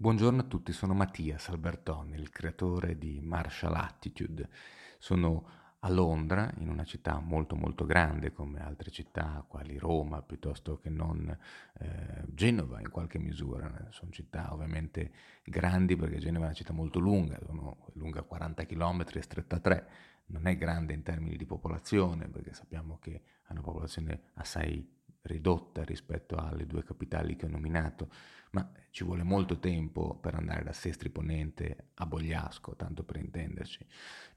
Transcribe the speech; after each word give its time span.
Buongiorno 0.00 0.42
a 0.42 0.44
tutti, 0.44 0.72
sono 0.72 0.94
Mattias 0.94 1.48
Albertoni, 1.48 2.14
il 2.14 2.30
creatore 2.30 2.96
di 2.98 3.18
Martial 3.20 3.74
Attitude. 3.74 4.48
Sono 4.96 5.48
a 5.80 5.90
Londra, 5.90 6.54
in 6.58 6.68
una 6.68 6.84
città 6.84 7.18
molto 7.18 7.56
molto 7.56 7.84
grande 7.84 8.30
come 8.30 8.60
altre 8.60 8.92
città 8.92 9.44
quali 9.48 9.76
Roma 9.76 10.22
piuttosto 10.22 10.78
che 10.78 10.88
non 10.88 11.36
eh, 11.80 12.22
Genova 12.28 12.78
in 12.78 12.90
qualche 12.90 13.18
misura. 13.18 13.88
Sono 13.90 14.12
città 14.12 14.52
ovviamente 14.52 15.10
grandi 15.42 15.96
perché 15.96 16.18
Genova 16.18 16.44
è 16.44 16.48
una 16.50 16.56
città 16.56 16.72
molto 16.72 17.00
lunga, 17.00 17.36
sono 17.44 17.88
lunga 17.94 18.22
40 18.22 18.66
km 18.66 19.04
e 19.14 19.22
stretta 19.22 19.58
3. 19.58 19.88
Non 20.26 20.46
è 20.46 20.56
grande 20.56 20.92
in 20.92 21.02
termini 21.02 21.36
di 21.36 21.44
popolazione 21.44 22.28
perché 22.28 22.54
sappiamo 22.54 23.00
che 23.00 23.22
ha 23.46 23.52
una 23.52 23.62
popolazione 23.62 24.20
assai 24.34 24.96
ridotta 25.22 25.84
rispetto 25.84 26.36
alle 26.36 26.66
due 26.66 26.82
capitali 26.82 27.36
che 27.36 27.46
ho 27.46 27.48
nominato, 27.48 28.10
ma 28.52 28.70
ci 28.90 29.04
vuole 29.04 29.22
molto 29.22 29.58
tempo 29.58 30.16
per 30.16 30.34
andare 30.34 30.64
da 30.64 30.72
Sestri 30.72 31.10
Ponente 31.10 31.90
a 31.94 32.06
Bogliasco, 32.06 32.74
tanto 32.76 33.04
per 33.04 33.16
intenderci, 33.16 33.86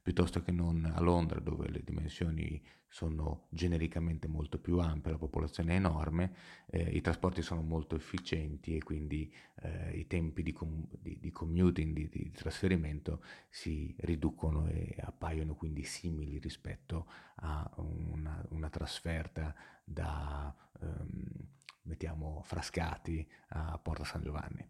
piuttosto 0.02 0.42
che 0.42 0.52
non 0.52 0.92
a 0.94 1.00
Londra 1.00 1.40
dove 1.40 1.70
le 1.70 1.82
dimensioni 1.84 2.62
sono 2.88 3.48
genericamente 3.50 4.28
molto 4.28 4.60
più 4.60 4.80
ampie, 4.80 5.12
la 5.12 5.18
popolazione 5.18 5.74
è 5.74 5.76
enorme, 5.78 6.34
eh, 6.66 6.90
i 6.90 7.00
trasporti 7.00 7.42
sono 7.42 7.62
molto 7.62 7.96
efficienti 7.96 8.76
e 8.76 8.84
quindi 8.84 9.34
eh, 9.62 9.98
i 9.98 10.08
tempi 10.08 10.44
di, 10.44 10.52
com- 10.52 10.86
di, 10.92 11.18
di 11.18 11.32
commuting, 11.32 11.94
di, 11.94 12.10
di, 12.10 12.32
trasferimento 12.32 13.24
si 13.50 13.96
riducono 14.00 14.68
e 14.68 14.94
appaiono 15.00 15.56
quindi 15.56 15.84
simili 15.84 16.38
rispetto 16.38 17.08
a 17.36 17.70
una, 17.78 18.46
una 18.50 18.70
trasferta 18.70 19.56
da 19.86 20.54
ehm, 20.82 21.48
mettiamo 21.84 22.42
Frascati 22.44 23.28
a 23.50 23.80
Porta 23.82 24.04
San 24.04 24.22
Giovanni. 24.22 24.66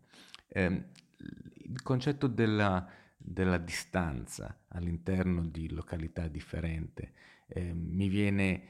Eh, 0.47 0.83
il 1.65 1.81
concetto 1.81 2.27
della, 2.27 2.87
della, 3.17 3.57
distanza 3.57 4.63
all'interno 4.69 5.45
di 5.45 5.69
località 5.69 6.27
differenti 6.27 7.09
eh, 7.47 7.73
mi 7.73 8.07
viene 8.07 8.63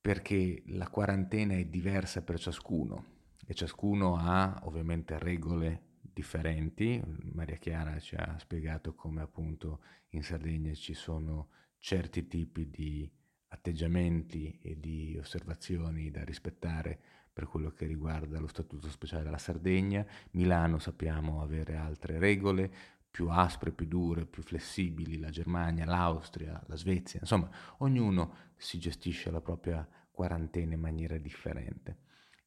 perché 0.00 0.62
la 0.66 0.88
quarantena 0.88 1.54
è 1.54 1.64
diversa 1.64 2.22
per 2.22 2.38
ciascuno 2.38 3.14
e 3.46 3.54
ciascuno 3.54 4.16
ha 4.16 4.60
ovviamente 4.64 5.18
regole 5.18 5.98
differenti. 6.00 7.02
Maria 7.32 7.56
Chiara 7.56 7.98
ci 7.98 8.14
ha 8.14 8.38
spiegato 8.38 8.94
come 8.94 9.22
appunto 9.22 9.80
in 10.10 10.22
Sardegna 10.22 10.72
ci 10.74 10.94
sono 10.94 11.50
certi 11.78 12.26
tipi 12.26 12.70
di 12.70 13.10
atteggiamenti 13.48 14.58
e 14.62 14.78
di 14.78 15.16
osservazioni 15.18 16.10
da 16.10 16.24
rispettare 16.24 17.00
per 17.36 17.48
quello 17.48 17.70
che 17.70 17.84
riguarda 17.84 18.40
lo 18.40 18.46
Statuto 18.46 18.88
speciale 18.88 19.22
della 19.22 19.36
Sardegna. 19.36 20.06
Milano 20.30 20.78
sappiamo 20.78 21.42
avere 21.42 21.76
altre 21.76 22.18
regole, 22.18 22.72
più 23.10 23.28
aspre, 23.28 23.72
più 23.72 23.84
dure, 23.86 24.24
più 24.24 24.42
flessibili, 24.42 25.18
la 25.18 25.28
Germania, 25.28 25.84
l'Austria, 25.84 26.58
la 26.66 26.76
Svezia, 26.76 27.20
insomma, 27.20 27.50
ognuno 27.80 28.52
si 28.56 28.78
gestisce 28.78 29.30
la 29.30 29.42
propria 29.42 29.86
quarantena 30.10 30.72
in 30.72 30.80
maniera 30.80 31.18
differente. 31.18 31.98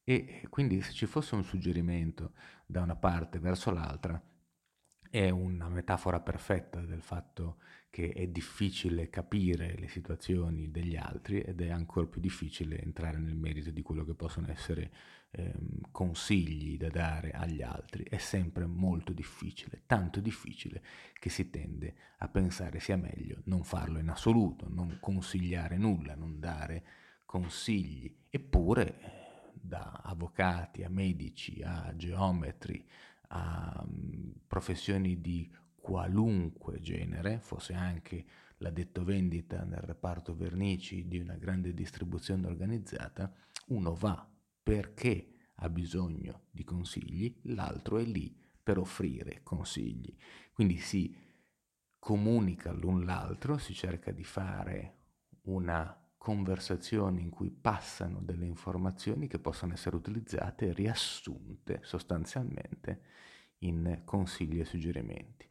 E 0.02 0.44
quindi 0.50 0.80
se 0.80 0.90
ci 0.90 1.06
fosse 1.06 1.36
un 1.36 1.44
suggerimento 1.44 2.32
da 2.66 2.82
una 2.82 2.96
parte 2.96 3.38
verso 3.38 3.70
l'altra, 3.70 4.20
è 5.08 5.30
una 5.30 5.68
metafora 5.68 6.18
perfetta 6.18 6.80
del 6.80 7.02
fatto 7.02 7.58
che 7.90 8.12
è 8.12 8.28
difficile 8.28 9.10
capire 9.10 9.74
le 9.76 9.88
situazioni 9.88 10.70
degli 10.70 10.96
altri 10.96 11.40
ed 11.40 11.60
è 11.60 11.70
ancora 11.70 12.06
più 12.06 12.20
difficile 12.20 12.80
entrare 12.80 13.18
nel 13.18 13.34
merito 13.34 13.70
di 13.70 13.82
quello 13.82 14.04
che 14.04 14.14
possono 14.14 14.48
essere 14.48 14.92
ehm, 15.32 15.90
consigli 15.90 16.76
da 16.76 16.88
dare 16.88 17.32
agli 17.32 17.62
altri. 17.62 18.04
È 18.04 18.18
sempre 18.18 18.64
molto 18.66 19.12
difficile, 19.12 19.82
tanto 19.86 20.20
difficile 20.20 20.82
che 21.18 21.30
si 21.30 21.50
tende 21.50 21.94
a 22.18 22.28
pensare 22.28 22.78
sia 22.78 22.96
meglio 22.96 23.42
non 23.46 23.64
farlo 23.64 23.98
in 23.98 24.08
assoluto, 24.08 24.68
non 24.68 24.98
consigliare 25.00 25.76
nulla, 25.76 26.14
non 26.14 26.38
dare 26.38 26.84
consigli. 27.24 28.18
Eppure 28.30 29.50
da 29.52 30.00
avvocati 30.04 30.84
a 30.84 30.88
medici 30.88 31.60
a 31.62 31.92
geometri, 31.96 32.86
a 33.32 33.84
um, 33.84 34.32
professioni 34.46 35.20
di 35.20 35.50
qualunque 35.80 36.80
genere, 36.80 37.40
fosse 37.40 37.74
anche 37.74 38.24
l'addetto 38.58 39.04
vendita 39.04 39.64
nel 39.64 39.80
reparto 39.80 40.34
vernici 40.34 41.08
di 41.08 41.18
una 41.18 41.36
grande 41.36 41.72
distribuzione 41.72 42.46
organizzata, 42.46 43.32
uno 43.68 43.94
va 43.94 44.28
perché 44.62 45.34
ha 45.54 45.68
bisogno 45.68 46.42
di 46.50 46.64
consigli, 46.64 47.34
l'altro 47.42 47.98
è 47.98 48.04
lì 48.04 48.36
per 48.62 48.78
offrire 48.78 49.40
consigli. 49.42 50.14
Quindi 50.52 50.78
si 50.78 51.14
comunica 51.98 52.72
l'un 52.72 53.04
l'altro, 53.04 53.58
si 53.58 53.74
cerca 53.74 54.10
di 54.10 54.24
fare 54.24 54.96
una 55.42 55.96
conversazioni 56.16 57.22
in 57.22 57.30
cui 57.30 57.50
passano 57.50 58.20
delle 58.20 58.44
informazioni 58.44 59.26
che 59.26 59.38
possono 59.38 59.72
essere 59.72 59.96
utilizzate 59.96 60.68
e 60.68 60.72
riassunte 60.74 61.80
sostanzialmente 61.82 63.02
in 63.60 64.02
consigli 64.04 64.60
e 64.60 64.64
suggerimenti. 64.64 65.49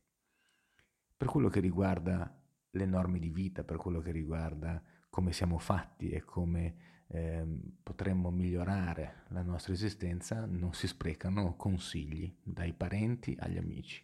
Per 1.19 1.27
quello 1.27 1.49
che 1.49 1.59
riguarda 1.59 2.33
le 2.69 2.85
norme 2.85 3.19
di 3.19 3.29
vita, 3.29 3.65
per 3.65 3.75
quello 3.75 3.99
che 3.99 4.11
riguarda 4.11 4.81
come 5.09 5.33
siamo 5.33 5.57
fatti 5.57 6.11
e 6.11 6.23
come 6.23 7.03
eh, 7.07 7.45
potremmo 7.83 8.31
migliorare 8.31 9.25
la 9.31 9.41
nostra 9.41 9.73
esistenza, 9.73 10.45
non 10.45 10.73
si 10.73 10.87
sprecano 10.87 11.57
consigli 11.57 12.33
dai 12.41 12.71
parenti 12.71 13.35
agli 13.37 13.57
amici. 13.57 14.01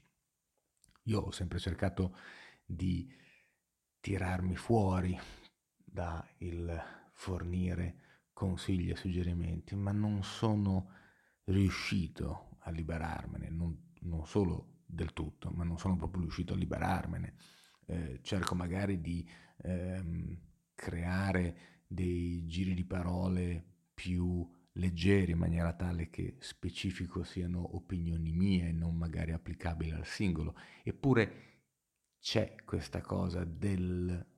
Io 1.04 1.22
ho 1.22 1.32
sempre 1.32 1.58
cercato 1.58 2.18
di 2.66 3.10
tirarmi 4.02 4.58
fuori 4.58 5.18
da 5.78 6.22
il 6.40 6.78
fornire 7.14 8.24
consigli 8.34 8.90
e 8.90 8.98
suggerimenti, 8.98 9.74
ma 9.78 9.94
non 9.94 10.22
sono 10.22 10.92
riuscito 11.46 12.58
a 12.64 12.72
liberarmene, 12.72 13.50
non, 13.50 13.94
non 14.02 14.26
solo 14.26 14.75
del 14.86 15.14
tutto, 15.14 15.50
ma 15.52 15.64
non 15.64 15.78
sono 15.78 15.96
proprio 15.96 16.22
riuscito 16.22 16.54
a 16.54 16.58
liberarmene. 16.58 17.36
Eh, 17.88 18.20
cerco 18.22 18.56
magari 18.56 19.02
di 19.02 19.28
ehm, 19.64 20.38
creare 20.74 21.84
dei 21.88 22.46
giri 22.46 22.74
di 22.74 22.86
parole 22.86 23.64
più 23.94 24.48
leggeri 24.74 25.32
in 25.32 25.38
maniera 25.38 25.74
tale 25.74 26.10
che 26.10 26.36
specifico 26.40 27.24
siano 27.24 27.76
opinioni 27.76 28.32
mie 28.32 28.70
e 28.70 28.72
non 28.72 28.96
magari 28.96 29.32
applicabili 29.32 29.92
al 29.92 30.06
singolo. 30.06 30.56
Eppure 30.84 31.44
c'è 32.20 32.56
questa 32.66 33.02
cosa 33.02 33.44
del 33.44 34.34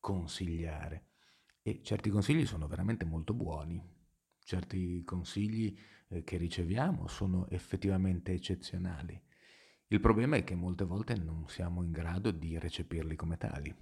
consigliare. 0.00 1.08
E 1.62 1.80
certi 1.82 2.10
consigli 2.10 2.44
sono 2.44 2.66
veramente 2.66 3.04
molto 3.04 3.32
buoni, 3.32 3.82
certi 4.40 5.02
consigli 5.04 5.74
eh, 6.08 6.22
che 6.22 6.36
riceviamo 6.36 7.06
sono 7.08 7.48
effettivamente 7.48 8.32
eccezionali. 8.32 9.18
Il 9.88 10.00
problema 10.00 10.36
è 10.36 10.44
che 10.44 10.54
molte 10.54 10.84
volte 10.84 11.14
non 11.14 11.46
siamo 11.48 11.82
in 11.82 11.92
grado 11.92 12.30
di 12.30 12.58
recepirli 12.58 13.16
come 13.16 13.36
tali, 13.36 13.74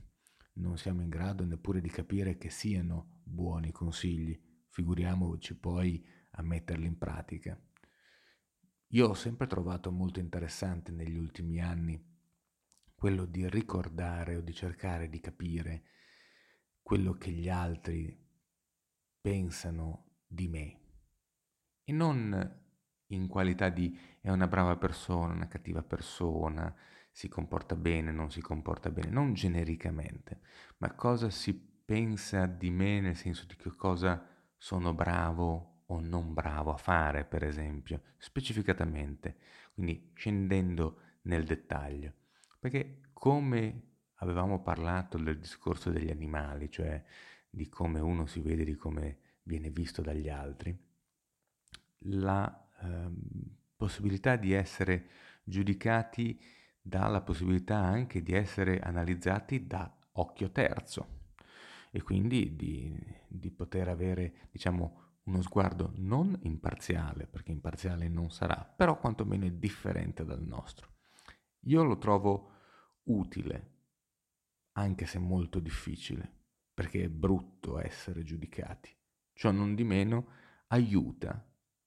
non 0.54 0.76
siamo 0.76 1.00
in 1.00 1.08
grado 1.08 1.44
neppure 1.44 1.80
di 1.80 1.88
capire 1.88 2.36
che 2.36 2.50
siano 2.50 3.20
buoni 3.24 3.70
consigli, 3.70 4.38
figuriamoci 4.68 5.58
poi 5.58 6.04
a 6.32 6.42
metterli 6.42 6.86
in 6.86 6.98
pratica. 6.98 7.58
Io 8.88 9.08
ho 9.08 9.14
sempre 9.14 9.46
trovato 9.46 9.90
molto 9.90 10.20
interessante 10.20 10.92
negli 10.92 11.16
ultimi 11.16 11.62
anni 11.62 12.10
quello 12.94 13.24
di 13.24 13.48
ricordare 13.48 14.36
o 14.36 14.40
di 14.42 14.52
cercare 14.52 15.08
di 15.08 15.18
capire 15.18 15.84
quello 16.82 17.14
che 17.14 17.30
gli 17.30 17.48
altri 17.48 18.16
pensano 19.20 20.20
di 20.26 20.48
me. 20.48 20.80
E 21.84 21.92
non 21.92 22.61
in 23.14 23.28
qualità 23.28 23.68
di 23.68 23.98
è 24.20 24.30
una 24.30 24.46
brava 24.46 24.76
persona, 24.76 25.34
una 25.34 25.48
cattiva 25.48 25.82
persona, 25.82 26.74
si 27.10 27.28
comporta 27.28 27.76
bene, 27.76 28.10
non 28.10 28.30
si 28.30 28.40
comporta 28.40 28.90
bene, 28.90 29.10
non 29.10 29.34
genericamente, 29.34 30.40
ma 30.78 30.92
cosa 30.94 31.30
si 31.30 31.54
pensa 31.54 32.46
di 32.46 32.70
me 32.70 33.00
nel 33.00 33.16
senso 33.16 33.44
di 33.46 33.54
che 33.56 33.74
cosa 33.76 34.26
sono 34.56 34.94
bravo 34.94 35.82
o 35.86 36.00
non 36.00 36.32
bravo 36.32 36.72
a 36.72 36.78
fare, 36.78 37.24
per 37.24 37.44
esempio, 37.44 38.02
specificatamente, 38.16 39.36
quindi 39.74 40.10
scendendo 40.14 41.00
nel 41.22 41.44
dettaglio. 41.44 42.14
Perché 42.58 43.00
come 43.12 43.90
avevamo 44.16 44.62
parlato 44.62 45.18
del 45.18 45.38
discorso 45.38 45.90
degli 45.90 46.10
animali, 46.10 46.70
cioè 46.70 47.02
di 47.50 47.68
come 47.68 48.00
uno 48.00 48.24
si 48.24 48.40
vede, 48.40 48.64
di 48.64 48.76
come 48.76 49.18
viene 49.42 49.68
visto 49.68 50.00
dagli 50.00 50.28
altri, 50.28 50.74
la 52.06 52.61
ehm, 52.82 53.14
possibilità 53.76 54.36
di 54.36 54.52
essere 54.52 55.08
giudicati 55.44 56.40
dà 56.80 57.20
possibilità 57.22 57.76
anche 57.76 58.22
di 58.22 58.32
essere 58.32 58.80
analizzati 58.80 59.66
da 59.66 59.96
occhio 60.12 60.50
terzo 60.50 61.20
e 61.90 62.02
quindi 62.02 62.56
di, 62.56 62.98
di 63.28 63.50
poter 63.50 63.88
avere, 63.88 64.48
diciamo, 64.50 65.00
uno 65.24 65.42
sguardo 65.42 65.92
non 65.96 66.36
imparziale, 66.42 67.26
perché 67.26 67.52
imparziale 67.52 68.08
non 68.08 68.30
sarà, 68.30 68.64
però 68.64 68.98
quantomeno 68.98 69.44
è 69.44 69.52
differente 69.52 70.24
dal 70.24 70.42
nostro. 70.42 70.94
Io 71.66 71.84
lo 71.84 71.98
trovo 71.98 72.50
utile, 73.04 73.70
anche 74.72 75.06
se 75.06 75.18
molto 75.18 75.60
difficile, 75.60 76.30
perché 76.72 77.04
è 77.04 77.08
brutto 77.08 77.78
essere 77.78 78.24
giudicati. 78.24 78.90
Ciò 79.34 79.50
non 79.50 79.74
di 79.74 79.84
meno 79.84 80.26
aiuta 80.68 81.46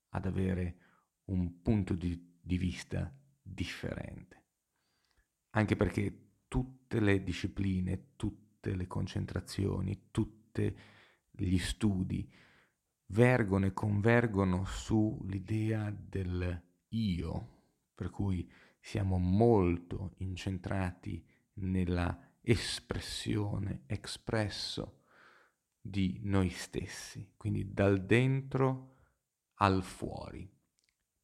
ad 0.09 0.25
avere 0.25 0.84
un 1.25 1.61
punto 1.61 1.93
di, 1.93 2.37
di 2.41 2.57
vista 2.57 3.13
differente. 3.41 4.43
Anche 5.51 5.75
perché 5.75 6.43
tutte 6.47 6.99
le 6.99 7.23
discipline, 7.23 8.15
tutte 8.15 8.75
le 8.75 8.87
concentrazioni, 8.87 10.07
tutti 10.11 10.75
gli 11.31 11.57
studi 11.57 12.29
vergono 13.07 13.65
e 13.65 13.73
convergono 13.73 14.65
sull'idea 14.65 15.91
del 15.91 16.61
io, 16.89 17.49
per 17.93 18.09
cui 18.09 18.49
siamo 18.79 19.17
molto 19.17 20.13
incentrati 20.17 21.23
nella 21.55 22.33
espressione, 22.41 23.83
espresso 23.87 25.03
di 25.79 26.19
noi 26.23 26.49
stessi, 26.49 27.33
quindi 27.37 27.73
dal 27.73 28.05
dentro 28.05 28.97
al 29.55 29.83
fuori. 29.83 30.54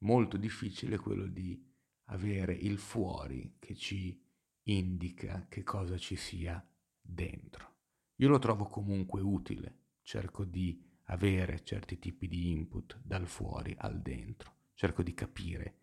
Molto 0.03 0.37
difficile 0.37 0.97
quello 0.97 1.27
di 1.27 1.59
avere 2.05 2.53
il 2.53 2.77
fuori 2.79 3.55
che 3.59 3.75
ci 3.75 4.19
indica 4.63 5.45
che 5.47 5.63
cosa 5.63 5.97
ci 5.97 6.15
sia 6.15 6.63
dentro. 6.99 7.69
Io 8.17 8.27
lo 8.27 8.39
trovo 8.39 8.65
comunque 8.65 9.21
utile, 9.21 9.79
cerco 10.01 10.43
di 10.43 10.83
avere 11.05 11.63
certi 11.63 11.99
tipi 11.99 12.27
di 12.27 12.49
input 12.51 12.99
dal 13.03 13.27
fuori 13.27 13.75
al 13.77 14.01
dentro, 14.01 14.69
cerco 14.73 15.03
di 15.03 15.13
capire 15.13 15.77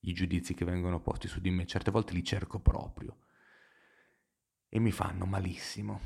i 0.00 0.12
giudizi 0.12 0.54
che 0.54 0.64
vengono 0.64 1.00
posti 1.00 1.28
su 1.28 1.40
di 1.40 1.50
me, 1.50 1.66
certe 1.66 1.90
volte 1.90 2.12
li 2.12 2.24
cerco 2.24 2.60
proprio 2.60 3.24
e 4.68 4.78
mi 4.78 4.92
fanno 4.92 5.26
malissimo, 5.26 6.00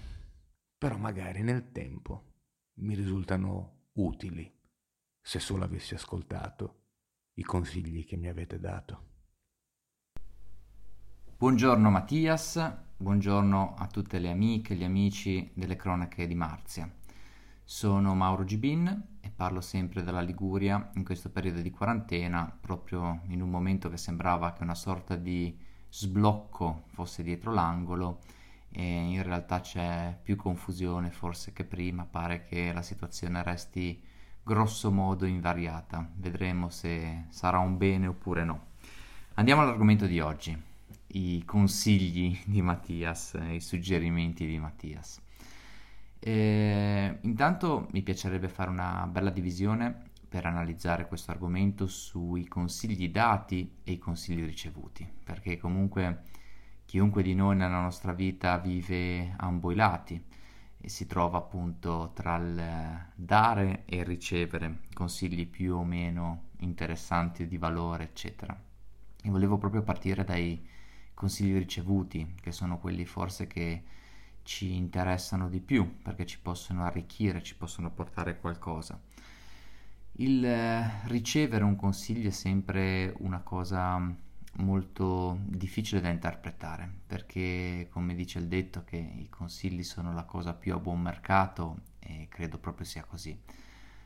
però 0.79 0.97
magari 0.97 1.43
nel 1.43 1.71
tempo 1.71 2.31
mi 2.75 2.95
risultano 2.95 3.89
utili 3.93 4.53
se 5.21 5.39
solo 5.39 5.65
avessi 5.65 5.95
ascoltato 5.95 6.82
i 7.35 7.43
consigli 7.43 8.05
che 8.05 8.17
mi 8.17 8.29
avete 8.29 8.59
dato. 8.59 9.11
Buongiorno 11.39 11.91
Mattias, 11.91 12.73
buongiorno 12.97 13.75
a 13.77 13.87
tutte 13.87 14.19
le 14.19 14.31
amiche 14.31 14.75
e 14.75 14.77
gli 14.77 14.85
amici 14.85 15.51
delle 15.55 15.77
cronache 15.77 16.27
di 16.27 16.35
Marzia. 16.35 16.91
Sono 17.65 18.15
Mauro 18.15 18.45
Gibin 18.45 19.19
e 19.21 19.31
parlo 19.31 19.61
sempre 19.63 20.03
dalla 20.03 20.21
Liguria 20.21 20.91
in 20.95 21.05
questo 21.05 21.31
periodo 21.31 21.63
di 21.63 21.71
quarantena, 21.71 22.55
proprio 22.61 23.23
in 23.29 23.41
un 23.41 23.49
momento 23.49 23.89
che 23.89 23.97
sembrava 23.97 24.53
che 24.53 24.63
una 24.63 24.75
sorta 24.75 25.17
di 25.17 25.59
sblocco 25.89 26.85
fosse 26.89 27.23
dietro 27.23 27.53
l'angolo 27.53 28.21
e 28.69 28.83
in 28.83 29.23
realtà 29.23 29.61
c'è 29.61 30.19
più 30.23 30.37
confusione 30.37 31.11
forse 31.11 31.53
che 31.53 31.65
prima, 31.65 32.05
pare 32.05 32.45
che 32.45 32.73
la 32.73 32.83
situazione 32.83 33.43
resti 33.43 34.11
grosso 34.43 34.91
modo 34.91 35.25
invariata, 35.25 36.09
vedremo 36.17 36.69
se 36.69 37.27
sarà 37.29 37.59
un 37.59 37.77
bene 37.77 38.09
oppure 38.09 38.45
no. 38.45 38.67
Andiamo 39.35 39.63
all'argomento 39.63 40.07
di 40.07 40.21
oggi, 40.21 40.57
i 41.09 41.45
consigli 41.45 42.39
di 42.45 42.61
Mattias, 42.61 43.39
i 43.51 43.61
suggerimenti 43.61 44.47
di 44.47 44.59
Mattias. 44.59 45.21
E, 46.19 47.19
intanto 47.21 47.89
mi 47.93 48.03
piacerebbe 48.03 48.49
fare 48.49 48.71
una 48.71 49.07
bella 49.11 49.31
divisione 49.31 50.11
per 50.29 50.47
analizzare 50.47 51.07
questo 51.07 51.31
argomento 51.31 51.87
sui 51.87 52.47
consigli 52.49 53.11
dati 53.11 53.79
e 53.85 53.93
i 53.93 53.99
consigli 53.99 54.45
ricevuti, 54.45 55.07
perché 55.25 55.59
comunque 55.59 56.23
chiunque 56.85 57.23
di 57.23 57.35
noi 57.35 57.57
nella 57.57 57.81
nostra 57.81 58.13
vita 58.13 58.59
vive 58.59 59.35
a 59.37 59.47
ambo 59.47 59.71
i 59.71 59.75
lati 59.75 60.23
e 60.85 60.89
si 60.89 61.07
trova 61.07 61.39
appunto 61.39 62.11
tra 62.13 62.37
il 62.37 63.13
dare 63.15 63.85
e 63.87 63.99
il 63.99 64.05
ricevere 64.05 64.81
consigli 64.93 65.47
più 65.47 65.77
o 65.77 65.85
meno 65.85 66.49
interessanti 66.59 67.47
di 67.47 67.57
valore, 67.57 68.03
eccetera. 68.03 68.61
E 69.23 69.31
volevo 69.31 69.59
proprio 69.59 69.83
partire 69.83 70.25
dai 70.25 70.61
consigli 71.15 71.57
ricevuti, 71.57 72.35
che 72.41 72.51
sono 72.51 72.79
quelli 72.79 73.05
forse 73.05 73.47
che 73.47 73.85
ci 74.43 74.75
interessano 74.75 75.49
di 75.49 75.61
più 75.61 76.03
perché 76.03 76.27
ci 76.27 76.41
possono 76.41 76.83
arricchire, 76.83 77.45
ci 77.45 77.55
possono 77.55 77.93
portare 77.93 78.41
qualcosa. 78.41 79.01
Il 80.15 80.45
ricevere 81.05 81.63
un 81.63 81.77
consiglio 81.77 82.29
è 82.29 82.33
sempre 82.33 83.15
una 83.19 83.39
cosa 83.39 84.13
molto 84.57 85.39
difficile 85.45 86.01
da 86.01 86.11
interpretare 86.11 86.91
perché 87.07 87.89
come 87.91 88.15
dice 88.15 88.39
il 88.39 88.49
detto 88.49 88.85
che 88.85 88.97
i 88.97 89.29
consigli 89.31 89.83
sono 89.83 90.13
la 90.13 90.25
cosa 90.25 90.53
più 90.53 90.75
a 90.75 90.79
buon 90.79 91.01
mercato 91.01 91.79
e 91.99 92.27
credo 92.29 92.59
proprio 92.59 92.85
sia 92.87 93.05
così. 93.05 93.37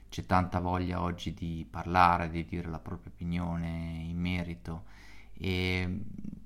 C'è 0.09 0.25
tanta 0.25 0.61
voglia 0.61 1.03
oggi 1.03 1.35
di 1.35 1.67
parlare, 1.69 2.31
di 2.31 2.45
dire 2.45 2.69
la 2.69 2.79
propria 2.79 3.11
opinione 3.13 4.05
in 4.07 4.19
merito 4.19 4.85
e 5.33 6.01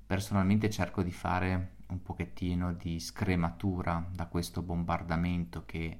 personalmente 0.06 0.70
cerco 0.70 1.02
di 1.02 1.12
fare 1.12 1.76
un 1.88 2.02
pochettino 2.02 2.72
di 2.72 2.98
scrematura 2.98 4.04
da 4.12 4.26
questo 4.26 4.62
bombardamento 4.62 5.64
che 5.66 5.98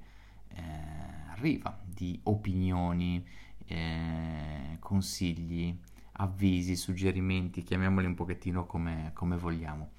eh, 0.48 0.62
arriva 1.30 1.78
di 1.84 2.18
opinioni, 2.24 3.24
eh, 3.66 4.76
consigli, 4.78 5.76
avvisi, 6.20 6.76
suggerimenti, 6.76 7.62
chiamiamoli 7.62 8.06
un 8.06 8.14
pochettino 8.14 8.66
come, 8.66 9.10
come 9.14 9.36
vogliamo. 9.36 9.90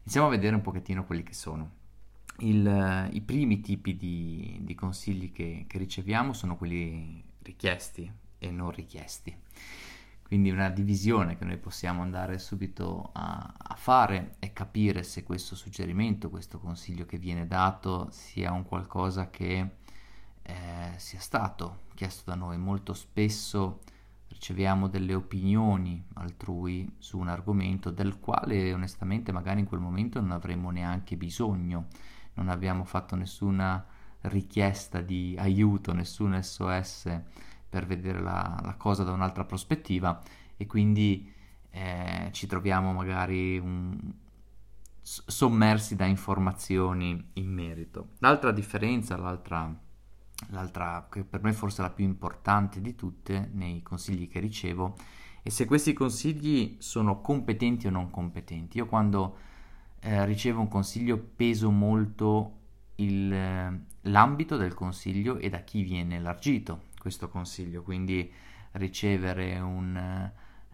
Iniziamo 0.00 0.26
a 0.26 0.30
vedere 0.30 0.54
un 0.54 0.62
pochettino 0.62 1.04
quelli 1.04 1.22
che 1.22 1.34
sono. 1.34 1.70
Il, 2.38 3.08
I 3.10 3.20
primi 3.22 3.60
tipi 3.60 3.96
di, 3.96 4.58
di 4.60 4.74
consigli 4.74 5.32
che, 5.32 5.64
che 5.66 5.78
riceviamo 5.78 6.32
sono 6.32 6.56
quelli 6.56 7.22
richiesti 7.42 8.10
e 8.38 8.50
non 8.50 8.70
richiesti 8.70 9.34
quindi 10.26 10.50
una 10.50 10.70
divisione 10.70 11.36
che 11.36 11.44
noi 11.44 11.56
possiamo 11.56 12.02
andare 12.02 12.40
subito 12.40 13.10
a, 13.12 13.54
a, 13.56 13.76
fare 13.76 14.34
è 14.40 14.52
capire 14.52 15.04
se 15.04 15.22
questo 15.22 15.54
suggerimento, 15.54 16.30
questo 16.30 16.58
consiglio 16.58 17.06
che 17.06 17.16
viene 17.16 17.46
dato 17.46 18.08
sia 18.10 18.50
un 18.50 18.64
qualcosa 18.64 19.30
che 19.30 19.76
eh, 20.42 20.92
sia 20.96 21.20
stato 21.20 21.82
chiesto 21.94 22.28
da 22.28 22.34
noi. 22.34 22.58
Molto 22.58 22.92
spesso 22.92 23.82
riceviamo 24.36 24.86
delle 24.88 25.14
opinioni 25.14 26.04
altrui 26.14 26.96
su 26.98 27.18
un 27.18 27.28
argomento 27.28 27.90
del 27.90 28.20
quale 28.20 28.72
onestamente 28.74 29.32
magari 29.32 29.60
in 29.60 29.66
quel 29.66 29.80
momento 29.80 30.20
non 30.20 30.30
avremmo 30.30 30.70
neanche 30.70 31.16
bisogno, 31.16 31.86
non 32.34 32.50
abbiamo 32.50 32.84
fatto 32.84 33.16
nessuna 33.16 33.84
richiesta 34.22 35.00
di 35.00 35.34
aiuto, 35.38 35.94
nessun 35.94 36.40
SOS 36.42 37.20
per 37.68 37.86
vedere 37.86 38.20
la, 38.20 38.60
la 38.62 38.74
cosa 38.74 39.04
da 39.04 39.12
un'altra 39.12 39.44
prospettiva 39.44 40.22
e 40.56 40.66
quindi 40.66 41.32
eh, 41.70 42.28
ci 42.32 42.46
troviamo 42.46 42.92
magari 42.92 43.58
un, 43.58 43.98
sommersi 45.00 45.96
da 45.96 46.04
informazioni 46.04 47.30
in 47.34 47.48
merito. 47.48 48.10
L'altra 48.18 48.52
differenza, 48.52 49.16
l'altra, 49.16 49.74
l'altra 50.48 51.08
che 51.10 51.24
per 51.24 51.42
me 51.42 51.52
forse 51.52 51.82
la 51.82 51.90
più 51.90 52.04
importante 52.04 52.80
di 52.80 52.94
tutte 52.94 53.50
nei 53.52 53.82
consigli 53.82 54.28
che 54.28 54.40
ricevo 54.40 54.96
è 55.42 55.48
se 55.48 55.64
questi 55.64 55.92
consigli 55.92 56.76
sono 56.80 57.20
competenti 57.20 57.86
o 57.86 57.90
non 57.90 58.10
competenti. 58.10 58.78
Io 58.78 58.86
quando 58.86 59.36
eh, 60.00 60.24
ricevo 60.24 60.60
un 60.60 60.68
consiglio 60.68 61.18
peso 61.18 61.70
molto 61.70 62.52
il, 62.96 63.32
eh, 63.32 63.80
l'ambito 64.02 64.56
del 64.56 64.74
consiglio 64.74 65.36
e 65.38 65.48
da 65.48 65.58
chi 65.60 65.82
viene 65.82 66.16
elargito 66.16 66.86
questo 66.98 67.28
consiglio, 67.28 67.82
quindi 67.82 68.28
ricevere 68.72 69.58
un, 69.60 69.96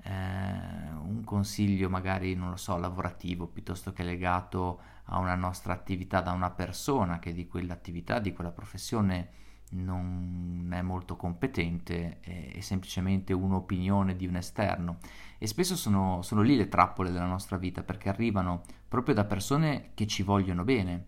eh, 0.03 0.91
un 1.03 1.23
consiglio 1.25 1.91
magari, 1.91 2.35
non 2.35 2.49
lo 2.49 2.57
so, 2.57 2.79
lavorativo 2.79 3.47
piuttosto 3.47 3.93
che 3.93 4.03
legato 4.03 4.81
a 5.05 5.19
una 5.19 5.35
nostra 5.35 5.75
attività 5.75 6.23
da 6.23 6.33
una 6.33 6.51
persona 6.51 7.19
che 7.19 7.35
di 7.35 7.47
quell'attività, 7.47 8.19
di 8.19 8.33
quella 8.33 8.53
professione 8.53 9.41
non 9.73 10.69
è 10.73 10.83
molto 10.83 11.17
competente, 11.17 12.19
è, 12.21 12.53
è 12.55 12.61
semplicemente 12.61 13.33
un'opinione 13.33 14.17
di 14.17 14.27
un 14.27 14.37
esterno. 14.37 14.99
E 15.39 15.47
spesso 15.47 15.77
sono, 15.77 16.23
sono 16.23 16.43
lì 16.43 16.57
le 16.57 16.69
trappole 16.69 17.11
della 17.11 17.27
nostra 17.27 17.57
vita 17.57 17.83
perché 17.83 18.09
arrivano 18.09 18.63
proprio 18.89 19.15
da 19.15 19.25
persone 19.25 19.91
che 19.95 20.07
ci 20.07 20.23
vogliono 20.23 20.65
bene 20.65 21.05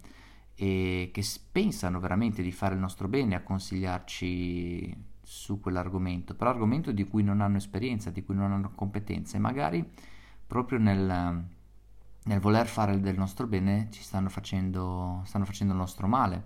e 0.54 1.11
che 1.12 1.25
pensano 1.50 2.00
veramente 2.00 2.42
di 2.42 2.52
fare 2.52 2.75
il 2.75 2.80
nostro 2.80 3.09
bene 3.09 3.35
a 3.35 3.42
consigliarci 3.42 5.12
su 5.23 5.59
quell'argomento, 5.61 6.35
però 6.35 6.50
argomento 6.50 6.92
di 6.92 7.04
cui 7.04 7.23
non 7.23 7.40
hanno 7.40 7.56
esperienza, 7.56 8.11
di 8.11 8.25
cui 8.25 8.35
non 8.35 8.52
hanno 8.52 8.71
competenze 8.75 9.38
magari 9.38 9.88
proprio 10.47 10.78
nel, 10.78 11.44
nel 12.25 12.40
voler 12.40 12.66
fare 12.66 13.00
del 13.00 13.16
nostro 13.16 13.47
bene 13.47 13.88
ci 13.90 14.02
stanno 14.02 14.28
facendo, 14.28 15.23
stanno 15.25 15.44
facendo 15.44 15.73
il 15.73 15.78
nostro 15.78 16.06
male, 16.06 16.44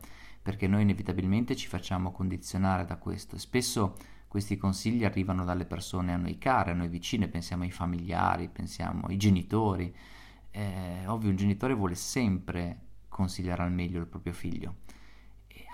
perché 0.49 0.67
noi 0.67 0.81
inevitabilmente 0.81 1.55
ci 1.55 1.69
facciamo 1.69 2.11
condizionare 2.11 2.87
da 2.87 2.97
questo 2.97 3.37
e 3.37 3.39
spesso 3.39 3.97
questi 4.29 4.57
consigli 4.57 5.05
arrivano 5.05 5.45
dalle 5.45 5.67
persone 5.67 6.15
a 6.15 6.17
noi 6.17 6.39
care, 6.39 6.71
a 6.71 6.75
noi 6.75 6.89
vicine, 6.89 7.29
pensiamo 7.29 7.65
ai 7.65 7.71
familiari, 7.71 8.49
pensiamo 8.49 9.09
ai 9.09 9.19
genitori. 9.19 9.95
Eh, 10.51 11.07
ovvio, 11.07 11.29
un 11.29 11.37
genitore 11.37 11.75
vuole 11.75 11.95
sempre 11.95 12.79
consigliare 13.11 13.63
al 13.63 13.73
meglio 13.73 14.01
il 14.01 14.07
proprio 14.07 14.33
figlio, 14.33 14.77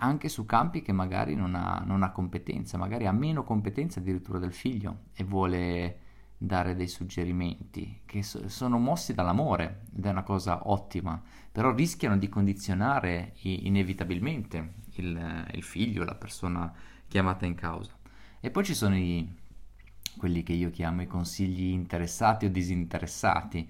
anche 0.01 0.29
su 0.29 0.45
campi 0.45 0.83
che 0.83 0.91
magari 0.91 1.37
non 1.37 1.55
ha, 1.55 1.81
non 1.87 2.03
ha 2.03 2.11
competenza, 2.11 2.77
magari 2.77 3.07
ha 3.07 3.13
meno 3.13 3.45
competenza 3.45 4.01
addirittura 4.01 4.41
del 4.41 4.53
figlio 4.53 5.03
e 5.15 5.23
vuole 5.23 5.99
dare 6.47 6.75
dei 6.75 6.89
suggerimenti 6.89 8.01
che 8.05 8.23
so- 8.23 8.49
sono 8.49 8.79
mossi 8.79 9.15
dall'amore 9.15 9.83
ed 9.97 10.05
è 10.07 10.11
una 10.11 10.23
cosa 10.23 10.69
ottima, 10.71 11.21
però 11.51 11.73
rischiano 11.75 12.17
di 12.19 12.29
condizionare 12.29 13.35
i- 13.43 13.67
inevitabilmente 13.67 14.75
il, 14.97 15.47
il, 15.53 15.63
figlio, 15.63 16.05
la 16.05 16.15
persona 16.15 16.73
chiamata 17.09 17.47
in 17.47 17.55
causa. 17.55 17.93
E 18.41 18.51
poi 18.51 18.65
ci 18.65 18.75
sono 18.75 18.97
i, 18.97 19.27
quelli 20.17 20.43
che 20.43 20.53
io 20.53 20.71
chiamo 20.71 21.03
i 21.03 21.07
consigli 21.07 21.71
interessati 21.71 22.47
o 22.47 22.51
disinteressati. 22.51 23.69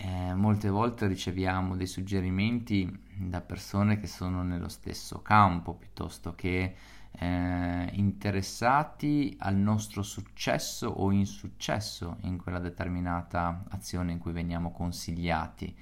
Eh, 0.00 0.34
molte 0.34 0.68
volte 0.68 1.06
riceviamo 1.08 1.76
dei 1.76 1.86
suggerimenti 1.86 2.88
da 3.16 3.40
persone 3.40 3.98
che 3.98 4.06
sono 4.06 4.42
nello 4.44 4.68
stesso 4.68 5.22
campo 5.22 5.74
piuttosto 5.74 6.34
che 6.36 6.74
eh, 7.12 7.88
interessati 7.92 9.36
al 9.40 9.56
nostro 9.56 10.02
successo 10.02 10.88
o 10.88 11.10
insuccesso 11.10 12.18
in 12.22 12.38
quella 12.38 12.58
determinata 12.58 13.64
azione 13.70 14.12
in 14.12 14.18
cui 14.18 14.32
veniamo 14.32 14.72
consigliati. 14.72 15.74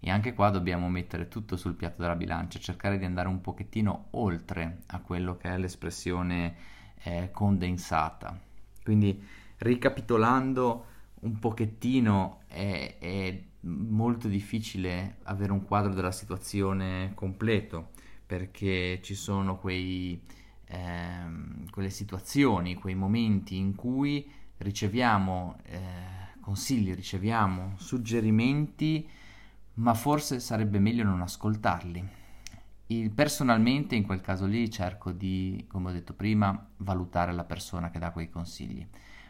E 0.00 0.10
anche 0.10 0.34
qua 0.34 0.50
dobbiamo 0.50 0.88
mettere 0.90 1.28
tutto 1.28 1.56
sul 1.56 1.74
piatto 1.74 2.02
della 2.02 2.16
bilancia, 2.16 2.58
cercare 2.58 2.98
di 2.98 3.06
andare 3.06 3.28
un 3.28 3.40
pochettino 3.40 4.08
oltre 4.10 4.82
a 4.86 5.00
quello 5.00 5.36
che 5.36 5.48
è 5.48 5.56
l'espressione 5.56 6.54
eh, 7.02 7.30
condensata. 7.32 8.38
Quindi 8.82 9.22
ricapitolando 9.58 10.86
un 11.20 11.38
pochettino 11.38 12.40
è, 12.46 12.96
è 12.98 13.42
molto 13.60 14.28
difficile 14.28 15.16
avere 15.22 15.52
un 15.52 15.64
quadro 15.64 15.94
della 15.94 16.12
situazione 16.12 17.12
completo 17.14 17.92
perché 18.26 19.00
ci 19.02 19.14
sono 19.14 19.56
quei 19.58 20.20
ehm, 20.74 21.70
quelle 21.70 21.90
situazioni, 21.90 22.74
quei 22.74 22.94
momenti 22.94 23.56
in 23.56 23.74
cui 23.74 24.28
riceviamo 24.58 25.56
eh, 25.64 25.78
consigli, 26.40 26.94
riceviamo 26.94 27.74
suggerimenti, 27.76 29.08
ma 29.74 29.94
forse 29.94 30.40
sarebbe 30.40 30.78
meglio 30.78 31.04
non 31.04 31.20
ascoltarli. 31.20 32.22
Il, 32.88 33.10
personalmente 33.10 33.94
in 33.94 34.04
quel 34.04 34.20
caso 34.20 34.46
lì 34.46 34.70
cerco 34.70 35.10
di, 35.10 35.64
come 35.68 35.90
ho 35.90 35.92
detto 35.92 36.12
prima, 36.12 36.68
valutare 36.78 37.32
la 37.32 37.44
persona 37.44 37.90
che 37.90 37.98
dà 37.98 38.10
quei 38.10 38.28
consigli, 38.28 38.86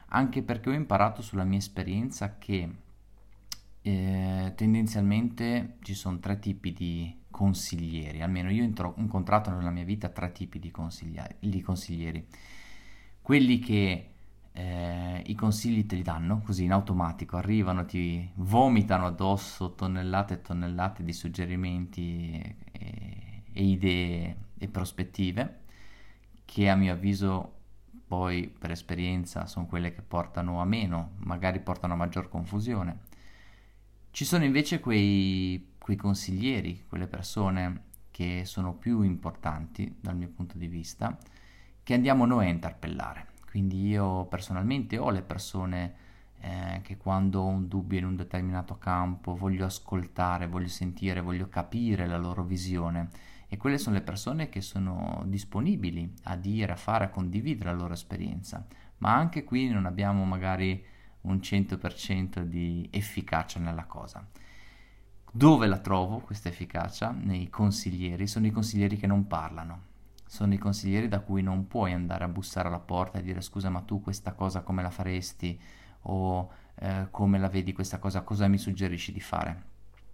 anche 0.09 0.43
perché 0.43 0.71
ho 0.71 0.73
imparato 0.73 1.23
sulla 1.23 1.45
mia 1.45 1.59
esperienza 1.59 2.37
che 2.37 2.69
eh, 3.81 4.53
tendenzialmente 4.57 5.77
ci 5.83 5.95
sono 5.95 6.19
tre 6.19 6.39
tipi 6.39 6.73
di 6.73 7.23
consiglieri, 7.35 8.23
almeno 8.23 8.49
io 8.49 8.63
ho 8.65 8.95
incontrato 8.99 9.51
nella 9.51 9.71
mia 9.71 9.83
vita 9.83 10.09
tre 10.09 10.31
tipi 10.31 10.61
di, 10.61 10.73
di 11.41 11.61
consiglieri. 11.61 12.27
Quelli 13.21 13.59
che 13.59 14.11
eh, 14.53 15.23
i 15.27 15.35
consigli 15.35 15.85
te 15.85 15.97
li 15.97 16.03
danno 16.03 16.43
così 16.43 16.63
in 16.63 16.71
automatico, 16.71 17.37
arrivano, 17.37 17.85
ti 17.87 18.31
vomitano 18.35 19.07
addosso 19.07 19.75
tonnellate 19.75 20.35
e 20.35 20.43
tonnellate 20.43 21.03
di 21.03 21.13
suggerimenti 21.13 22.41
e, 22.71 23.43
e 23.53 23.65
idee 23.65 24.37
e 24.57 24.69
prospettive 24.69 25.63
che 26.45 26.69
a 26.69 26.77
mio 26.77 26.93
avviso 26.93 27.53
poi 28.07 28.47
per 28.47 28.71
esperienza 28.71 29.47
sono 29.47 29.67
quelle 29.67 29.93
che 29.93 30.03
portano 30.03 30.61
a 30.61 30.65
meno, 30.65 31.15
magari 31.25 31.59
portano 31.59 31.95
a 31.95 31.97
maggior 31.97 32.29
confusione. 32.29 32.99
Ci 34.13 34.25
sono 34.25 34.45
invece 34.45 34.79
quei 34.79 35.74
quei 35.85 35.97
consiglieri, 35.97 36.87
quelle 36.89 37.07
persone 37.07 37.83
che 38.11 38.45
sono 38.47 38.73
più 38.73 39.03
importanti 39.03 39.95
dal 40.01 40.17
mio 40.17 40.31
punto 40.31 40.57
di 40.57 40.67
vista, 40.67 41.15
che 41.83 41.93
andiamo 41.93 42.25
noi 42.25 42.47
a 42.47 42.49
interpellare. 42.49 43.27
Quindi 43.51 43.87
io 43.89 44.25
personalmente 44.25 44.97
ho 44.97 45.11
le 45.11 45.21
persone 45.21 45.95
eh, 46.41 46.81
che 46.83 46.97
quando 46.97 47.43
ho 47.43 47.49
un 47.49 47.69
dubbio 47.69 47.99
in 47.99 48.07
un 48.07 48.17
determinato 48.17 48.79
campo 48.79 49.37
voglio 49.37 49.67
ascoltare, 49.67 50.47
voglio 50.47 50.69
sentire, 50.69 51.21
voglio 51.21 51.51
capire 51.51 52.07
la 52.07 52.17
loro 52.17 52.45
visione 52.45 53.11
e 53.47 53.59
quelle 53.59 53.77
sono 53.77 53.97
le 53.97 54.03
persone 54.03 54.49
che 54.49 54.63
sono 54.63 55.23
disponibili 55.27 56.11
a 56.23 56.37
dire, 56.37 56.73
a 56.73 56.77
fare, 56.77 57.05
a 57.05 57.11
condividere 57.11 57.71
la 57.71 57.77
loro 57.77 57.93
esperienza. 57.93 58.67
Ma 58.99 59.15
anche 59.15 59.45
qui 59.45 59.69
non 59.69 59.85
abbiamo 59.85 60.25
magari 60.25 60.83
un 61.25 61.37
100% 61.37 62.41
di 62.41 62.89
efficacia 62.91 63.61
nella 63.61 63.85
cosa. 63.85 64.27
Dove 65.37 65.67
la 65.67 65.79
trovo 65.79 66.21
questa 66.21 66.49
efficacia? 66.49 67.11
Nei 67.11 67.51
consiglieri, 67.51 68.29
sono 68.29 68.47
i 68.47 68.53
consiglieri 68.53 68.97
che 68.97 69.09
non 69.09 69.27
parlano, 69.27 69.81
sono 70.25 70.55
i 70.55 70.59
consiglieri 70.59 71.09
da 71.09 71.19
cui 71.19 71.43
non 71.43 71.67
puoi 71.67 71.93
andare 71.93 72.23
a 72.23 72.29
bussare 72.29 72.69
alla 72.69 72.79
porta 72.79 73.19
e 73.19 73.23
dire 73.23 73.41
scusa 73.41 73.69
ma 73.69 73.81
tu 73.81 74.01
questa 74.01 74.35
cosa 74.35 74.61
come 74.61 74.81
la 74.81 74.91
faresti 74.91 75.61
o 76.03 76.53
eh, 76.77 77.09
come 77.11 77.41
la 77.41 77.49
vedi 77.49 77.73
questa 77.73 77.99
cosa, 77.99 78.21
cosa 78.21 78.47
mi 78.47 78.59
suggerisci 78.59 79.11
di 79.11 79.19
fare? 79.19 79.63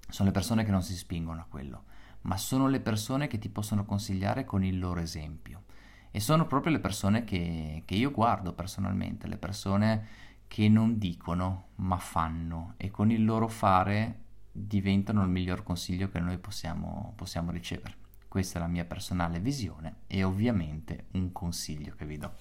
Sono 0.08 0.30
le 0.30 0.34
persone 0.34 0.64
che 0.64 0.70
non 0.70 0.82
si 0.82 0.96
spingono 0.96 1.42
a 1.42 1.46
quello, 1.46 1.82
ma 2.22 2.38
sono 2.38 2.66
le 2.66 2.80
persone 2.80 3.26
che 3.26 3.36
ti 3.36 3.50
possono 3.50 3.84
consigliare 3.84 4.46
con 4.46 4.64
il 4.64 4.78
loro 4.78 5.00
esempio. 5.00 5.64
E 6.10 6.18
sono 6.18 6.46
proprio 6.46 6.72
le 6.72 6.80
persone 6.80 7.24
che, 7.24 7.82
che 7.84 7.94
io 7.94 8.10
guardo 8.10 8.54
personalmente, 8.54 9.26
le 9.26 9.36
persone 9.36 10.06
che 10.48 10.66
non 10.70 10.96
dicono 10.96 11.64
ma 11.74 11.98
fanno 11.98 12.72
e 12.78 12.90
con 12.90 13.10
il 13.10 13.22
loro 13.22 13.48
fare 13.48 14.28
diventano 14.52 15.22
il 15.22 15.28
miglior 15.28 15.62
consiglio 15.62 16.08
che 16.08 16.18
noi 16.18 16.38
possiamo, 16.38 17.12
possiamo 17.16 17.50
ricevere. 17.50 17.96
Questa 18.28 18.58
è 18.58 18.62
la 18.62 18.68
mia 18.68 18.84
personale 18.84 19.40
visione 19.40 20.02
e 20.06 20.22
ovviamente 20.22 21.06
un 21.12 21.32
consiglio 21.32 21.94
che 21.96 22.04
vi 22.04 22.16
do. 22.16 22.32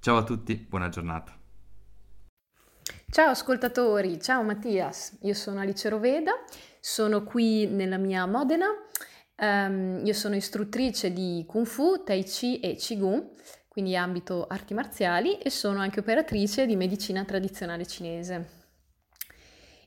Ciao 0.00 0.16
a 0.16 0.24
tutti, 0.24 0.54
buona 0.56 0.88
giornata. 0.88 1.36
Ciao 3.10 3.30
ascoltatori, 3.30 4.20
ciao 4.20 4.42
Mattias, 4.42 5.18
io 5.22 5.34
sono 5.34 5.60
Alice 5.60 5.88
Roveda, 5.88 6.32
sono 6.80 7.22
qui 7.22 7.66
nella 7.66 7.96
mia 7.96 8.26
Modena, 8.26 8.66
um, 9.36 10.00
io 10.04 10.12
sono 10.12 10.34
istruttrice 10.34 11.12
di 11.12 11.44
Kung 11.46 11.64
Fu, 11.64 12.02
Tai 12.02 12.22
Chi 12.24 12.58
e 12.60 12.74
Qigong, 12.74 13.30
quindi 13.68 13.96
ambito 13.96 14.46
arti 14.46 14.74
marziali 14.74 15.38
e 15.38 15.48
sono 15.50 15.80
anche 15.80 16.00
operatrice 16.00 16.66
di 16.66 16.76
medicina 16.76 17.24
tradizionale 17.24 17.86
cinese. 17.86 18.63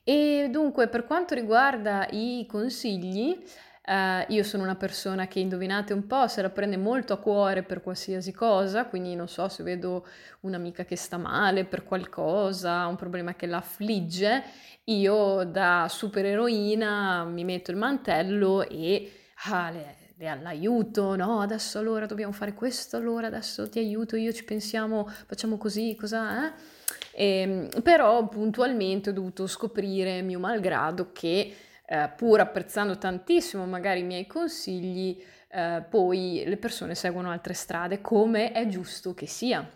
E 0.09 0.47
dunque, 0.49 0.87
per 0.87 1.03
quanto 1.03 1.35
riguarda 1.35 2.07
i 2.11 2.45
consigli, 2.47 3.37
eh, 3.83 4.25
io 4.29 4.41
sono 4.43 4.63
una 4.63 4.75
persona 4.75 5.27
che 5.27 5.39
indovinate 5.39 5.91
un 5.91 6.07
po', 6.07 6.29
se 6.29 6.41
la 6.41 6.49
prende 6.49 6.77
molto 6.77 7.11
a 7.11 7.17
cuore 7.17 7.61
per 7.61 7.81
qualsiasi 7.81 8.31
cosa, 8.31 8.85
quindi 8.85 9.15
non 9.15 9.27
so 9.27 9.49
se 9.49 9.63
vedo 9.63 10.07
un'amica 10.41 10.85
che 10.85 10.95
sta 10.95 11.17
male 11.17 11.65
per 11.65 11.83
qualcosa, 11.83 12.85
un 12.87 12.95
problema 12.95 13.35
che 13.35 13.47
la 13.47 13.57
affligge, 13.57 14.43
io 14.85 15.43
da 15.43 15.87
supereroina 15.89 17.25
mi 17.25 17.43
metto 17.43 17.71
il 17.71 17.77
mantello 17.77 18.65
e 18.65 19.11
ah, 19.49 19.69
le, 19.71 19.95
le, 20.15 20.39
l'aiuto, 20.41 21.17
no, 21.17 21.41
adesso 21.41 21.79
allora 21.79 22.05
dobbiamo 22.05 22.31
fare 22.31 22.53
questo, 22.53 22.95
allora 22.95 23.27
adesso 23.27 23.67
ti 23.67 23.79
aiuto, 23.79 24.15
io 24.15 24.31
ci 24.31 24.45
pensiamo, 24.45 25.05
facciamo 25.05 25.57
così, 25.57 25.97
cosa, 25.99 26.47
eh? 26.47 26.76
E, 27.17 27.39
ehm, 27.39 27.81
però 27.81 28.27
puntualmente 28.27 29.09
ho 29.09 29.13
dovuto 29.13 29.47
scoprire, 29.47 30.21
mio 30.21 30.37
malgrado, 30.37 31.11
che 31.11 31.55
eh, 31.83 32.11
pur 32.15 32.39
apprezzando 32.39 32.99
tantissimo 32.99 33.65
magari 33.65 34.01
i 34.01 34.03
miei 34.03 34.27
consigli, 34.27 35.19
eh, 35.49 35.83
poi 35.89 36.43
le 36.45 36.57
persone 36.57 36.93
seguono 36.93 37.31
altre 37.31 37.53
strade 37.53 38.01
come 38.01 38.51
è 38.51 38.67
giusto 38.67 39.15
che 39.15 39.25
sia. 39.25 39.67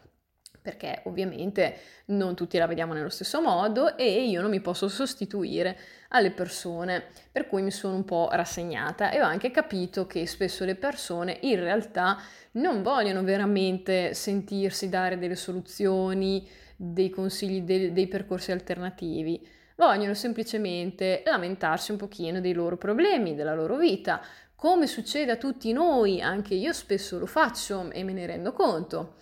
Perché 0.61 1.01
ovviamente 1.05 1.79
non 2.07 2.35
tutti 2.35 2.59
la 2.59 2.67
vediamo 2.67 2.93
nello 2.93 3.09
stesso 3.09 3.41
modo 3.41 3.97
e 3.97 4.25
io 4.25 4.41
non 4.41 4.51
mi 4.51 4.59
posso 4.59 4.87
sostituire 4.87 5.75
alle 6.09 6.29
persone, 6.29 7.05
per 7.31 7.47
cui 7.47 7.63
mi 7.63 7.71
sono 7.71 7.95
un 7.95 8.05
po' 8.05 8.29
rassegnata. 8.31 9.09
E 9.09 9.19
ho 9.23 9.25
anche 9.25 9.49
capito 9.49 10.05
che 10.05 10.27
spesso 10.27 10.63
le 10.63 10.75
persone 10.75 11.39
in 11.41 11.59
realtà 11.59 12.19
non 12.51 12.83
vogliono 12.83 13.23
veramente 13.23 14.13
sentirsi 14.13 14.87
dare 14.87 15.17
delle 15.17 15.35
soluzioni, 15.35 16.47
dei 16.83 17.11
consigli, 17.11 17.61
de- 17.61 17.93
dei 17.93 18.07
percorsi 18.07 18.51
alternativi, 18.51 19.47
vogliono 19.75 20.15
semplicemente 20.15 21.21
lamentarsi 21.25 21.91
un 21.91 21.97
pochino 21.97 22.41
dei 22.41 22.53
loro 22.53 22.75
problemi, 22.75 23.35
della 23.35 23.53
loro 23.53 23.77
vita, 23.77 24.19
come 24.55 24.87
succede 24.87 25.31
a 25.31 25.37
tutti 25.37 25.71
noi, 25.73 26.21
anche 26.21 26.55
io 26.55 26.73
spesso 26.73 27.19
lo 27.19 27.27
faccio 27.27 27.91
e 27.91 28.03
me 28.03 28.13
ne 28.13 28.25
rendo 28.25 28.51
conto. 28.53 29.17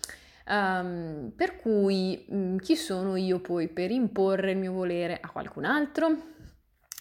Um, 0.48 1.32
per 1.36 1.58
cui 1.58 2.25
mh, 2.28 2.38
mm, 2.38 2.58
chi 2.58 2.75
sono 2.75 3.16
io 3.16 3.39
poi 3.39 3.68
per 3.68 3.92
imporre 3.92 4.51
il 4.51 4.58
mio 4.58 4.72
volere 4.72 5.20
a 5.22 5.30
qualcun 5.30 5.66
altro? 5.66 6.18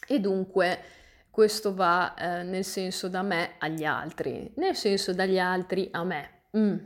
E 0.06 0.20
dunque 0.20 0.80
questo 1.30 1.72
va 1.74 2.14
eh, 2.14 2.42
nel 2.42 2.64
senso 2.64 3.08
da 3.08 3.22
me 3.22 3.52
agli 3.58 3.84
altri, 3.84 4.52
nel 4.56 4.74
senso 4.74 5.14
dagli 5.14 5.38
altri 5.38 5.88
a 5.92 6.04
me. 6.04 6.30
Mm. 6.56 6.76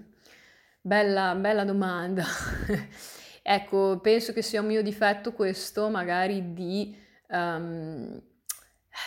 bella, 0.80 1.34
bella 1.34 1.64
domanda. 1.64 2.24
ecco, 3.42 3.98
penso 4.00 4.32
che 4.32 4.42
sia 4.42 4.60
un 4.60 4.66
mio 4.68 4.82
difetto 4.82 5.32
questo, 5.32 5.88
magari 5.88 6.52
di 6.52 6.96
um, 7.28 8.20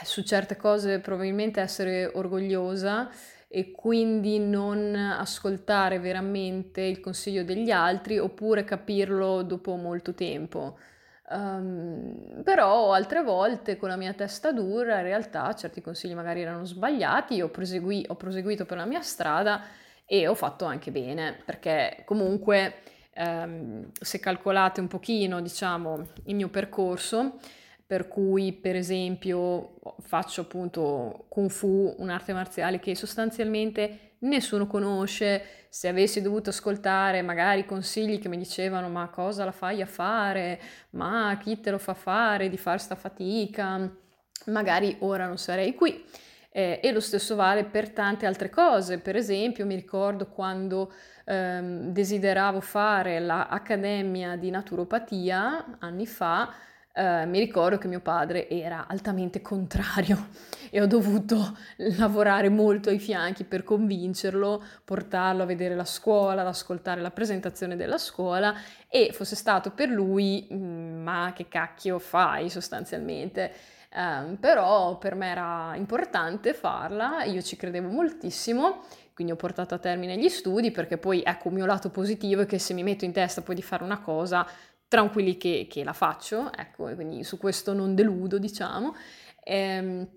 su 0.03 0.23
certe 0.23 0.55
cose 0.55 0.99
probabilmente 0.99 1.61
essere 1.61 2.05
orgogliosa 2.05 3.09
e 3.47 3.71
quindi 3.71 4.39
non 4.39 4.95
ascoltare 4.95 5.99
veramente 5.99 6.81
il 6.81 6.99
consiglio 6.99 7.43
degli 7.43 7.71
altri 7.71 8.17
oppure 8.17 8.63
capirlo 8.63 9.43
dopo 9.43 9.75
molto 9.75 10.13
tempo. 10.13 10.77
Um, 11.27 12.41
però 12.43 12.93
altre 12.93 13.23
volte 13.23 13.77
con 13.77 13.89
la 13.89 13.95
mia 13.95 14.13
testa 14.13 14.51
dura 14.51 14.97
in 14.97 15.03
realtà 15.03 15.53
certi 15.55 15.81
consigli 15.81 16.13
magari 16.13 16.41
erano 16.41 16.65
sbagliati, 16.65 17.41
ho, 17.41 17.49
prosegui- 17.49 18.05
ho 18.07 18.15
proseguito 18.15 18.65
per 18.65 18.77
la 18.77 18.85
mia 18.85 19.01
strada 19.01 19.63
e 20.05 20.27
ho 20.27 20.35
fatto 20.35 20.65
anche 20.65 20.91
bene 20.91 21.41
perché 21.43 22.03
comunque 22.05 22.75
um, 23.15 23.89
se 23.99 24.19
calcolate 24.19 24.81
un 24.81 24.87
pochino 24.87 25.41
diciamo 25.41 26.07
il 26.25 26.35
mio 26.35 26.49
percorso 26.49 27.39
per 27.85 28.07
cui 28.07 28.51
per 28.51 28.75
esempio 28.75 29.75
faccio 30.01 30.41
appunto 30.41 31.25
Kung 31.29 31.51
Fu, 31.51 31.93
un'arte 31.99 32.33
marziale 32.33 32.79
che 32.79 32.95
sostanzialmente 32.95 34.15
nessuno 34.19 34.65
conosce, 34.65 35.67
se 35.69 35.87
avessi 35.87 36.21
dovuto 36.21 36.49
ascoltare 36.49 37.21
magari 37.21 37.65
consigli 37.65 38.17
che 38.17 38.27
mi 38.27 38.37
dicevano 38.37 38.89
ma 38.89 39.07
cosa 39.09 39.45
la 39.45 39.51
fai 39.51 39.81
a 39.81 39.85
fare, 39.85 40.59
ma 40.91 41.37
chi 41.39 41.59
te 41.59 41.69
lo 41.69 41.77
fa 41.77 41.93
fare? 41.93 42.49
Di 42.49 42.57
fare 42.57 42.79
sta 42.79 42.95
fatica, 42.95 43.87
magari 44.45 44.95
ora 44.99 45.27
non 45.27 45.37
sarei 45.37 45.75
qui. 45.75 46.03
Eh, 46.57 46.79
e 46.81 46.93
lo 46.93 47.01
stesso 47.01 47.35
vale 47.35 47.65
per 47.65 47.89
tante 47.89 48.25
altre 48.25 48.49
cose, 48.49 48.99
per 48.99 49.17
esempio 49.17 49.65
mi 49.65 49.75
ricordo 49.75 50.27
quando 50.27 50.89
ehm, 51.25 51.91
desideravo 51.91 52.61
fare 52.61 53.19
l'accademia 53.19 54.37
di 54.37 54.49
naturopatia 54.51 55.79
anni 55.79 56.07
fa, 56.07 56.53
Uh, 56.97 57.27
mi 57.27 57.39
ricordo 57.39 57.77
che 57.77 57.89
mio 57.89 57.99
padre 57.99 58.47
era 58.47 58.87
altamente 58.87 59.41
contrario 59.41 60.29
e 60.71 60.79
ho 60.79 60.87
dovuto 60.87 61.57
lavorare 61.97 62.47
molto 62.47 62.87
ai 62.87 62.99
fianchi 62.99 63.43
per 63.43 63.65
convincerlo, 63.65 64.63
portarlo 64.85 65.43
a 65.43 65.45
vedere 65.45 65.75
la 65.75 65.83
scuola, 65.83 66.39
ad 66.39 66.47
ascoltare 66.47 67.01
la 67.01 67.11
presentazione 67.11 67.75
della 67.75 67.97
scuola 67.97 68.55
e 68.87 69.09
fosse 69.11 69.35
stato 69.35 69.71
per 69.71 69.89
lui, 69.89 70.47
mm, 70.53 71.03
ma 71.03 71.33
che 71.35 71.49
cacchio 71.49 71.99
fai 71.99 72.49
sostanzialmente. 72.49 73.51
Um, 73.95 74.35
però 74.35 74.97
per 74.97 75.15
me 75.15 75.29
era 75.29 75.73
importante 75.75 76.53
farla, 76.53 77.23
io 77.23 77.41
ci 77.41 77.55
credevo 77.55 77.87
moltissimo, 77.87 78.83
quindi 79.13 79.31
ho 79.31 79.37
portato 79.37 79.73
a 79.73 79.77
termine 79.77 80.17
gli 80.17 80.27
studi 80.27 80.71
perché 80.71 80.97
poi 80.97 81.23
ecco 81.25 81.47
il 81.47 81.53
mio 81.53 81.65
lato 81.65 81.89
positivo 81.89 82.41
è 82.41 82.45
che 82.45 82.59
se 82.59 82.73
mi 82.73 82.83
metto 82.83 83.05
in 83.05 83.13
testa 83.13 83.41
poi 83.41 83.55
di 83.55 83.61
fare 83.61 83.85
una 83.85 84.01
cosa 84.01 84.45
tranquilli 84.89 85.37
che, 85.37 85.67
che 85.69 85.85
la 85.85 85.93
faccio, 85.93 86.51
ecco, 86.53 86.93
quindi 86.93 87.23
su 87.23 87.37
questo 87.37 87.73
non 87.73 87.95
deludo, 87.95 88.37
diciamo. 88.37 88.95
Ehm, 89.43 90.07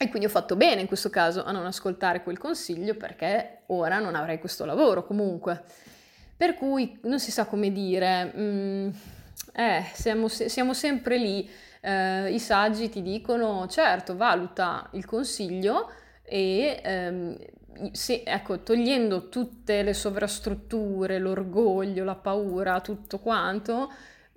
e 0.00 0.08
quindi 0.08 0.26
ho 0.26 0.30
fatto 0.30 0.54
bene 0.54 0.80
in 0.80 0.86
questo 0.86 1.10
caso 1.10 1.42
a 1.44 1.50
non 1.50 1.66
ascoltare 1.66 2.22
quel 2.22 2.38
consiglio 2.38 2.94
perché 2.94 3.62
ora 3.66 3.98
non 3.98 4.14
avrei 4.14 4.38
questo 4.38 4.64
lavoro 4.64 5.04
comunque. 5.04 5.64
Per 6.36 6.54
cui 6.54 6.98
non 7.02 7.18
si 7.18 7.32
sa 7.32 7.46
come 7.46 7.72
dire, 7.72 8.32
mm, 8.34 8.88
eh, 9.54 9.84
siamo, 9.92 10.28
siamo, 10.28 10.72
sempre 10.72 11.18
lì, 11.18 11.50
eh, 11.88 12.30
i 12.32 12.38
saggi 12.38 12.90
ti 12.90 13.00
dicono 13.00 13.66
certo 13.66 14.14
valuta 14.14 14.88
il 14.92 15.06
consiglio 15.06 15.90
e 16.22 16.80
ehm, 16.84 17.36
se, 17.92 18.22
ecco, 18.26 18.62
togliendo 18.62 19.28
tutte 19.28 19.82
le 19.82 19.94
sovrastrutture, 19.94 21.18
l'orgoglio, 21.18 22.04
la 22.04 22.16
paura, 22.16 22.80
tutto 22.80 23.18
quanto, 23.20 23.90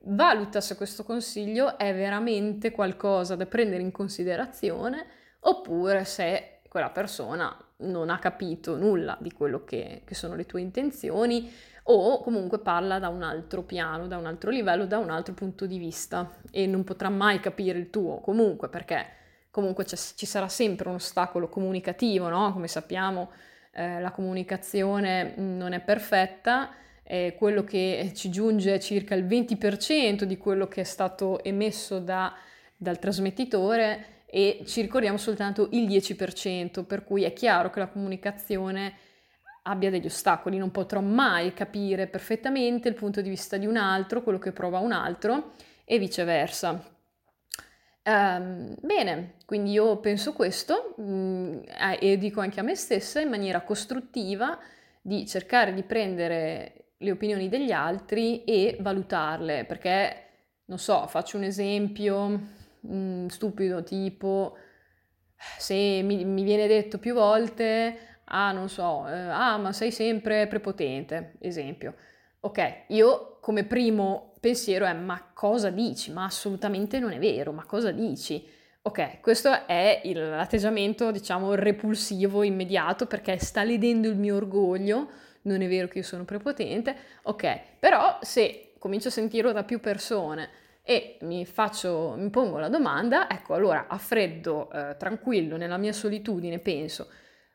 valuta 0.03 0.61
se 0.61 0.75
questo 0.77 1.03
consiglio 1.03 1.77
è 1.77 1.93
veramente 1.93 2.71
qualcosa 2.71 3.35
da 3.35 3.45
prendere 3.45 3.81
in 3.81 3.91
considerazione 3.91 5.05
oppure 5.41 6.05
se 6.05 6.59
quella 6.69 6.89
persona 6.89 7.55
non 7.77 8.09
ha 8.09 8.19
capito 8.19 8.77
nulla 8.77 9.17
di 9.19 9.31
quello 9.33 9.65
che, 9.65 10.03
che 10.05 10.15
sono 10.15 10.35
le 10.35 10.45
tue 10.45 10.61
intenzioni 10.61 11.51
o 11.83 12.21
comunque 12.21 12.59
parla 12.59 12.99
da 12.99 13.09
un 13.09 13.23
altro 13.23 13.63
piano, 13.63 14.07
da 14.07 14.17
un 14.17 14.25
altro 14.25 14.49
livello, 14.49 14.85
da 14.85 14.97
un 14.97 15.09
altro 15.09 15.33
punto 15.33 15.65
di 15.65 15.77
vista 15.77 16.37
e 16.51 16.67
non 16.67 16.83
potrà 16.83 17.09
mai 17.09 17.39
capire 17.39 17.79
il 17.79 17.89
tuo 17.89 18.19
comunque 18.19 18.69
perché 18.69 19.19
comunque 19.49 19.85
ci 19.85 20.25
sarà 20.25 20.47
sempre 20.47 20.87
un 20.87 20.95
ostacolo 20.95 21.49
comunicativo, 21.49 22.29
no? 22.29 22.53
Come 22.53 22.67
sappiamo 22.67 23.31
eh, 23.71 23.99
la 23.99 24.11
comunicazione 24.11 25.33
non 25.35 25.73
è 25.73 25.81
perfetta 25.81 26.71
eh, 27.11 27.35
quello 27.37 27.65
che 27.65 28.13
ci 28.15 28.29
giunge 28.29 28.75
è 28.75 28.79
circa 28.79 29.15
il 29.15 29.25
20% 29.25 30.23
di 30.23 30.37
quello 30.37 30.69
che 30.69 30.79
è 30.79 30.85
stato 30.85 31.43
emesso 31.43 31.99
da, 31.99 32.33
dal 32.77 32.99
trasmettitore 32.99 34.19
e 34.27 34.61
ci 34.65 34.79
ricordiamo 34.79 35.17
soltanto 35.17 35.67
il 35.71 35.89
10%, 35.89 36.85
per 36.85 37.03
cui 37.03 37.23
è 37.23 37.33
chiaro 37.33 37.69
che 37.69 37.79
la 37.79 37.89
comunicazione 37.89 38.93
abbia 39.63 39.89
degli 39.89 40.05
ostacoli, 40.05 40.57
non 40.57 40.71
potrò 40.71 41.01
mai 41.01 41.53
capire 41.53 42.07
perfettamente 42.07 42.87
il 42.87 42.95
punto 42.95 43.21
di 43.21 43.29
vista 43.29 43.57
di 43.57 43.65
un 43.65 43.77
altro, 43.77 44.23
quello 44.23 44.39
che 44.39 44.51
prova 44.51 44.79
un 44.79 44.91
altro 44.91 45.53
e 45.85 45.99
viceversa. 45.99 46.99
Um, 48.03 48.75
bene, 48.81 49.35
quindi 49.45 49.71
io 49.71 49.99
penso 49.99 50.33
questo 50.33 50.95
mh, 50.97 51.03
mm, 51.03 51.59
e 51.99 52.17
dico 52.17 52.41
anche 52.41 52.59
a 52.59 52.63
me 52.63 52.73
stessa 52.73 53.21
in 53.21 53.29
maniera 53.29 53.61
costruttiva 53.61 54.57
di 54.99 55.27
cercare 55.27 55.71
di 55.71 55.83
prendere 55.83 56.93
le 56.97 57.11
opinioni 57.11 57.47
degli 57.47 57.71
altri 57.71 58.43
e 58.43 58.77
valutarle, 58.79 59.65
perché, 59.65 60.25
non 60.65 60.79
so, 60.79 61.05
faccio 61.07 61.37
un 61.37 61.43
esempio 61.43 62.27
mh, 62.27 62.95
mm, 62.95 63.27
stupido, 63.27 63.83
tipo 63.83 64.57
se 65.57 66.01
mi, 66.03 66.23
mi, 66.23 66.43
viene 66.43 66.67
detto 66.67 66.99
più 66.99 67.13
volte, 67.13 68.10
ah, 68.31 68.51
non 68.51 68.69
so, 68.69 69.07
eh, 69.07 69.13
ah, 69.13 69.57
ma 69.57 69.71
sei 69.73 69.91
sempre 69.91 70.47
prepotente, 70.47 71.33
esempio. 71.39 71.95
Ok, 72.41 72.85
io 72.87 73.37
come 73.39 73.63
primo 73.65 74.33
pensiero 74.39 74.85
è 74.85 74.93
ma 74.93 75.31
cosa 75.33 75.69
dici? 75.69 76.11
Ma 76.11 76.25
assolutamente 76.25 76.99
non 76.99 77.11
è 77.11 77.19
vero, 77.19 77.51
ma 77.51 77.65
cosa 77.65 77.91
dici? 77.91 78.43
Ok, 78.83 79.19
questo 79.21 79.67
è 79.67 80.01
il, 80.05 80.17
l'atteggiamento, 80.17 81.11
diciamo, 81.11 81.53
repulsivo, 81.53 82.41
immediato, 82.41 83.05
perché 83.05 83.37
sta 83.37 83.63
ledendo 83.63 84.07
il 84.09 84.17
mio 84.17 84.37
orgoglio, 84.37 85.09
non 85.43 85.61
è 85.61 85.67
vero 85.67 85.87
che 85.87 85.99
io 85.99 86.03
sono 86.03 86.25
prepotente, 86.25 86.95
ok, 87.23 87.59
però 87.79 88.17
se 88.21 88.73
comincio 88.79 89.09
a 89.09 89.11
sentirlo 89.11 89.51
da 89.51 89.63
più 89.63 89.79
persone 89.79 90.49
e 90.81 91.17
mi 91.21 91.45
faccio, 91.45 92.15
mi 92.17 92.29
pongo 92.31 92.57
la 92.57 92.69
domanda, 92.69 93.29
ecco 93.29 93.53
allora 93.53 93.85
a 93.87 93.97
freddo, 93.99 94.71
eh, 94.71 94.95
tranquillo, 94.97 95.57
nella 95.57 95.77
mia 95.77 95.93
solitudine 95.93 96.57
penso, 96.57 97.07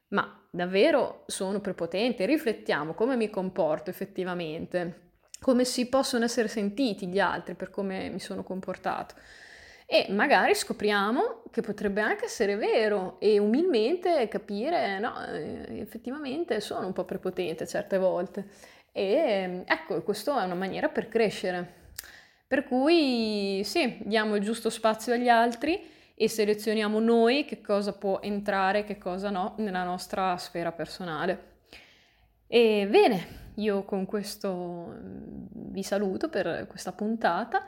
ma 0.08 0.46
davvero 0.50 1.24
sono 1.26 1.60
prepotente? 1.60 2.26
Riflettiamo 2.26 2.94
come 2.94 3.16
mi 3.16 3.30
comporto 3.30 3.90
effettivamente, 3.90 5.12
come 5.40 5.64
si 5.64 5.88
possono 5.88 6.24
essere 6.24 6.48
sentiti 6.48 7.06
gli 7.08 7.18
altri 7.18 7.54
per 7.54 7.70
come 7.70 8.08
mi 8.08 8.20
sono 8.20 8.42
comportato 8.42 9.14
e 9.88 10.06
magari 10.10 10.52
scopriamo 10.56 11.44
che 11.52 11.62
potrebbe 11.62 12.00
anche 12.00 12.24
essere 12.24 12.56
vero 12.56 13.20
e 13.20 13.38
umilmente 13.38 14.26
capire, 14.26 14.98
no, 14.98 15.24
eh, 15.26 15.78
effettivamente 15.78 16.60
sono 16.60 16.86
un 16.86 16.92
po' 16.92 17.04
prepotente 17.04 17.68
certe 17.68 17.96
volte. 17.96 18.48
E 18.90 19.62
ecco, 19.64 20.02
questa 20.02 20.42
è 20.42 20.44
una 20.44 20.54
maniera 20.54 20.88
per 20.88 21.06
crescere. 21.06 21.84
Per 22.48 22.64
cui 22.64 23.62
sì, 23.64 23.98
diamo 24.02 24.34
il 24.34 24.42
giusto 24.42 24.70
spazio 24.70 25.12
agli 25.12 25.28
altri 25.28 25.80
e 26.18 26.30
selezioniamo 26.30 26.98
noi 26.98 27.44
che 27.44 27.60
cosa 27.60 27.92
può 27.92 28.20
entrare 28.22 28.84
che 28.84 28.96
cosa 28.96 29.28
no 29.28 29.54
nella 29.58 29.84
nostra 29.84 30.34
sfera 30.38 30.72
personale. 30.72 31.54
E 32.46 32.88
bene, 32.90 33.52
io 33.56 33.84
con 33.84 34.06
questo 34.06 34.94
mm, 34.98 35.46
vi 35.72 35.82
saluto 35.82 36.30
per 36.30 36.66
questa 36.68 36.92
puntata 36.92 37.64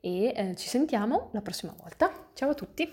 e 0.00 0.32
eh, 0.34 0.54
ci 0.54 0.68
sentiamo 0.68 1.30
la 1.32 1.40
prossima 1.40 1.74
volta. 1.76 2.28
Ciao 2.34 2.50
a 2.50 2.54
tutti. 2.54 2.88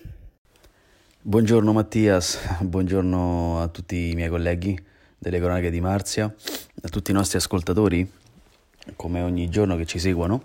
Buongiorno 1.21 1.71
Mattias, 1.71 2.39
buongiorno 2.61 3.61
a 3.61 3.67
tutti 3.67 4.09
i 4.09 4.15
miei 4.15 4.29
colleghi 4.29 4.77
delle 5.19 5.37
cronache 5.37 5.69
di 5.69 5.81
Marzia, 5.81 6.23
a 6.25 6.89
tutti 6.89 7.11
i 7.11 7.13
nostri 7.13 7.37
ascoltatori, 7.37 8.11
come 8.95 9.21
ogni 9.21 9.49
giorno 9.49 9.75
che 9.75 9.85
ci 9.85 9.99
seguono, 9.99 10.41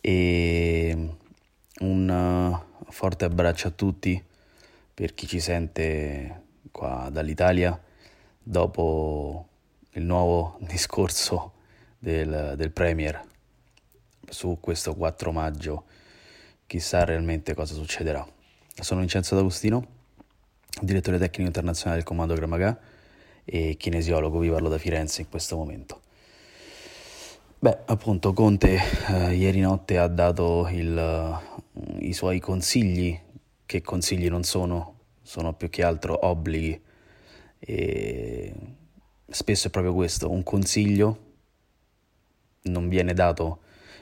e 0.00 1.16
un 1.80 2.68
forte 2.90 3.24
abbraccio 3.24 3.68
a 3.68 3.70
tutti 3.70 4.22
per 4.92 5.14
chi 5.14 5.26
ci 5.26 5.40
sente 5.40 6.42
qua 6.70 7.08
dall'Italia 7.10 7.80
dopo 8.42 9.48
il 9.92 10.02
nuovo 10.02 10.58
discorso 10.66 11.52
del, 11.98 12.54
del 12.56 12.70
Premier 12.70 13.20
su 14.28 14.58
questo 14.60 14.94
4 14.94 15.32
maggio. 15.32 15.84
Chissà 16.66 17.04
realmente 17.04 17.54
cosa 17.54 17.74
succederà. 17.74 18.26
Sono 18.80 19.00
Vincenzo 19.00 19.34
D'Agostino, 19.34 19.86
direttore 20.80 21.18
tecnico 21.18 21.48
internazionale 21.48 21.96
del 21.96 22.06
Comando 22.06 22.34
Gramagà 22.34 22.78
e 23.44 23.76
kinesiologo, 23.76 24.38
vi 24.38 24.50
parlo 24.50 24.68
da 24.68 24.78
Firenze 24.78 25.22
in 25.22 25.28
questo 25.28 25.56
momento. 25.56 26.00
Beh, 27.58 27.78
appunto, 27.86 28.32
Conte 28.32 28.80
eh, 29.08 29.34
ieri 29.34 29.60
notte 29.60 29.98
ha 29.98 30.06
dato 30.06 30.66
il, 30.70 31.38
i 31.98 32.12
suoi 32.12 32.40
consigli, 32.40 33.18
che 33.66 33.82
consigli 33.82 34.28
non 34.28 34.42
sono, 34.42 34.98
sono 35.22 35.54
più 35.54 35.68
che 35.70 35.82
altro 35.82 36.26
obblighi. 36.26 36.80
E 37.58 38.54
spesso 39.28 39.68
è 39.68 39.70
proprio 39.70 39.94
questo, 39.94 40.30
un 40.30 40.42
consiglio 40.42 41.28
non 42.62 42.88
viene 42.88 43.14
dato 43.14 43.60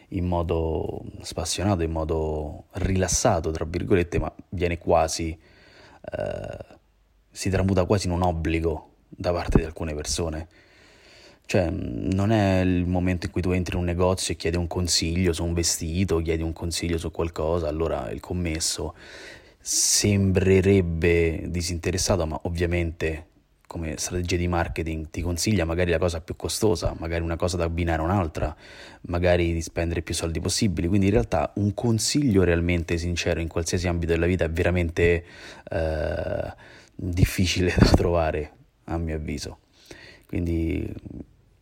in 0.09 0.27
modo 0.27 1.03
spassionato, 1.21 1.83
in 1.83 1.91
modo 1.91 2.64
rilassato, 2.73 3.51
tra 3.51 3.64
virgolette, 3.64 4.19
ma 4.19 4.33
viene 4.51 4.79
quasi, 4.79 5.38
eh, 6.01 6.64
si 7.31 7.51
tramuta 7.51 7.85
quasi 7.85 8.07
in 8.07 8.12
un 8.12 8.23
obbligo 8.23 8.95
da 9.09 9.33
parte 9.33 9.59
di 9.59 9.64
alcune 9.64 9.95
persone. 9.95 10.49
Cioè, 11.49 11.71
non 11.71 12.31
è 12.31 12.61
il 12.61 12.85
momento 12.87 13.25
in 13.25 13.33
cui 13.33 13.41
tu 13.41 13.53
entri 13.53 13.73
in 13.75 13.81
un 13.81 13.87
negozio 13.87 14.35
e 14.35 14.37
chiedi 14.37 14.59
un 14.59 14.67
consiglio 14.67 15.33
su 15.33 15.43
un 15.43 15.55
vestito, 15.55 16.19
chiedi 16.19 16.43
un 16.43 16.53
consiglio 16.53 16.99
su 16.99 17.11
qualcosa, 17.11 17.69
allora 17.69 18.11
il 18.11 18.21
commesso 18.21 18.95
sembrerebbe 19.59 21.45
disinteressato, 21.49 22.27
ma 22.27 22.39
ovviamente 22.43 23.29
come 23.67 23.97
strategia 23.97 24.37
di 24.37 24.47
marketing 24.47 25.09
ti 25.09 25.23
consiglia 25.23 25.65
magari 25.65 25.91
la 25.91 25.97
cosa 25.97 26.21
più 26.21 26.37
costosa, 26.37 26.95
magari 26.99 27.23
una 27.23 27.37
cosa 27.37 27.57
da 27.57 27.65
abbinare 27.65 28.03
a 28.03 28.05
un'altra, 28.05 28.55
magari 29.03 29.55
di 29.55 29.63
spendere 29.63 30.03
più 30.03 30.13
soldi 30.13 30.41
possibili. 30.41 30.87
Quindi 30.87 31.07
in 31.07 31.13
realtà 31.13 31.51
un 31.55 31.73
consiglio 31.73 32.45
realmente 32.45 32.99
sincero 32.99 33.41
in 33.41 33.49
qualsiasi 33.49 33.89
ambito 33.89 34.13
della 34.13 34.27
vita 34.27 34.45
è 34.45 34.51
veramente 34.51 35.25
eh, 35.71 36.55
difficile 36.95 37.73
da 37.81 37.87
trovare, 37.87 38.53
a 38.85 38.99
mio 38.99 39.17
avviso. 39.17 39.61
Quindi 40.27 40.87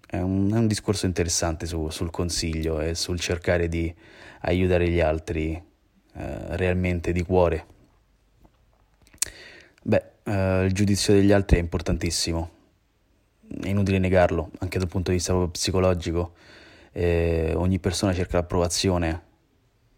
è 0.07 0.19
un, 0.19 0.51
è 0.53 0.57
un 0.57 0.67
discorso 0.67 1.07
interessante 1.07 1.67
su, 1.67 1.89
sul 1.91 2.11
consiglio 2.11 2.81
e 2.81 2.95
sul 2.95 3.19
cercare 3.19 3.69
di 3.69 3.93
aiutare 4.43 4.89
gli 4.89 5.01
altri 5.01 5.53
eh, 5.53 6.57
realmente 6.57 7.13
di 7.13 7.23
cuore. 7.23 7.67
Beh, 9.83 10.05
eh, 10.25 10.65
il 10.65 10.73
giudizio 10.73 11.13
degli 11.13 11.33
altri 11.33 11.59
è 11.59 11.61
importantissimo, 11.61 12.51
è 13.61 13.69
inutile 13.69 13.99
negarlo, 13.99 14.51
anche 14.59 14.79
dal 14.79 14.89
punto 14.89 15.11
di 15.11 15.17
vista 15.17 15.35
psicologico. 15.49 16.35
Eh, 16.93 17.53
ogni 17.55 17.79
persona 17.79 18.15
cerca 18.15 18.39
l'approvazione, 18.39 19.23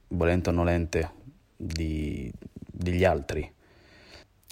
volente 0.09 0.49
o 0.49 0.53
nolente, 0.53 1.11
di, 1.55 2.33
degli 2.67 3.05
altri. 3.05 3.51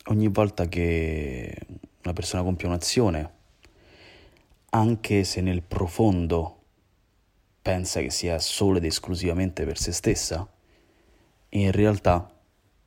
Ogni 0.08 0.28
volta 0.28 0.66
che 0.68 1.54
una 2.04 2.12
persona 2.12 2.42
compie 2.42 2.68
un'azione, 2.68 3.34
anche 4.76 5.24
se 5.24 5.40
nel 5.40 5.62
profondo 5.62 6.64
pensa 7.62 8.00
che 8.00 8.10
sia 8.10 8.38
solo 8.38 8.76
ed 8.76 8.84
esclusivamente 8.84 9.64
per 9.64 9.78
se 9.78 9.90
stessa, 9.90 10.46
in 11.50 11.72
realtà 11.72 12.30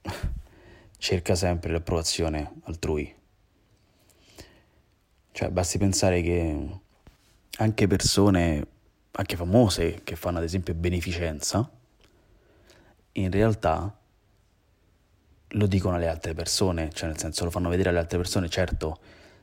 cerca 0.97 1.33
sempre 1.35 1.71
l'approvazione 1.71 2.53
altrui. 2.63 3.13
Cioè, 5.31 5.49
basti 5.49 5.77
pensare 5.79 6.21
che 6.21 6.79
anche 7.57 7.87
persone, 7.87 8.67
anche 9.11 9.35
famose, 9.35 10.01
che 10.03 10.15
fanno 10.15 10.37
ad 10.37 10.43
esempio 10.43 10.75
beneficenza, 10.75 11.69
in 13.13 13.31
realtà 13.31 13.97
lo 15.53 15.65
dicono 15.65 15.95
alle 15.95 16.07
altre 16.07 16.35
persone, 16.35 16.91
cioè 16.93 17.07
nel 17.07 17.17
senso 17.17 17.45
lo 17.45 17.49
fanno 17.49 17.69
vedere 17.69 17.89
alle 17.89 17.99
altre 17.99 18.17
persone, 18.17 18.47
certo 18.47 18.99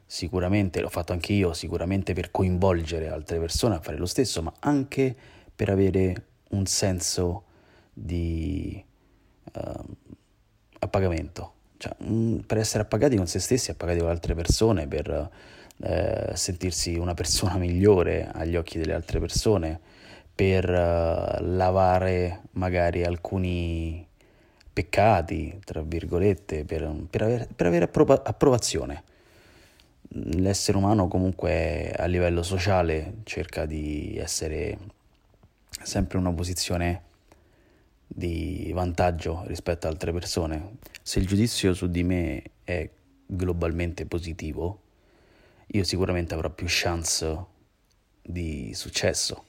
sicuramente 0.07 0.81
l'ho 0.81 0.89
fatto 0.89 1.13
anche 1.13 1.33
io, 1.33 1.53
sicuramente 1.53 2.13
per 2.13 2.31
coinvolgere 2.31 3.09
altre 3.09 3.39
persone 3.39 3.75
a 3.75 3.81
fare 3.81 3.97
lo 3.97 4.07
stesso, 4.07 4.41
ma 4.41 4.53
anche 4.61 5.15
per 5.55 5.69
avere 5.69 6.25
un 6.51 6.65
senso 6.67 7.43
di 7.93 8.83
uh, 9.53 9.97
appagamento, 10.79 11.53
cioè, 11.79 11.95
per 12.47 12.59
essere 12.59 12.85
appagati 12.85 13.17
con 13.17 13.27
se 13.27 13.41
stessi, 13.41 13.71
appagati 13.71 13.99
con 13.99 14.11
altre 14.11 14.35
persone, 14.35 14.87
per 14.87 15.31
uh, 15.77 16.35
sentirsi 16.35 16.97
una 16.97 17.15
persona 17.15 17.57
migliore 17.59 18.29
agli 18.33 18.57
occhi 18.57 18.79
delle 18.79 18.95
altre 18.95 19.19
persone, 19.19 19.81
per 20.33 20.69
uh, 20.69 21.43
lavare 21.43 22.43
magari 22.53 23.03
alcuni 23.03 24.07
peccati, 24.73 25.59
tra 25.65 25.81
virgolette, 25.81 26.65
per, 26.65 26.95
per, 27.09 27.23
aver, 27.23 27.49
per 27.57 27.67
avere 27.67 27.85
approva- 27.87 28.23
approvazione 28.23 29.03
l'essere 30.09 30.79
umano 30.79 31.09
comunque 31.09 31.91
a 31.93 32.07
livello 32.07 32.43
sociale 32.43 33.19
cerca 33.25 33.67
di 33.67 34.17
essere 34.19 34.79
sempre 35.69 36.19
in 36.19 36.27
una 36.27 36.35
posizione 36.35 37.03
di 38.07 38.71
vantaggio 38.73 39.43
rispetto 39.47 39.87
ad 39.87 39.95
altre 39.95 40.13
persone. 40.13 40.79
Se 41.03 41.19
il 41.19 41.27
giudizio 41.27 41.75
su 41.75 41.89
di 41.89 42.03
me 42.03 42.43
è 42.65 42.89
globalmente 43.27 44.07
positivo, 44.07 44.81
io 45.69 45.85
sicuramente 45.85 46.35
avrò 46.35 46.51
più 46.51 46.67
chance 46.69 47.45
di 48.23 48.73
successo. 48.75 49.45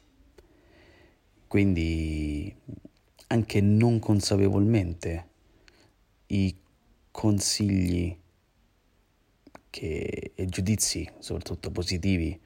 Quindi 1.48 2.54
anche 3.28 3.62
non 3.62 4.00
consapevolmente 4.00 5.28
i 6.28 6.56
consigli 7.12 8.16
che, 9.70 10.32
e 10.36 10.46
giudizi, 10.46 11.10
soprattutto 11.20 11.72
positivi, 11.72 12.40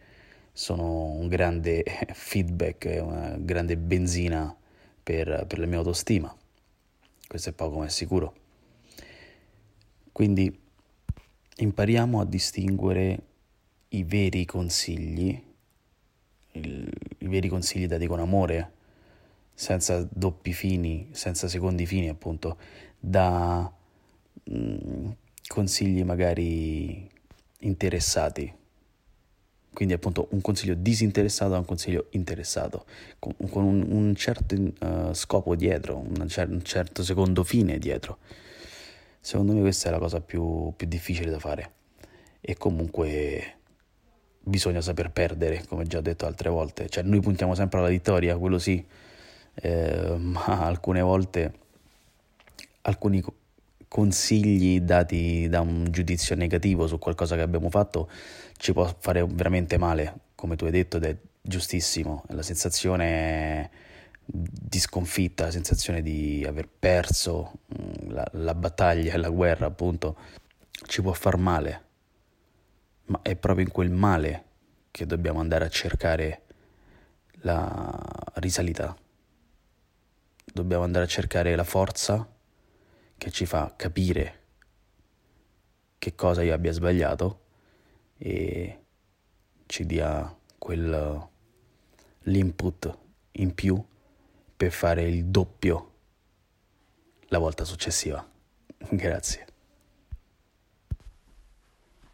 sono 0.51 1.05
un 1.05 1.27
grande 1.27 1.83
feedback, 2.13 2.99
una 3.01 3.37
grande 3.37 3.77
benzina 3.77 4.55
per, 5.01 5.45
per 5.47 5.59
la 5.59 5.65
mia 5.65 5.77
autostima. 5.77 6.35
Questo 7.27 7.49
è 7.49 7.53
poco 7.53 7.79
ma 7.79 7.85
è 7.85 7.89
sicuro. 7.89 8.35
Quindi 10.11 10.59
impariamo 11.57 12.19
a 12.19 12.25
distinguere 12.25 13.23
i 13.89 14.03
veri 14.03 14.45
consigli, 14.45 15.41
il, 16.53 16.91
i 17.19 17.27
veri 17.27 17.47
consigli 17.47 17.87
dati 17.87 18.07
con 18.07 18.19
amore, 18.19 18.71
senza 19.53 20.07
doppi 20.11 20.53
fini, 20.53 21.09
senza 21.11 21.47
secondi 21.47 21.85
fini 21.85 22.09
appunto, 22.09 22.57
da 22.99 23.71
mm, 24.49 25.09
consigli 25.51 26.03
magari 26.05 27.09
interessati. 27.59 28.53
Quindi 29.73 29.93
appunto 29.93 30.27
un 30.31 30.41
consiglio 30.41 30.75
disinteressato 30.75 31.55
a 31.55 31.57
un 31.57 31.65
consiglio 31.65 32.07
interessato, 32.11 32.85
con, 33.19 33.33
con 33.49 33.63
un, 33.63 33.85
un, 33.89 34.15
certo 34.15 34.55
uh, 34.55 35.13
scopo 35.13 35.55
dietro, 35.55 36.05
cer- 36.27 36.49
un 36.49 36.63
certo 36.63 37.03
secondo 37.03 37.43
fine 37.43 37.77
dietro. 37.79 38.19
Secondo 39.19 39.53
me 39.53 39.61
questa 39.61 39.89
è 39.89 39.91
la 39.91 39.99
cosa 39.99 40.21
più, 40.21 40.73
più 40.75 40.87
difficile 40.87 41.29
da 41.29 41.39
fare. 41.39 41.73
E 42.39 42.55
comunque 42.55 43.57
bisogna 44.39 44.81
saper 44.81 45.11
perdere, 45.11 45.65
come 45.67 45.85
già 45.85 46.01
detto 46.01 46.25
altre 46.25 46.49
volte. 46.49 46.87
Cioè 46.87 47.03
noi 47.03 47.19
puntiamo 47.19 47.55
sempre 47.55 47.79
alla 47.79 47.89
vittoria, 47.89 48.37
quello 48.37 48.57
sì, 48.57 48.83
eh, 49.55 50.15
ma 50.17 50.65
alcune 50.65 51.01
volte 51.01 51.59
alcuni 52.83 53.23
consigli 53.91 54.79
dati 54.79 55.49
da 55.49 55.59
un 55.59 55.87
giudizio 55.89 56.33
negativo 56.33 56.87
su 56.87 56.97
qualcosa 56.97 57.35
che 57.35 57.41
abbiamo 57.41 57.69
fatto 57.69 58.09
ci 58.55 58.71
può 58.71 58.89
fare 58.97 59.25
veramente 59.25 59.77
male, 59.77 60.13
come 60.33 60.55
tu 60.55 60.63
hai 60.63 60.71
detto, 60.71 60.95
ed 60.95 61.03
è 61.03 61.17
giustissimo. 61.41 62.23
La 62.29 62.41
sensazione 62.41 63.69
di 64.23 64.79
sconfitta, 64.79 65.43
la 65.43 65.51
sensazione 65.51 66.01
di 66.01 66.45
aver 66.47 66.69
perso 66.69 67.51
mm, 67.77 68.11
la, 68.11 68.25
la 68.31 68.55
battaglia, 68.55 69.17
la 69.17 69.29
guerra, 69.29 69.65
appunto, 69.65 70.15
ci 70.85 71.01
può 71.01 71.11
far 71.11 71.35
male. 71.35 71.83
Ma 73.07 73.19
è 73.21 73.35
proprio 73.35 73.65
in 73.65 73.73
quel 73.73 73.89
male 73.89 74.43
che 74.89 75.05
dobbiamo 75.05 75.41
andare 75.41 75.65
a 75.65 75.69
cercare 75.69 76.43
la 77.41 77.99
risalita. 78.35 78.95
Dobbiamo 80.45 80.85
andare 80.85 81.03
a 81.03 81.09
cercare 81.09 81.53
la 81.57 81.65
forza 81.65 82.25
che 83.21 83.29
ci 83.29 83.45
fa 83.45 83.71
capire 83.75 84.39
che 85.99 86.15
cosa 86.15 86.41
io 86.41 86.55
abbia 86.55 86.71
sbagliato 86.71 87.41
e 88.17 88.83
ci 89.67 89.85
dia 89.85 90.35
quel 90.57 91.27
l'input 92.21 92.97
in 93.33 93.53
più 93.53 93.79
per 94.57 94.71
fare 94.71 95.03
il 95.03 95.25
doppio 95.25 95.91
la 97.27 97.37
volta 97.37 97.63
successiva. 97.63 98.27
Grazie. 98.89 99.45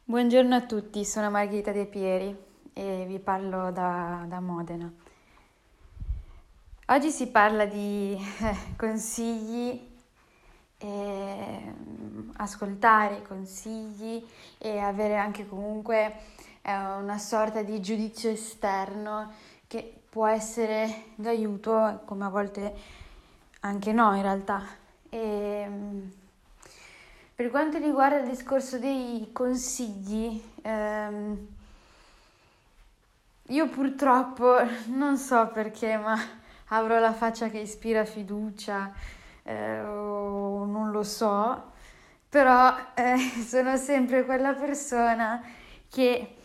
Buongiorno 0.03 0.55
a 0.55 0.65
tutti, 0.65 1.05
sono 1.05 1.29
Margherita 1.29 1.71
De 1.71 1.85
Pieri 1.85 2.37
e 2.73 3.05
vi 3.07 3.19
parlo 3.19 3.71
da, 3.71 4.25
da 4.27 4.41
Modena. 4.41 4.93
Oggi 6.87 7.11
si 7.11 7.27
parla 7.27 7.65
di 7.65 8.13
eh, 8.41 8.75
consigli 8.75 9.95
e 10.77 11.61
mm, 11.65 12.29
ascoltare 12.37 13.15
i 13.17 13.21
consigli 13.23 14.23
e 14.57 14.77
avere 14.77 15.17
anche 15.17 15.47
comunque 15.47 16.15
eh, 16.61 16.75
una 16.75 17.17
sorta 17.17 17.63
di 17.63 17.81
giudizio 17.81 18.29
esterno 18.29 19.31
che 19.67 20.01
può 20.09 20.27
essere 20.27 21.05
d'aiuto, 21.15 22.01
come 22.05 22.25
a 22.25 22.29
volte 22.29 22.75
anche 23.61 23.91
no 23.91 24.15
in 24.15 24.21
realtà. 24.21 24.63
E, 25.09 25.65
mm, 25.67 26.09
per 27.35 27.49
quanto 27.49 27.77
riguarda 27.77 28.17
il 28.17 28.29
discorso 28.29 28.79
dei 28.79 29.29
consigli, 29.31 30.41
ehm, 30.61 31.47
io 33.49 33.69
purtroppo 33.69 34.57
non 34.87 35.17
so 35.17 35.47
perché, 35.53 35.97
ma 35.97 36.17
avrò 36.69 36.99
la 36.99 37.13
faccia 37.13 37.49
che 37.49 37.59
ispira 37.59 38.05
fiducia 38.05 38.91
eh, 39.47 39.79
o 39.81 40.65
non 40.65 40.91
lo 40.91 41.03
so, 41.03 41.71
però 42.29 42.75
eh, 42.93 43.17
sono 43.47 43.77
sempre 43.77 44.25
quella 44.25 44.53
persona 44.53 45.41
che 45.89 46.35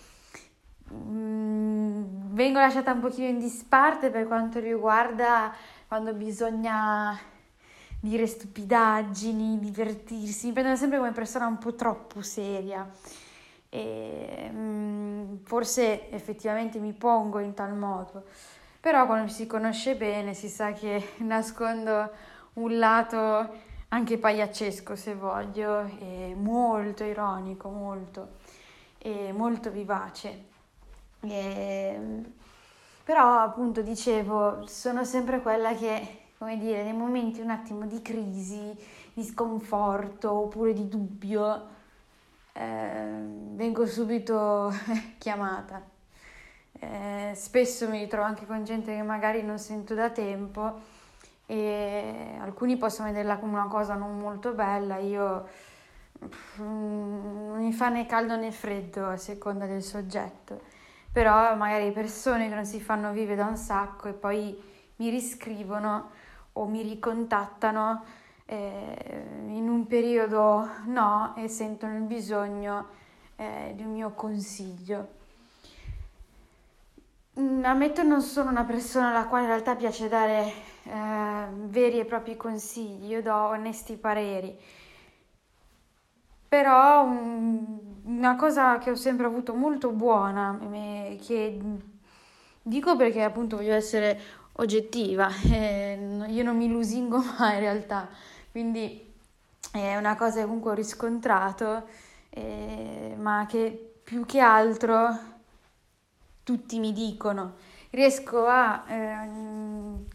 mh, 0.88 0.94
mm, 0.94 2.34
vengo 2.34 2.60
lasciata 2.60 2.92
un 2.92 3.00
pochino 3.00 3.26
in 3.26 3.38
disparte 3.38 4.10
per 4.10 4.26
quanto 4.26 4.60
riguarda 4.60 5.52
quando 5.88 6.14
bisogna 6.14 7.18
dire 8.00 8.26
stupidaggini, 8.26 9.58
divertirsi, 9.58 10.46
mi 10.46 10.52
prendono 10.52 10.76
sempre 10.76 10.98
come 10.98 11.12
persona 11.12 11.46
un 11.46 11.58
po' 11.58 11.74
troppo 11.74 12.22
seria. 12.22 12.88
E 13.68 14.50
mh, 14.52 14.58
mm, 14.58 15.36
forse 15.44 16.10
effettivamente 16.10 16.78
mi 16.78 16.92
pongo 16.92 17.40
in 17.40 17.54
tal 17.54 17.74
modo, 17.74 18.24
però 18.80 19.06
quando 19.06 19.30
si 19.30 19.46
conosce 19.46 19.96
bene 19.96 20.34
si 20.34 20.48
sa 20.48 20.72
che 20.72 21.14
nascondo 21.18 22.10
un 22.54 22.78
lato 22.78 23.70
anche 23.88 24.18
pagliaccesco 24.18 24.96
se 24.96 25.14
voglio 25.14 25.88
molto 26.36 27.04
ironico, 27.04 27.68
molto 27.68 28.28
molto 29.32 29.70
vivace. 29.70 30.44
E, 31.20 32.00
però 33.04 33.40
appunto 33.40 33.82
dicevo, 33.82 34.66
sono 34.66 35.04
sempre 35.04 35.40
quella 35.40 35.74
che 35.74 36.22
come 36.42 36.58
dire, 36.58 36.82
nei 36.82 36.92
momenti 36.92 37.40
un 37.40 37.50
attimo 37.50 37.86
di 37.86 38.02
crisi, 38.02 38.76
di 39.14 39.22
sconforto 39.22 40.32
oppure 40.32 40.72
di 40.72 40.88
dubbio, 40.88 41.68
eh, 42.52 43.22
vengo 43.52 43.86
subito 43.86 44.72
chiamata. 45.18 45.80
Eh, 46.80 47.30
spesso 47.36 47.88
mi 47.88 47.98
ritrovo 47.98 48.24
anche 48.24 48.44
con 48.44 48.64
gente 48.64 48.92
che 48.92 49.02
magari 49.02 49.44
non 49.44 49.60
sento 49.60 49.94
da 49.94 50.10
tempo 50.10 50.80
e 51.52 52.38
alcuni 52.40 52.78
possono 52.78 53.08
vederla 53.08 53.36
come 53.36 53.58
una 53.58 53.68
cosa 53.68 53.94
non 53.94 54.16
molto 54.16 54.54
bella, 54.54 54.96
io 54.96 55.46
non 56.56 57.58
mi 57.58 57.72
fa 57.74 57.90
né 57.90 58.06
caldo 58.06 58.36
né 58.36 58.50
freddo 58.50 59.08
a 59.08 59.18
seconda 59.18 59.66
del 59.66 59.82
soggetto, 59.82 60.62
però 61.12 61.54
magari 61.54 61.92
persone 61.92 62.48
che 62.48 62.54
non 62.54 62.64
si 62.64 62.80
fanno 62.80 63.12
vivere 63.12 63.36
da 63.36 63.44
un 63.44 63.58
sacco 63.58 64.08
e 64.08 64.14
poi 64.14 64.58
mi 64.96 65.10
riscrivono 65.10 66.12
o 66.54 66.64
mi 66.64 66.80
ricontattano 66.80 68.02
eh, 68.46 69.24
in 69.48 69.68
un 69.68 69.86
periodo 69.86 70.66
no 70.86 71.34
e 71.36 71.48
sentono 71.48 71.96
il 71.96 72.04
bisogno 72.04 72.86
eh, 73.36 73.72
di 73.76 73.82
un 73.82 73.92
mio 73.92 74.12
consiglio. 74.12 75.20
Mm, 77.38 77.62
ammetto 77.62 78.02
non 78.02 78.22
sono 78.22 78.48
una 78.48 78.64
persona 78.64 79.10
alla 79.10 79.26
quale 79.26 79.44
in 79.44 79.50
realtà 79.50 79.76
piace 79.76 80.08
dare 80.08 80.71
eh, 80.84 81.46
veri 81.66 81.98
e 82.00 82.04
propri 82.04 82.36
consigli, 82.36 83.10
io 83.10 83.22
do 83.22 83.34
onesti 83.34 83.96
pareri, 83.96 84.56
però 86.48 87.04
un, 87.04 87.78
una 88.04 88.36
cosa 88.36 88.78
che 88.78 88.90
ho 88.90 88.94
sempre 88.94 89.26
avuto 89.26 89.54
molto 89.54 89.90
buona, 89.90 90.58
che 91.24 91.58
dico 92.62 92.96
perché 92.96 93.22
appunto 93.22 93.56
voglio 93.56 93.74
essere 93.74 94.20
oggettiva, 94.54 95.28
eh, 95.50 96.24
io 96.28 96.42
non 96.42 96.56
mi 96.56 96.68
lusingo 96.68 97.22
mai 97.38 97.54
in 97.54 97.60
realtà, 97.60 98.08
quindi 98.50 99.10
è 99.72 99.96
una 99.96 100.16
cosa 100.16 100.40
che 100.40 100.44
comunque 100.44 100.72
ho 100.72 100.74
riscontrato, 100.74 101.86
eh, 102.30 103.14
ma 103.18 103.46
che 103.48 103.94
più 104.04 104.26
che 104.26 104.40
altro 104.40 105.18
tutti 106.42 106.78
mi 106.78 106.92
dicono. 106.92 107.54
Riesco 107.92 108.46
a 108.46 108.84
eh, 108.88 109.28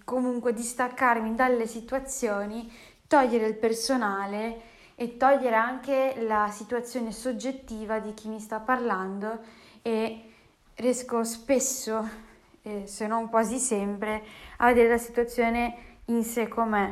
comunque 0.04 0.52
distaccarmi 0.52 1.36
dalle 1.36 1.68
situazioni, 1.68 2.72
togliere 3.06 3.46
il 3.46 3.56
personale 3.56 4.62
e 4.96 5.16
togliere 5.16 5.56
anche 5.56 6.16
la 6.22 6.50
situazione 6.50 7.12
soggettiva 7.12 8.00
di 8.00 8.16
chi 8.16 8.30
mi 8.30 8.40
sta 8.40 8.60
parlando 8.60 9.42
e 9.84 10.32
riesco 10.74 11.24
spesso 11.24 12.10
eh, 12.64 12.88
se 12.88 13.06
non 13.06 13.30
quasi 13.30 13.60
sempre, 13.60 14.24
a 14.58 14.66
vedere 14.66 14.90
la 14.90 14.98
situazione 14.98 16.00
in 16.06 16.24
sé 16.24 16.48
com'è, 16.48 16.92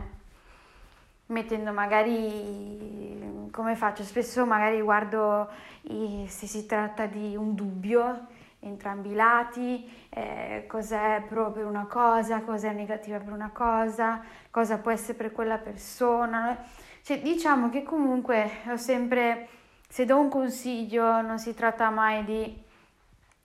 mettendo 1.26 1.72
magari 1.72 3.48
come 3.50 3.76
faccio, 3.76 4.04
spesso 4.04 4.46
magari 4.46 4.82
guardo 4.82 5.50
i, 5.84 6.26
se 6.28 6.46
si 6.46 6.68
tratta 6.68 7.08
di 7.08 7.36
un 7.36 7.56
dubbio, 7.56 8.28
entrambi 8.68 9.12
i 9.12 9.14
lati, 9.16 9.90
eh, 10.10 10.66
cos'è 10.68 11.24
pro 11.28 11.52
per 11.52 11.66
una 11.66 11.86
cosa, 11.86 12.42
cos'è 12.42 12.72
negativa 12.72 13.18
per 13.20 13.34
una 13.34 13.52
cosa, 13.54 14.22
cosa 14.52 14.78
può 14.78 14.92
essere 14.92 15.14
per 15.14 15.32
quella 15.32 15.58
persona. 15.58 16.58
Cioè, 17.02 17.22
diciamo 17.22 17.70
che 17.70 17.84
comunque 17.84 18.50
ho 18.68 18.78
sempre, 18.78 19.48
se 19.88 20.06
do 20.06 20.18
un 20.18 20.30
consiglio, 20.30 21.22
non 21.22 21.40
si 21.40 21.54
tratta 21.54 21.90
mai 21.90 22.24
di... 22.24 22.64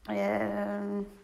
Eh, 0.09 1.19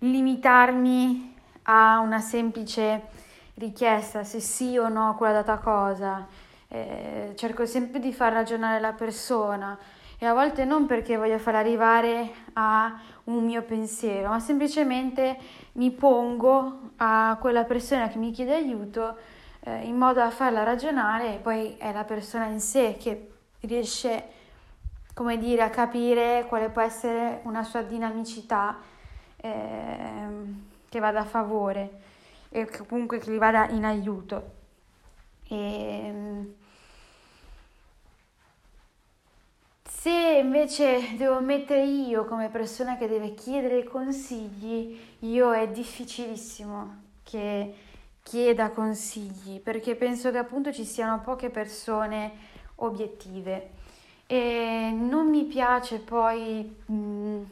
limitarmi 0.00 1.36
a 1.64 1.98
una 2.00 2.20
semplice 2.20 3.08
richiesta, 3.54 4.24
se 4.24 4.40
sì 4.40 4.78
o 4.78 4.88
no 4.88 5.14
quella 5.16 5.42
data 5.42 5.58
cosa. 5.58 6.26
Eh, 6.68 7.32
cerco 7.36 7.66
sempre 7.66 7.98
di 7.98 8.12
far 8.12 8.32
ragionare 8.32 8.80
la 8.80 8.92
persona 8.92 9.76
e 10.22 10.26
a 10.26 10.34
volte 10.34 10.66
non 10.66 10.84
perché 10.84 11.16
voglio 11.16 11.38
far 11.38 11.54
arrivare 11.54 12.30
a 12.52 13.00
un 13.24 13.42
mio 13.42 13.62
pensiero, 13.62 14.28
ma 14.28 14.38
semplicemente 14.38 15.38
mi 15.72 15.90
pongo 15.90 16.90
a 16.96 17.38
quella 17.40 17.64
persona 17.64 18.08
che 18.08 18.18
mi 18.18 18.30
chiede 18.30 18.54
aiuto 18.54 19.16
eh, 19.60 19.86
in 19.86 19.96
modo 19.96 20.20
da 20.20 20.30
farla 20.30 20.62
ragionare 20.62 21.36
e 21.36 21.38
poi 21.38 21.74
è 21.78 21.90
la 21.90 22.04
persona 22.04 22.44
in 22.48 22.60
sé 22.60 22.98
che 23.00 23.30
riesce, 23.60 24.24
come 25.14 25.38
dire, 25.38 25.62
a 25.62 25.70
capire 25.70 26.44
quale 26.46 26.68
può 26.68 26.82
essere 26.82 27.40
una 27.44 27.64
sua 27.64 27.80
dinamicità 27.80 28.76
eh, 29.36 29.50
che 30.86 30.98
vada 30.98 31.20
a 31.20 31.24
favore 31.24 32.00
e 32.50 32.68
comunque 32.86 33.18
che 33.20 33.30
gli 33.30 33.38
vada 33.38 33.70
in 33.70 33.86
aiuto. 33.86 34.50
E, 35.48 35.56
ehm, 35.56 36.54
se 40.00 40.38
invece 40.42 41.14
devo 41.18 41.40
mettere 41.40 41.84
io 41.84 42.24
come 42.24 42.48
persona 42.48 42.96
che 42.96 43.06
deve 43.06 43.34
chiedere 43.34 43.84
consigli, 43.84 44.98
io 45.18 45.52
è 45.52 45.68
difficilissimo 45.68 47.02
che 47.22 47.74
chieda 48.22 48.70
consigli 48.70 49.60
perché 49.60 49.96
penso 49.96 50.30
che 50.30 50.38
appunto 50.38 50.72
ci 50.72 50.86
siano 50.86 51.20
poche 51.20 51.50
persone 51.50 52.32
obiettive. 52.76 53.72
E 54.26 54.90
non 54.90 55.28
mi 55.28 55.44
piace 55.44 55.98
poi 55.98 56.76
mh, 56.86 57.42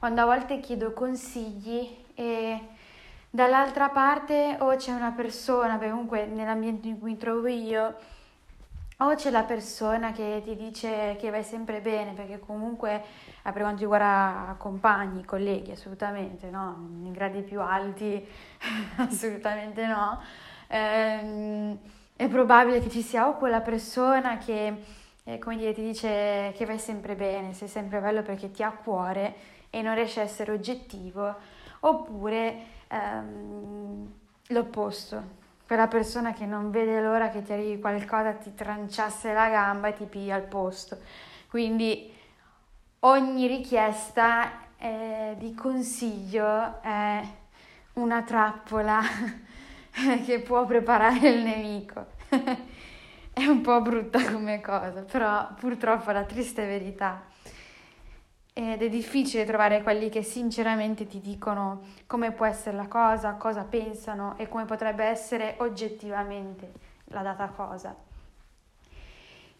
quando 0.00 0.20
a 0.20 0.24
volte 0.24 0.58
chiedo 0.58 0.92
consigli 0.94 1.96
e 2.16 2.60
dall'altra 3.30 3.90
parte 3.90 4.56
o 4.58 4.74
c'è 4.74 4.90
una 4.90 5.12
persona, 5.12 5.78
comunque 5.78 6.26
nell'ambiente 6.26 6.88
in 6.88 6.98
cui 6.98 7.12
mi 7.12 7.18
trovo 7.18 7.46
io, 7.46 7.94
o 9.08 9.14
c'è 9.14 9.30
la 9.30 9.42
persona 9.42 10.12
che 10.12 10.40
ti 10.44 10.56
dice 10.56 11.16
che 11.18 11.30
vai 11.30 11.42
sempre 11.42 11.80
bene, 11.80 12.12
perché 12.12 12.38
comunque 12.38 13.02
per 13.42 13.52
quanto 13.60 13.80
riguarda 13.80 14.54
compagni, 14.58 15.24
colleghi, 15.24 15.72
assolutamente 15.72 16.48
no, 16.50 16.74
in 17.02 17.12
gradi 17.12 17.42
più 17.42 17.60
alti, 17.60 18.26
assolutamente 18.96 19.86
no. 19.86 20.20
Ehm, 20.68 21.78
è 22.16 22.28
probabile 22.28 22.80
che 22.80 22.90
ci 22.90 23.02
sia 23.02 23.28
o 23.28 23.36
quella 23.36 23.60
persona 23.60 24.38
che, 24.38 24.82
eh, 25.24 25.38
come 25.38 25.56
dire, 25.56 25.72
ti 25.72 25.82
dice 25.82 26.52
che 26.56 26.64
vai 26.64 26.78
sempre 26.78 27.14
bene, 27.14 27.52
sei 27.52 27.68
sempre 27.68 28.00
bello 28.00 28.22
perché 28.22 28.50
ti 28.50 28.62
ha 28.62 28.68
a 28.68 28.72
cuore 28.72 29.34
e 29.70 29.82
non 29.82 29.94
riesce 29.94 30.20
a 30.20 30.22
essere 30.22 30.52
oggettivo, 30.52 31.34
oppure 31.80 32.66
ehm, 32.88 34.12
l'opposto, 34.48 35.22
quella 35.66 35.88
persona 35.88 36.32
che 36.32 36.46
non 36.46 36.70
vede 36.70 37.00
l'ora 37.00 37.30
che 37.30 37.42
ti 37.42 37.52
arrivi 37.52 37.80
qualcosa, 37.80 38.32
ti 38.32 38.54
tranciasse 38.54 39.32
la 39.32 39.48
gamba 39.48 39.88
e 39.88 39.94
ti 39.94 40.04
piglia 40.04 40.34
al 40.34 40.42
posto. 40.42 40.98
Quindi 41.48 42.12
ogni 43.00 43.46
richiesta 43.46 44.50
eh, 44.78 45.34
di 45.38 45.54
consiglio 45.54 46.82
è 46.82 47.22
una 47.94 48.22
trappola 48.22 49.00
che 50.24 50.40
può 50.40 50.66
preparare 50.66 51.28
il 51.28 51.42
nemico. 51.42 52.06
è 53.32 53.46
un 53.46 53.60
po' 53.62 53.80
brutta 53.80 54.30
come 54.30 54.60
cosa, 54.60 55.02
però 55.02 55.48
purtroppo 55.58 56.10
la 56.10 56.24
triste 56.24 56.66
verità. 56.66 57.22
Ed 58.56 58.82
è 58.82 58.88
difficile 58.88 59.44
trovare 59.44 59.82
quelli 59.82 60.08
che 60.08 60.22
sinceramente 60.22 61.08
ti 61.08 61.20
dicono 61.20 61.82
come 62.06 62.30
può 62.30 62.46
essere 62.46 62.76
la 62.76 62.86
cosa, 62.86 63.32
cosa 63.32 63.64
pensano 63.64 64.38
e 64.38 64.48
come 64.48 64.64
potrebbe 64.64 65.02
essere 65.04 65.56
oggettivamente 65.58 66.72
la 67.06 67.22
data 67.22 67.48
cosa. 67.48 67.96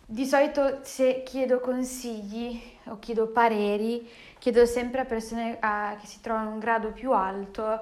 Di 0.07 0.25
solito 0.25 0.85
se 0.85 1.25
chiedo 1.25 1.59
consigli 1.59 2.61
o 2.85 3.01
chiedo 3.01 3.27
pareri, 3.27 4.09
chiedo 4.39 4.65
sempre 4.65 5.01
a 5.01 5.05
persone 5.05 5.57
a, 5.59 5.97
che 5.99 6.07
si 6.07 6.21
trovano 6.21 6.47
in 6.49 6.53
un 6.53 6.59
grado 6.61 6.93
più 6.93 7.11
alto 7.13 7.81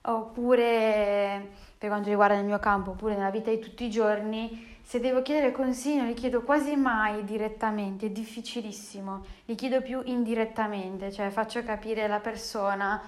oppure 0.00 1.50
per 1.78 1.88
quanto 1.88 2.08
riguarda 2.08 2.36
il 2.36 2.44
mio 2.44 2.58
campo 2.58 2.90
oppure 2.90 3.14
nella 3.14 3.30
vita 3.30 3.50
di 3.50 3.60
tutti 3.60 3.84
i 3.84 3.90
giorni 3.90 4.77
se 4.88 5.00
devo 5.00 5.20
chiedere 5.20 5.52
consigli 5.52 5.98
non 5.98 6.06
li 6.06 6.14
chiedo 6.14 6.40
quasi 6.40 6.74
mai 6.74 7.22
direttamente, 7.22 8.06
è 8.06 8.08
difficilissimo, 8.08 9.22
li 9.44 9.54
chiedo 9.54 9.82
più 9.82 10.00
indirettamente, 10.02 11.12
cioè 11.12 11.28
faccio 11.28 11.62
capire 11.62 12.04
alla 12.04 12.20
persona... 12.20 12.98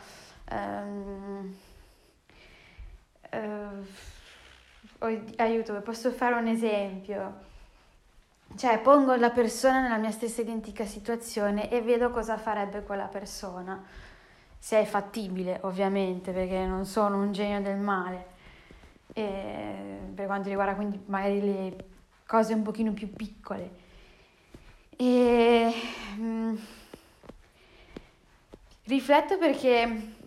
Um, 0.53 1.57
uh, 3.33 3.87
aiuto, 5.37 5.81
posso 5.81 6.11
fare 6.11 6.35
un 6.35 6.49
esempio? 6.49 7.35
Cioè 8.55 8.79
pongo 8.81 9.15
la 9.15 9.31
persona 9.31 9.81
nella 9.81 9.97
mia 9.97 10.11
stessa 10.11 10.43
identica 10.43 10.85
situazione 10.85 11.71
e 11.71 11.81
vedo 11.81 12.11
cosa 12.11 12.37
farebbe 12.37 12.83
quella 12.83 13.07
persona, 13.07 13.83
se 14.59 14.81
è 14.81 14.85
fattibile 14.85 15.61
ovviamente, 15.63 16.31
perché 16.33 16.63
non 16.67 16.85
sono 16.85 17.23
un 17.23 17.33
genio 17.33 17.63
del 17.63 17.79
male 17.79 18.30
eh, 19.13 20.01
per 20.15 20.27
quanto 20.27 20.49
riguarda 20.49 20.75
quindi 20.75 21.01
magari 21.07 21.41
le 21.41 21.85
cose 22.27 22.55
un 22.55 22.63
pochino 22.63 22.93
più 22.93 23.13
piccole. 23.13 23.71
E, 24.97 25.73
mh, 26.17 26.23
mm, 26.23 26.57
rifletto 28.85 29.39
perché 29.39 30.19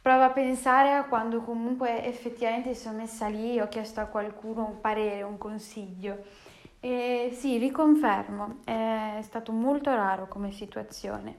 provo 0.00 0.22
a 0.22 0.30
pensare 0.30 0.92
a 0.92 1.04
quando 1.04 1.40
comunque 1.42 2.04
effettivamente 2.04 2.74
sono 2.74 2.98
messa 2.98 3.26
lì 3.26 3.56
e 3.56 3.62
ho 3.62 3.68
chiesto 3.68 4.00
a 4.00 4.04
qualcuno 4.04 4.64
un 4.66 4.80
parere, 4.80 5.22
un 5.22 5.36
consiglio. 5.36 6.24
E 6.80 7.30
sì, 7.32 7.58
riconfermo, 7.58 8.58
è 8.64 9.18
stato 9.22 9.50
molto 9.52 9.92
raro 9.94 10.28
come 10.28 10.52
situazione. 10.52 11.38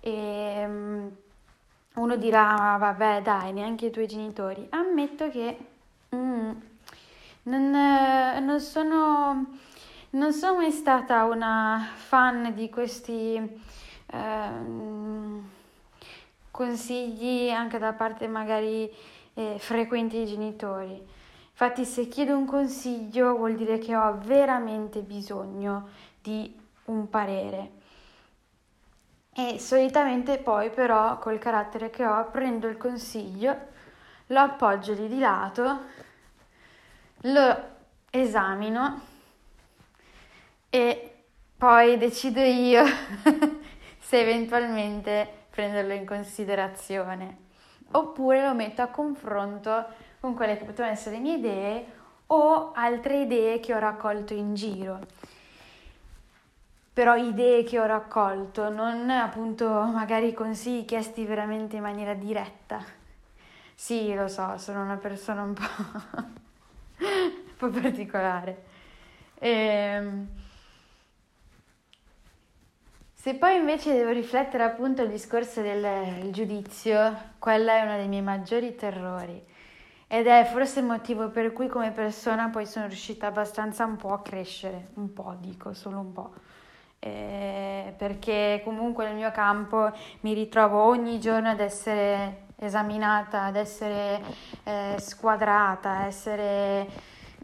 E, 0.00 0.66
mm, 0.66 1.08
uno 1.94 2.16
dirà, 2.16 2.76
vabbè 2.78 3.22
dai, 3.22 3.52
neanche 3.52 3.86
i 3.86 3.90
tuoi 3.90 4.06
genitori. 4.06 4.66
Ammetto 4.70 5.28
che 5.28 5.58
mm, 6.14 6.50
non, 7.44 7.70
non, 8.44 8.60
sono, 8.60 9.46
non 10.10 10.32
sono 10.32 10.56
mai 10.56 10.70
stata 10.70 11.24
una 11.24 11.86
fan 11.94 12.54
di 12.54 12.70
questi 12.70 13.60
eh, 14.06 14.50
consigli 16.50 17.50
anche 17.50 17.78
da 17.78 17.92
parte 17.92 18.26
magari 18.26 18.90
eh, 19.34 19.56
frequenti 19.58 20.16
dei 20.16 20.26
genitori. 20.26 21.20
Infatti 21.50 21.84
se 21.84 22.08
chiedo 22.08 22.36
un 22.36 22.46
consiglio 22.46 23.36
vuol 23.36 23.54
dire 23.54 23.78
che 23.78 23.94
ho 23.94 24.18
veramente 24.24 25.00
bisogno 25.00 25.88
di 26.22 26.58
un 26.86 27.08
parere 27.10 27.80
e 29.34 29.58
solitamente 29.58 30.38
poi 30.38 30.68
però 30.70 31.18
col 31.18 31.38
carattere 31.38 31.88
che 31.88 32.04
ho 32.04 32.30
prendo 32.30 32.68
il 32.68 32.76
consiglio, 32.76 33.56
lo 34.26 34.40
appoggio 34.40 34.92
lì 34.92 35.08
di 35.08 35.18
lato, 35.18 35.80
lo 37.22 37.70
esamino 38.10 39.00
e 40.68 41.24
poi 41.56 41.96
decido 41.96 42.40
io 42.40 42.84
se 43.98 44.20
eventualmente 44.20 45.46
prenderlo 45.48 45.94
in 45.94 46.04
considerazione. 46.04 47.38
Oppure 47.92 48.46
lo 48.46 48.54
metto 48.54 48.82
a 48.82 48.88
confronto 48.88 49.86
con 50.20 50.34
quelle 50.34 50.56
che 50.58 50.64
potevano 50.64 50.92
essere 50.92 51.16
le 51.16 51.22
mie 51.22 51.36
idee 51.36 51.86
o 52.26 52.72
altre 52.72 53.22
idee 53.22 53.60
che 53.60 53.74
ho 53.74 53.78
raccolto 53.78 54.34
in 54.34 54.54
giro 54.54 55.00
però 56.92 57.16
idee 57.16 57.64
che 57.64 57.80
ho 57.80 57.86
raccolto, 57.86 58.68
non 58.68 59.08
appunto 59.08 59.66
magari 59.66 60.34
consigli 60.34 60.84
chiesti 60.84 61.24
veramente 61.24 61.76
in 61.76 61.82
maniera 61.82 62.12
diretta. 62.14 62.84
Sì, 63.74 64.14
lo 64.14 64.28
so, 64.28 64.58
sono 64.58 64.82
una 64.82 64.96
persona 64.96 65.42
un 65.42 65.54
po', 65.54 65.62
un 67.04 67.56
po 67.56 67.68
particolare. 67.68 68.64
E... 69.38 69.48
Ehm, 69.48 70.28
se 73.14 73.36
poi 73.36 73.54
invece 73.54 73.94
devo 73.94 74.10
riflettere 74.10 74.64
appunto 74.64 75.02
al 75.02 75.08
discorso 75.08 75.62
del 75.62 76.32
giudizio, 76.32 77.16
quella 77.38 77.74
è 77.76 77.82
uno 77.82 77.96
dei 77.96 78.08
miei 78.08 78.20
maggiori 78.20 78.74
terrori 78.74 79.40
ed 80.08 80.26
è 80.26 80.44
forse 80.44 80.80
il 80.80 80.86
motivo 80.86 81.28
per 81.30 81.52
cui 81.52 81.68
come 81.68 81.92
persona 81.92 82.48
poi 82.48 82.66
sono 82.66 82.86
riuscita 82.86 83.28
abbastanza 83.28 83.84
un 83.84 83.96
po' 83.96 84.12
a 84.12 84.22
crescere, 84.22 84.88
un 84.94 85.12
po' 85.12 85.36
dico, 85.38 85.72
solo 85.72 86.00
un 86.00 86.12
po' 86.12 86.32
eh, 87.04 87.92
perché 87.96 88.60
comunque 88.62 89.04
nel 89.04 89.16
mio 89.16 89.32
campo 89.32 89.90
mi 90.20 90.34
ritrovo 90.34 90.80
ogni 90.84 91.18
giorno 91.18 91.48
ad 91.48 91.58
essere 91.58 92.44
esaminata, 92.56 93.42
ad 93.42 93.56
essere 93.56 94.22
eh, 94.62 94.94
squadrata, 94.98 95.98
ad 95.98 96.06
essere 96.06 96.88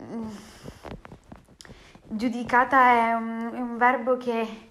mm, 0.00 0.28
giudicata 2.02 2.92
è 2.92 3.12
un, 3.14 3.50
è 3.52 3.58
un, 3.58 3.76
verbo 3.76 4.16
che 4.16 4.70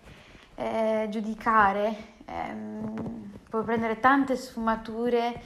eh, 0.55 1.07
giudicare 1.09 1.95
ehm, 2.23 3.33
può 3.49 3.63
prendere 3.63 3.99
tante 3.99 4.37
sfumature 4.37 5.41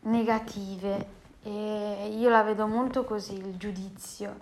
negative 0.00 1.14
e 1.42 2.14
io 2.14 2.28
la 2.28 2.42
vedo 2.42 2.66
molto 2.66 3.04
così 3.04 3.34
il 3.34 3.56
giudizio 3.56 4.36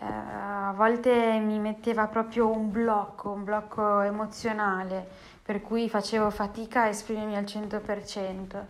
eh, 0.00 0.04
a 0.04 0.72
volte 0.74 1.38
mi 1.38 1.58
metteva 1.58 2.06
proprio 2.06 2.48
un 2.48 2.70
blocco, 2.70 3.30
un 3.30 3.44
blocco 3.44 4.00
emozionale, 4.00 5.06
per 5.42 5.60
cui 5.62 5.88
facevo 5.88 6.30
fatica 6.30 6.82
a 6.82 6.88
esprimermi 6.88 7.36
al 7.36 7.44
100%. 7.44 8.64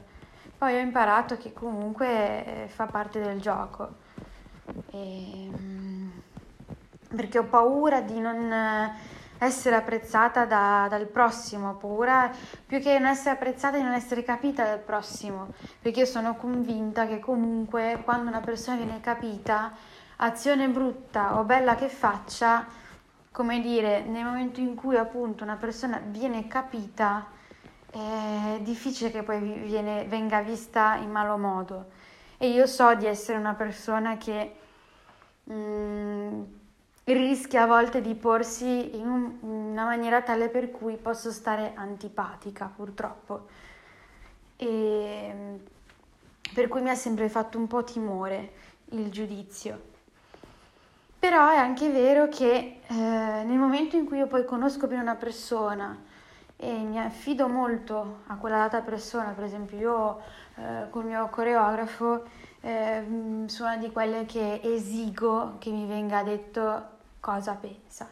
Poi 0.56 0.74
ho 0.74 0.78
imparato 0.78 1.36
che 1.36 1.52
comunque 1.52 2.64
eh, 2.64 2.68
fa 2.68 2.86
parte 2.86 3.20
del 3.20 3.40
gioco, 3.40 3.88
e, 4.90 5.50
mm, 5.56 6.08
perché 7.14 7.38
ho 7.38 7.44
paura 7.44 8.00
di 8.00 8.18
non 8.18 8.52
essere 9.38 9.76
apprezzata 9.76 10.44
da, 10.44 10.86
dal 10.90 11.06
prossimo, 11.06 11.74
paura 11.74 12.30
più 12.66 12.80
che 12.80 12.98
non 12.98 13.08
essere 13.08 13.30
apprezzata 13.30 13.76
di 13.76 13.82
non 13.82 13.92
essere 13.92 14.22
capita 14.22 14.64
dal 14.64 14.80
prossimo, 14.80 15.48
perché 15.80 16.00
io 16.00 16.06
sono 16.06 16.34
convinta 16.34 17.06
che 17.06 17.20
comunque 17.20 18.00
quando 18.04 18.28
una 18.28 18.40
persona 18.40 18.76
viene 18.76 19.00
capita 19.00 19.72
azione 20.20 20.68
brutta 20.68 21.38
o 21.38 21.44
bella 21.44 21.74
che 21.74 21.88
faccia, 21.88 22.66
come 23.30 23.60
dire, 23.60 24.02
nel 24.02 24.24
momento 24.24 24.60
in 24.60 24.74
cui 24.74 24.96
appunto 24.96 25.44
una 25.44 25.56
persona 25.56 26.00
viene 26.04 26.48
capita, 26.48 27.26
è 27.90 28.58
difficile 28.60 29.10
che 29.10 29.22
poi 29.22 29.40
viene, 29.40 30.04
venga 30.04 30.40
vista 30.40 30.96
in 30.96 31.10
malo 31.10 31.36
modo. 31.36 31.90
E 32.36 32.48
io 32.48 32.66
so 32.66 32.94
di 32.94 33.06
essere 33.06 33.38
una 33.38 33.54
persona 33.54 34.16
che 34.16 34.54
mh, 35.44 35.54
mm, 35.54 36.42
rischia 37.04 37.62
a 37.62 37.66
volte 37.66 38.00
di 38.00 38.14
porsi 38.14 38.96
in, 38.96 39.08
un, 39.08 39.38
in 39.42 39.48
una 39.48 39.84
maniera 39.84 40.22
tale 40.22 40.48
per 40.48 40.70
cui 40.70 40.96
posso 40.96 41.30
stare 41.30 41.72
antipatica, 41.74 42.70
purtroppo. 42.74 43.46
E 44.56 45.58
per 46.52 46.68
cui 46.68 46.82
mi 46.82 46.90
ha 46.90 46.94
sempre 46.94 47.28
fatto 47.28 47.58
un 47.58 47.66
po' 47.66 47.84
timore 47.84 48.52
il 48.90 49.10
giudizio. 49.10 49.96
Però 51.18 51.50
è 51.50 51.56
anche 51.56 51.90
vero 51.90 52.28
che 52.28 52.80
eh, 52.86 52.94
nel 52.94 53.58
momento 53.58 53.96
in 53.96 54.06
cui 54.06 54.18
io 54.18 54.28
poi 54.28 54.44
conosco 54.44 54.86
bene 54.86 55.02
una 55.02 55.16
persona 55.16 55.98
e 56.56 56.72
mi 56.72 57.00
affido 57.00 57.48
molto 57.48 58.20
a 58.28 58.36
quella 58.36 58.58
data 58.58 58.82
persona, 58.82 59.30
per 59.30 59.44
esempio 59.44 59.78
io 59.78 60.20
eh, 60.54 60.88
col 60.90 61.06
mio 61.06 61.28
coreografo 61.28 62.24
eh, 62.60 63.44
sono 63.46 63.68
una 63.68 63.78
di 63.78 63.90
quelle 63.90 64.26
che 64.26 64.60
esigo 64.62 65.56
che 65.58 65.70
mi 65.70 65.86
venga 65.86 66.22
detto 66.22 66.86
cosa 67.18 67.54
pensa. 67.54 68.08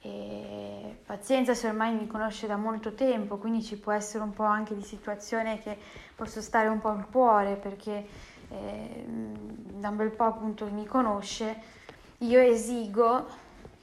E 0.00 0.98
pazienza 1.04 1.54
se 1.54 1.66
ormai 1.66 1.92
mi 1.92 2.06
conosce 2.06 2.46
da 2.46 2.56
molto 2.56 2.94
tempo, 2.94 3.38
quindi 3.38 3.64
ci 3.64 3.76
può 3.78 3.90
essere 3.90 4.22
un 4.22 4.32
po' 4.32 4.44
anche 4.44 4.76
di 4.76 4.82
situazione 4.82 5.58
che 5.58 5.76
posso 6.14 6.40
stare 6.40 6.68
un 6.68 6.80
po' 6.80 6.90
al 6.90 7.08
cuore 7.10 7.56
perché 7.56 8.06
eh, 8.48 9.04
da 9.06 9.88
un 9.88 9.96
bel 9.96 10.10
po' 10.10 10.24
appunto 10.24 10.66
mi 10.66 10.86
conosce 10.86 11.76
io 12.18 12.40
esigo 12.40 13.26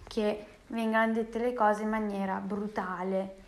che 0.07 0.45
vengano 0.67 1.13
dette 1.13 1.39
le 1.39 1.53
cose 1.53 1.83
in 1.83 1.89
maniera 1.89 2.35
brutale. 2.37 3.43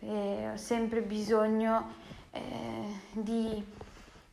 E 0.00 0.50
ho 0.52 0.56
sempre 0.56 1.02
bisogno 1.02 1.92
eh, 2.30 2.40
di 3.12 3.62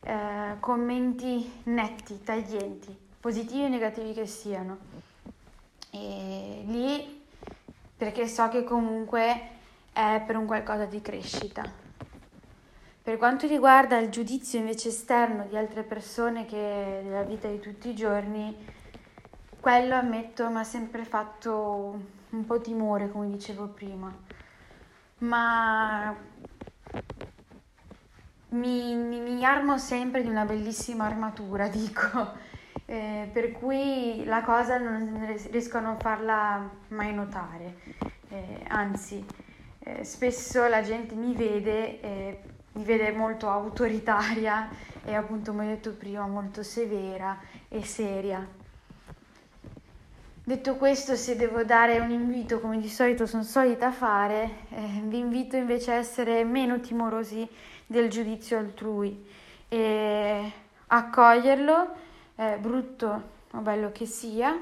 eh, 0.02 0.56
commenti 0.60 1.62
netti, 1.64 2.24
taglienti, 2.24 2.98
positivi 3.20 3.66
e 3.66 3.70
negativi 3.70 4.14
che 4.14 4.26
siano. 4.26 4.78
E 5.92 6.64
lì 6.66 7.26
perché 7.96 8.28
so 8.28 8.48
che 8.50 8.64
comunque 8.64 9.56
è 9.92 10.24
per 10.26 10.38
un 10.38 10.46
qualcosa 10.46 10.86
di 10.86 11.02
crescita. 11.02 11.86
Per 13.02 13.18
quanto 13.18 13.48
riguarda 13.48 13.98
il 13.98 14.10
giudizio 14.10 14.60
invece 14.60 14.90
esterno 14.90 15.46
di 15.48 15.58
altre 15.58 15.84
persone 15.84 16.46
che 16.46 17.02
nella 17.04 17.24
vita 17.24 17.48
di 17.48 17.60
tutti 17.60 17.90
i 17.90 17.96
giorni, 17.96 18.56
quello 19.68 19.96
ammetto 19.96 20.50
mi 20.50 20.60
ha 20.60 20.64
sempre 20.64 21.04
fatto 21.04 22.00
un 22.30 22.46
po' 22.46 22.62
timore, 22.62 23.12
come 23.12 23.28
dicevo 23.28 23.68
prima. 23.68 24.10
Ma 25.18 26.16
mi, 28.52 28.96
mi 28.96 29.44
armo 29.44 29.78
sempre 29.78 30.22
di 30.22 30.30
una 30.30 30.46
bellissima 30.46 31.04
armatura, 31.04 31.68
dico, 31.68 32.32
eh, 32.86 33.30
per 33.34 33.52
cui 33.52 34.24
la 34.24 34.42
cosa 34.42 34.78
non 34.78 35.36
riesco 35.52 35.80
a 35.80 35.82
non 35.82 36.00
farla 36.00 36.70
mai 36.88 37.14
notare, 37.14 37.76
eh, 38.30 38.64
anzi 38.70 39.22
eh, 39.80 40.02
spesso 40.06 40.66
la 40.68 40.82
gente 40.82 41.14
mi 41.14 41.36
vede, 41.36 42.40
mi 42.72 42.86
vede 42.86 43.12
molto 43.12 43.50
autoritaria 43.50 44.70
e 45.04 45.14
appunto 45.14 45.52
come 45.52 45.66
ho 45.66 45.70
detto 45.72 45.92
prima 45.92 46.26
molto 46.26 46.64
severa 46.64 47.38
e 47.68 47.84
seria. 47.84 48.57
Detto 50.48 50.78
questo, 50.78 51.18
se 51.18 51.36
devo 51.36 51.66
dare 51.66 52.00
un 52.00 52.10
invito, 52.10 52.62
come 52.62 52.80
di 52.80 52.88
solito 52.88 53.26
sono 53.26 53.44
solita 53.44 53.92
fare, 53.92 54.60
eh, 54.70 55.02
vi 55.04 55.18
invito 55.18 55.58
invece 55.58 55.92
a 55.92 55.96
essere 55.96 56.46
meno 56.46 56.80
timorosi 56.80 57.46
del 57.86 58.10
giudizio 58.10 58.58
altrui 58.58 59.28
e 59.68 60.52
accoglierlo, 60.88 61.88
eh, 62.38 62.58
brutto 62.62 63.24
o 63.52 63.58
bello 63.60 63.92
che 63.92 64.06
sia. 64.06 64.58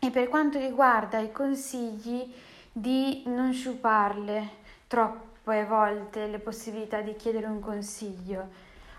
E 0.00 0.10
per 0.10 0.26
quanto 0.26 0.58
riguarda 0.58 1.20
i 1.20 1.30
consigli, 1.30 2.28
di 2.72 3.22
non 3.26 3.52
sciuparle 3.52 4.48
troppe 4.88 5.64
volte 5.64 6.26
le 6.26 6.40
possibilità 6.40 7.02
di 7.02 7.14
chiedere 7.14 7.46
un 7.46 7.60
consiglio. 7.60 8.48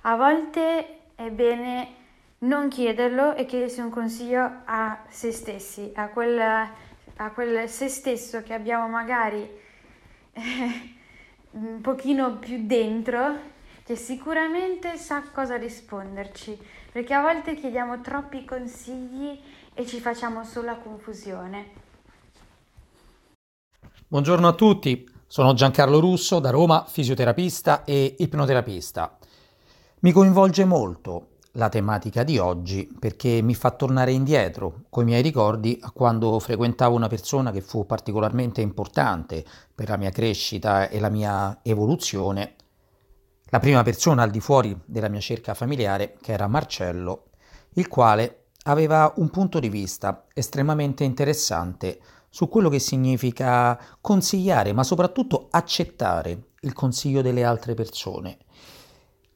A 0.04 0.16
volte 0.16 1.00
è 1.14 1.30
bene 1.30 2.06
non 2.40 2.70
chiederlo 2.70 3.36
e 3.36 3.46
chiedersi 3.46 3.80
un 3.80 3.90
consiglio 3.90 4.62
a 4.66 5.04
se 5.10 5.32
stessi, 5.32 5.92
a 5.96 6.10
quel, 6.10 6.40
a 6.40 7.32
quel 7.32 7.68
se 7.68 7.88
stesso 7.88 8.44
che 8.44 8.54
abbiamo 8.54 8.88
magari 8.88 9.50
eh, 10.34 10.96
un 11.52 11.82
pochino 11.82 12.38
più 12.38 12.66
dentro, 12.66 13.56
che 13.84 13.96
sicuramente 13.96 14.98
sa 14.98 15.24
cosa 15.34 15.56
risponderci, 15.56 16.58
perché 16.92 17.14
a 17.14 17.22
volte 17.22 17.56
chiediamo 17.56 18.02
troppi 18.02 18.46
consigli 18.46 19.40
e 19.74 19.86
ci 19.86 20.00
facciamo 20.00 20.44
solo 20.44 20.78
confusione. 20.78 21.86
Buongiorno 24.10 24.48
a 24.48 24.54
tutti, 24.54 25.10
sono 25.26 25.54
Giancarlo 25.54 26.00
Russo 26.00 26.40
da 26.40 26.52
Roma, 26.52 26.86
fisioterapista 26.86 27.84
e 27.84 28.16
ipnoterapista. 28.20 29.18
Mi 30.00 30.12
coinvolge 30.12 30.64
molto 30.64 31.37
la 31.58 31.70
tematica 31.70 32.24
di 32.24 32.38
oggi 32.38 32.88
perché 33.00 33.42
mi 33.42 33.56
fa 33.56 33.72
tornare 33.72 34.12
indietro 34.12 34.84
coi 34.90 35.04
miei 35.04 35.24
ricordi 35.24 35.78
a 35.82 35.92
quando 35.92 36.40
frequentavo 36.40 36.96
una 36.96 37.08
persona 37.08 37.52
che 37.52 37.62
fu 37.62 37.86
particolarmente 37.86 38.62
importante 38.62 39.44
per 39.74 39.90
la 39.90 39.98
mia 39.98 40.12
crescita 40.12 40.88
e 40.88 41.00
la 41.00 41.10
mia 41.10 41.60
evoluzione, 41.64 42.56
la 43.50 43.60
prima 43.60 43.82
persona 43.82 44.22
al 44.22 44.30
di 44.30 44.40
fuori 44.40 44.80
della 44.86 45.10
mia 45.10 45.20
cerca 45.20 45.56
familiare 45.56 46.18
che 46.22 46.32
era 46.32 46.48
Marcello, 46.48 47.26
il 47.74 47.88
quale 47.88 48.50
aveva 48.64 49.12
un 49.18 49.30
punto 49.30 49.60
di 49.60 49.70
vista 49.70 50.26
estremamente 50.34 51.04
interessante 51.04 52.00
su 52.30 52.48
quello 52.50 52.70
che 52.70 52.80
significa 52.80 53.80
consigliare, 54.00 54.74
ma 54.74 54.84
soprattutto 54.84 55.48
accettare 55.50 56.50
il 56.62 56.74
consiglio 56.74 57.24
delle 57.24 57.44
altre 57.44 57.74
persone. 57.74 58.38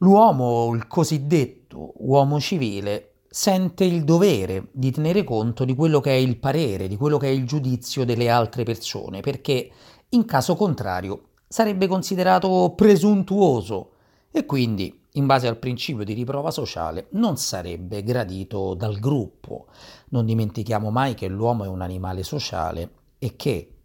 L'uomo, 0.04 0.74
il 0.74 0.88
cosiddetto 0.88 1.94
uomo 1.98 2.40
civile, 2.40 3.18
sente 3.30 3.84
il 3.84 4.04
dovere 4.04 4.70
di 4.72 4.92
tenere 4.92 5.24
conto 5.24 5.64
di 5.64 5.76
quello 5.76 6.00
che 6.00 6.10
è 6.10 6.16
il 6.16 6.38
parere, 6.38 6.88
di 6.88 6.98
quello 6.98 7.20
che 7.20 7.28
è 7.28 7.30
il 7.30 7.46
giudizio 7.46 8.04
delle 8.04 8.28
altre 8.28 8.64
persone, 8.64 9.20
perché 9.20 9.70
in 10.10 10.26
caso 10.26 10.56
contrario 10.56 11.30
sarebbe 11.48 11.86
considerato 11.86 12.74
presuntuoso 12.76 13.92
e 14.32 14.44
quindi, 14.48 15.02
in 15.14 15.28
base 15.28 15.48
al 15.48 15.58
principio 15.58 16.04
di 16.04 16.14
riprova 16.14 16.50
sociale, 16.50 17.08
non 17.12 17.38
sarebbe 17.38 18.02
gradito 18.02 18.74
dal 18.74 18.98
gruppo. 18.98 19.68
Non 20.10 20.26
dimentichiamo 20.26 20.90
mai 20.90 21.14
che 21.14 21.28
l'uomo 21.28 21.64
è 21.64 21.68
un 21.68 21.82
animale 21.82 22.24
sociale 22.24 22.90
e 23.20 23.36
che 23.36 23.81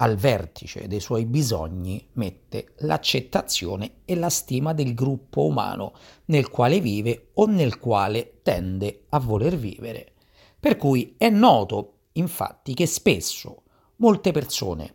al 0.00 0.16
vertice 0.16 0.86
dei 0.86 1.00
suoi 1.00 1.24
bisogni 1.24 2.08
mette 2.14 2.74
l'accettazione 2.78 4.00
e 4.04 4.14
la 4.14 4.30
stima 4.30 4.72
del 4.72 4.94
gruppo 4.94 5.46
umano 5.46 5.92
nel 6.26 6.48
quale 6.50 6.80
vive 6.80 7.30
o 7.34 7.46
nel 7.46 7.78
quale 7.78 8.40
tende 8.42 9.04
a 9.08 9.18
voler 9.18 9.56
vivere. 9.56 10.12
Per 10.58 10.76
cui 10.76 11.14
è 11.16 11.28
noto, 11.28 11.94
infatti, 12.12 12.74
che 12.74 12.86
spesso 12.86 13.62
molte 13.96 14.32
persone 14.32 14.94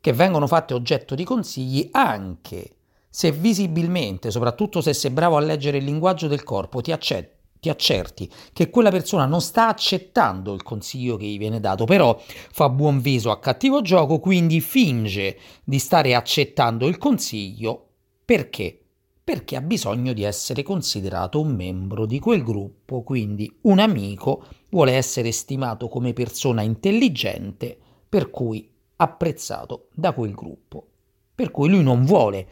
che 0.00 0.12
vengono 0.12 0.46
fatte 0.46 0.74
oggetto 0.74 1.14
di 1.14 1.24
consigli 1.24 1.88
anche 1.92 2.76
se 3.08 3.32
visibilmente, 3.32 4.30
soprattutto 4.30 4.80
se 4.80 4.92
sei 4.92 5.10
bravo 5.10 5.36
a 5.36 5.40
leggere 5.40 5.78
il 5.78 5.84
linguaggio 5.84 6.26
del 6.26 6.42
corpo, 6.42 6.80
ti 6.80 6.90
accettano 6.90 7.33
ti 7.64 7.70
accerti 7.70 8.30
che 8.52 8.68
quella 8.68 8.90
persona 8.90 9.24
non 9.24 9.40
sta 9.40 9.68
accettando 9.68 10.52
il 10.52 10.62
consiglio 10.62 11.16
che 11.16 11.24
gli 11.24 11.38
viene 11.38 11.60
dato, 11.60 11.86
però 11.86 12.20
fa 12.26 12.68
buon 12.68 13.00
viso 13.00 13.30
a 13.30 13.38
cattivo 13.38 13.80
gioco, 13.80 14.20
quindi 14.20 14.60
finge 14.60 15.38
di 15.64 15.78
stare 15.78 16.14
accettando 16.14 16.86
il 16.86 16.98
consiglio 16.98 17.86
perché? 18.24 18.78
Perché 19.24 19.56
ha 19.56 19.62
bisogno 19.62 20.12
di 20.12 20.22
essere 20.22 20.62
considerato 20.62 21.40
un 21.40 21.54
membro 21.54 22.04
di 22.04 22.18
quel 22.18 22.42
gruppo, 22.42 23.02
quindi 23.02 23.50
un 23.62 23.78
amico, 23.78 24.44
vuole 24.68 24.92
essere 24.92 25.32
stimato 25.32 25.88
come 25.88 26.12
persona 26.12 26.60
intelligente, 26.60 27.78
per 28.06 28.28
cui 28.28 28.70
apprezzato 28.96 29.88
da 29.94 30.12
quel 30.12 30.34
gruppo. 30.34 30.86
Per 31.34 31.50
cui 31.50 31.70
lui 31.70 31.82
non 31.82 32.04
vuole 32.04 32.46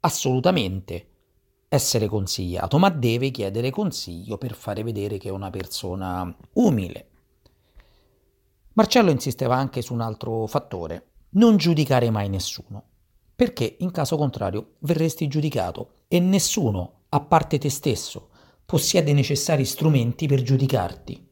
assolutamente 0.00 1.08
essere 1.68 2.06
consigliato, 2.06 2.78
ma 2.78 2.88
deve 2.90 3.30
chiedere 3.30 3.70
consiglio 3.70 4.38
per 4.38 4.54
fare 4.54 4.82
vedere 4.82 5.18
che 5.18 5.28
è 5.28 5.32
una 5.32 5.50
persona 5.50 6.34
umile. 6.54 7.08
Marcello 8.74 9.10
insisteva 9.10 9.56
anche 9.56 9.82
su 9.82 9.94
un 9.94 10.00
altro 10.00 10.46
fattore, 10.46 11.10
non 11.30 11.56
giudicare 11.56 12.10
mai 12.10 12.28
nessuno, 12.28 12.82
perché 13.34 13.76
in 13.80 13.90
caso 13.90 14.16
contrario 14.16 14.74
verresti 14.80 15.28
giudicato 15.28 16.02
e 16.08 16.20
nessuno, 16.20 17.04
a 17.08 17.20
parte 17.20 17.58
te 17.58 17.70
stesso, 17.70 18.28
possiede 18.64 19.10
i 19.10 19.14
necessari 19.14 19.64
strumenti 19.64 20.26
per 20.26 20.42
giudicarti. 20.42 21.28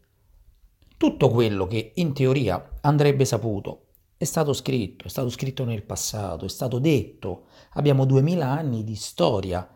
Tutto 0.97 1.29
quello 1.29 1.67
che 1.67 1.93
in 1.97 2.15
teoria 2.15 2.77
andrebbe 2.81 3.25
saputo 3.25 3.87
è 4.17 4.25
stato 4.25 4.53
scritto, 4.53 5.07
è 5.07 5.09
stato 5.11 5.29
scritto 5.29 5.65
nel 5.65 5.83
passato, 5.83 6.45
è 6.45 6.49
stato 6.49 6.79
detto. 6.79 7.47
Abbiamo 7.73 8.07
duemila 8.07 8.49
anni 8.49 8.85
di 8.85 8.95
storia 8.95 9.69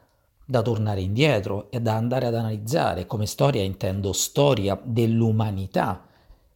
da 0.51 0.63
tornare 0.63 1.03
indietro 1.03 1.71
e 1.71 1.79
da 1.79 1.95
andare 1.95 2.25
ad 2.25 2.35
analizzare. 2.35 3.05
Come 3.05 3.27
storia 3.27 3.63
intendo 3.63 4.15
storia 4.15 4.81
dell'umanità 4.83 6.07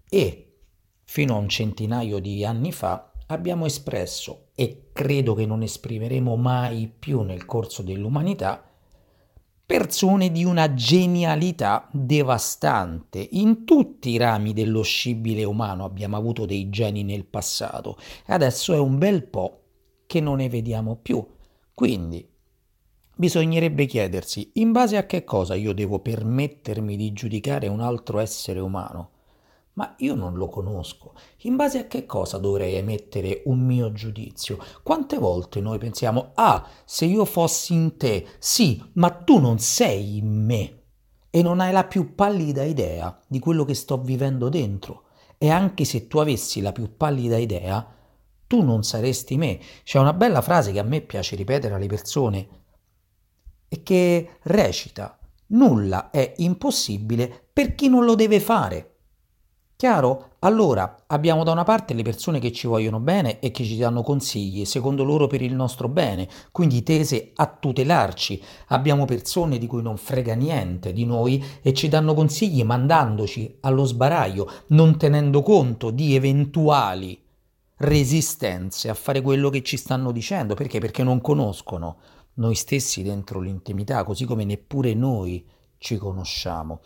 e 0.08 0.54
fino 1.04 1.34
a 1.34 1.38
un 1.38 1.50
centinaio 1.50 2.18
di 2.18 2.42
anni 2.42 2.72
fa 2.72 3.12
abbiamo 3.26 3.66
espresso 3.66 4.46
e 4.54 4.88
credo 4.94 5.34
che 5.34 5.44
non 5.44 5.62
esprimeremo 5.62 6.36
mai 6.36 6.90
più 6.98 7.20
nel 7.20 7.44
corso 7.44 7.82
dell'umanità 7.82 8.66
persone 9.66 10.32
di 10.32 10.44
una 10.44 10.72
genialità 10.72 11.86
devastante. 11.92 13.28
In 13.32 13.66
tutti 13.66 14.08
i 14.08 14.16
rami 14.16 14.54
dello 14.54 14.82
scibile 14.82 15.44
umano 15.44 15.84
abbiamo 15.84 16.16
avuto 16.16 16.46
dei 16.46 16.70
geni 16.70 17.02
nel 17.02 17.26
passato 17.26 17.98
e 18.26 18.32
adesso 18.32 18.72
è 18.72 18.78
un 18.78 18.96
bel 18.96 19.24
po' 19.24 19.60
che 20.06 20.20
non 20.20 20.36
ne 20.36 20.48
vediamo 20.48 20.96
più. 20.96 21.26
Quindi 21.74 22.31
Bisognerebbe 23.14 23.84
chiedersi 23.84 24.52
in 24.54 24.72
base 24.72 24.96
a 24.96 25.04
che 25.04 25.22
cosa 25.22 25.54
io 25.54 25.74
devo 25.74 25.98
permettermi 25.98 26.96
di 26.96 27.12
giudicare 27.12 27.68
un 27.68 27.80
altro 27.80 28.18
essere 28.18 28.58
umano. 28.58 29.10
Ma 29.74 29.94
io 29.98 30.14
non 30.14 30.34
lo 30.34 30.48
conosco. 30.48 31.14
In 31.42 31.56
base 31.56 31.78
a 31.78 31.86
che 31.86 32.06
cosa 32.06 32.38
dovrei 32.38 32.74
emettere 32.74 33.42
un 33.46 33.60
mio 33.60 33.92
giudizio? 33.92 34.58
Quante 34.82 35.18
volte 35.18 35.60
noi 35.60 35.78
pensiamo, 35.78 36.32
ah, 36.34 36.66
se 36.84 37.04
io 37.04 37.24
fossi 37.24 37.74
in 37.74 37.96
te, 37.96 38.26
sì, 38.38 38.82
ma 38.94 39.10
tu 39.10 39.38
non 39.38 39.58
sei 39.58 40.16
in 40.18 40.44
me 40.44 40.80
e 41.30 41.42
non 41.42 41.60
hai 41.60 41.72
la 41.72 41.84
più 41.84 42.14
pallida 42.14 42.64
idea 42.64 43.18
di 43.26 43.38
quello 43.38 43.64
che 43.64 43.74
sto 43.74 43.98
vivendo 43.98 44.48
dentro. 44.48 45.04
E 45.38 45.50
anche 45.50 45.84
se 45.84 46.06
tu 46.06 46.18
avessi 46.18 46.60
la 46.60 46.72
più 46.72 46.96
pallida 46.96 47.36
idea, 47.36 47.86
tu 48.46 48.62
non 48.62 48.82
saresti 48.82 49.36
me. 49.36 49.58
C'è 49.84 49.98
una 49.98 50.12
bella 50.12 50.42
frase 50.42 50.72
che 50.72 50.78
a 50.78 50.84
me 50.84 51.00
piace 51.00 51.36
ripetere 51.36 51.74
alle 51.74 51.86
persone 51.86 52.60
e 53.72 53.82
che 53.82 54.28
recita 54.42 55.18
nulla 55.48 56.10
è 56.10 56.34
impossibile 56.38 57.46
per 57.50 57.74
chi 57.74 57.88
non 57.88 58.04
lo 58.04 58.14
deve 58.14 58.38
fare. 58.38 58.88
Chiaro? 59.76 60.34
Allora 60.40 61.04
abbiamo 61.06 61.42
da 61.42 61.52
una 61.52 61.64
parte 61.64 61.94
le 61.94 62.02
persone 62.02 62.38
che 62.38 62.52
ci 62.52 62.66
vogliono 62.66 63.00
bene 63.00 63.40
e 63.40 63.50
che 63.50 63.64
ci 63.64 63.78
danno 63.78 64.02
consigli, 64.02 64.66
secondo 64.66 65.04
loro 65.04 65.26
per 65.26 65.40
il 65.40 65.54
nostro 65.54 65.88
bene, 65.88 66.28
quindi 66.52 66.82
tese 66.82 67.32
a 67.34 67.46
tutelarci. 67.46 68.42
Abbiamo 68.68 69.06
persone 69.06 69.56
di 69.56 69.66
cui 69.66 69.80
non 69.80 69.96
frega 69.96 70.34
niente 70.34 70.92
di 70.92 71.06
noi 71.06 71.42
e 71.62 71.72
ci 71.72 71.88
danno 71.88 72.12
consigli 72.12 72.62
mandandoci 72.62 73.56
allo 73.60 73.84
sbaraglio, 73.84 74.50
non 74.68 74.98
tenendo 74.98 75.42
conto 75.42 75.90
di 75.90 76.14
eventuali 76.14 77.18
resistenze 77.78 78.90
a 78.90 78.94
fare 78.94 79.22
quello 79.22 79.48
che 79.48 79.62
ci 79.62 79.78
stanno 79.78 80.12
dicendo. 80.12 80.54
Perché? 80.54 80.78
Perché 80.78 81.02
non 81.02 81.20
conoscono 81.20 81.96
noi 82.34 82.54
stessi 82.54 83.02
dentro 83.02 83.40
l'intimità, 83.40 84.04
così 84.04 84.24
come 84.24 84.44
neppure 84.44 84.94
noi 84.94 85.46
ci 85.78 85.96
conosciamo. 85.96 86.80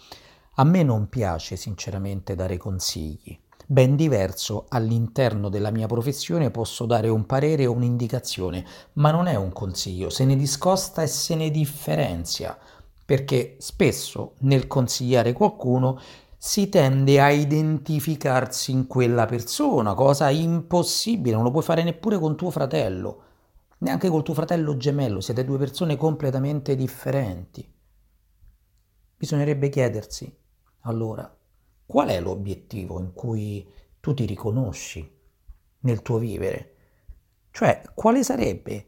A 0.57 0.65
me 0.65 0.83
non 0.83 1.09
piace 1.09 1.57
sinceramente 1.57 2.35
dare 2.35 2.57
consigli. 2.57 3.39
Ben 3.69 3.97
diverso 3.97 4.67
all'interno 4.69 5.49
della 5.49 5.71
mia 5.71 5.87
professione 5.87 6.51
posso 6.51 6.87
dare 6.87 7.09
un 7.09 7.27
parere 7.27 7.67
o 7.67 7.73
un'indicazione, 7.73 8.65
ma 8.95 9.11
non 9.11 9.27
è 9.27 9.35
un 9.35 9.53
consiglio, 9.53 10.09
se 10.09 10.25
ne 10.25 10.37
discosta 10.37 11.03
e 11.03 11.09
se 11.09 11.35
ne 11.35 11.51
differenzia, 11.51 12.57
perché 13.05 13.57
spesso 13.59 14.35
nel 14.39 14.67
consigliare 14.67 15.33
qualcuno 15.33 16.01
si 16.39 16.69
tende 16.69 17.21
a 17.21 17.31
identificarsi 17.31 18.71
in 18.71 18.87
quella 18.87 19.27
persona, 19.27 19.95
cosa 19.95 20.31
impossibile, 20.31 21.35
non 21.35 21.45
lo 21.45 21.51
puoi 21.51 21.65
fare 21.65 21.83
neppure 21.83 22.19
con 22.19 22.37
tuo 22.37 22.51
fratello, 22.51 23.23
neanche 23.79 24.09
col 24.09 24.23
tuo 24.23 24.35
fratello 24.35 24.77
gemello, 24.77 25.21
siete 25.21 25.45
due 25.45 25.59
persone 25.59 25.97
completamente 25.97 26.75
differenti. 26.77 27.73
Bisognerebbe 29.17 29.69
chiedersi 29.69 30.35
allora, 30.81 31.37
qual 31.85 32.09
è 32.09 32.21
l'obiettivo 32.21 33.01
in 33.01 33.13
cui 33.13 33.69
tu 34.01 34.15
ti 34.15 34.25
riconosci 34.25 35.19
nel 35.81 36.03
tuo 36.03 36.19
vivere? 36.19 36.75
Cioè, 37.51 37.83
quale 37.95 38.23
sarebbe 38.23 38.87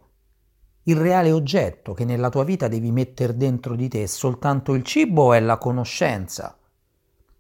il 0.85 0.97
reale 0.97 1.33
oggetto 1.33 1.93
che 1.93 2.05
nella 2.05 2.29
tua 2.29 2.45
vita 2.45 2.69
devi 2.69 2.93
mettere 2.93 3.37
dentro 3.37 3.75
di 3.75 3.89
te? 3.89 4.07
Soltanto 4.07 4.75
il 4.75 4.85
cibo 4.85 5.25
o 5.25 5.33
è 5.33 5.41
la 5.41 5.59
conoscenza? 5.59 6.57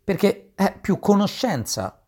Perché 0.03 0.53
eh, 0.55 0.79
più 0.81 0.99
conoscenza 0.99 2.05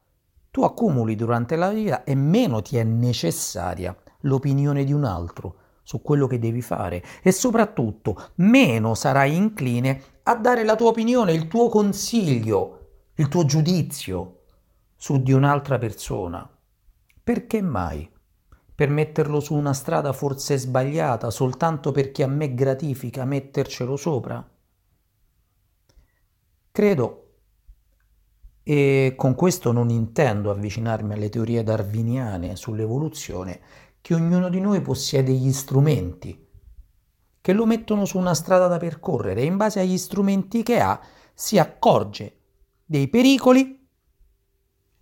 tu 0.50 0.62
accumuli 0.62 1.14
durante 1.14 1.54
la 1.54 1.70
vita 1.70 2.02
e 2.02 2.14
meno 2.14 2.62
ti 2.62 2.78
è 2.78 2.82
necessaria 2.82 3.96
l'opinione 4.20 4.84
di 4.84 4.92
un 4.92 5.04
altro 5.04 5.56
su 5.82 6.02
quello 6.02 6.26
che 6.26 6.38
devi 6.38 6.62
fare 6.62 7.02
e 7.22 7.32
soprattutto 7.32 8.30
meno 8.36 8.94
sarai 8.94 9.34
incline 9.34 10.02
a 10.24 10.36
dare 10.36 10.64
la 10.64 10.76
tua 10.76 10.88
opinione, 10.88 11.32
il 11.32 11.48
tuo 11.48 11.68
consiglio, 11.68 12.88
il 13.14 13.28
tuo 13.28 13.44
giudizio 13.44 14.42
su 14.96 15.22
di 15.22 15.32
un'altra 15.32 15.78
persona. 15.78 16.48
Perché 17.22 17.60
mai? 17.62 18.08
Per 18.74 18.88
metterlo 18.88 19.40
su 19.40 19.54
una 19.54 19.72
strada 19.72 20.12
forse 20.12 20.56
sbagliata 20.56 21.30
soltanto 21.30 21.90
perché 21.90 22.22
a 22.22 22.28
me 22.28 22.54
gratifica 22.54 23.24
mettercelo 23.24 23.96
sopra? 23.96 24.48
Credo, 26.72 27.24
e 28.62 29.14
con 29.16 29.34
questo 29.34 29.72
non 29.72 29.90
intendo 29.90 30.50
avvicinarmi 30.50 31.14
alle 31.14 31.28
teorie 31.28 31.62
darwiniane 31.64 32.56
sull'evoluzione, 32.56 33.60
che 34.00 34.14
ognuno 34.14 34.48
di 34.48 34.60
noi 34.60 34.80
possiede 34.80 35.32
gli 35.32 35.52
strumenti 35.52 36.48
che 37.40 37.52
lo 37.52 37.66
mettono 37.66 38.04
su 38.04 38.18
una 38.18 38.34
strada 38.34 38.66
da 38.66 38.76
percorrere 38.76 39.40
e 39.40 39.44
in 39.44 39.56
base 39.56 39.80
agli 39.80 39.96
strumenti 39.96 40.62
che 40.62 40.78
ha 40.78 41.00
si 41.32 41.58
accorge 41.58 42.36
dei 42.84 43.08
pericoli, 43.08 43.78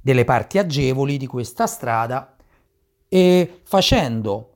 delle 0.00 0.24
parti 0.24 0.58
agevoli 0.58 1.16
di 1.16 1.26
questa 1.26 1.66
strada 1.66 2.36
e 3.08 3.60
facendo 3.64 4.52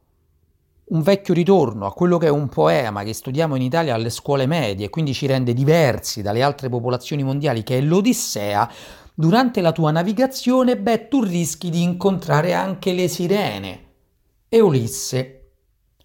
un 0.84 1.02
vecchio 1.02 1.34
ritorno 1.34 1.86
a 1.86 1.92
quello 1.92 2.18
che 2.18 2.26
è 2.26 2.30
un 2.30 2.48
poema 2.48 3.02
che 3.02 3.14
studiamo 3.14 3.56
in 3.56 3.62
Italia 3.62 3.94
alle 3.94 4.10
scuole 4.10 4.46
medie 4.46 4.90
quindi 4.90 5.14
ci 5.14 5.26
rende 5.26 5.54
diversi 5.54 6.22
dalle 6.22 6.42
altre 6.42 6.68
popolazioni 6.68 7.22
mondiali 7.22 7.62
che 7.62 7.78
è 7.78 7.80
l'Odissea, 7.80 8.70
durante 9.14 9.60
la 9.60 9.72
tua 9.72 9.90
navigazione, 9.90 10.78
beh, 10.78 11.08
tu 11.08 11.22
rischi 11.22 11.68
di 11.70 11.82
incontrare 11.82 12.54
anche 12.54 12.92
le 12.92 13.08
sirene. 13.08 13.91
E 14.54 14.60
Ulisse 14.60 15.52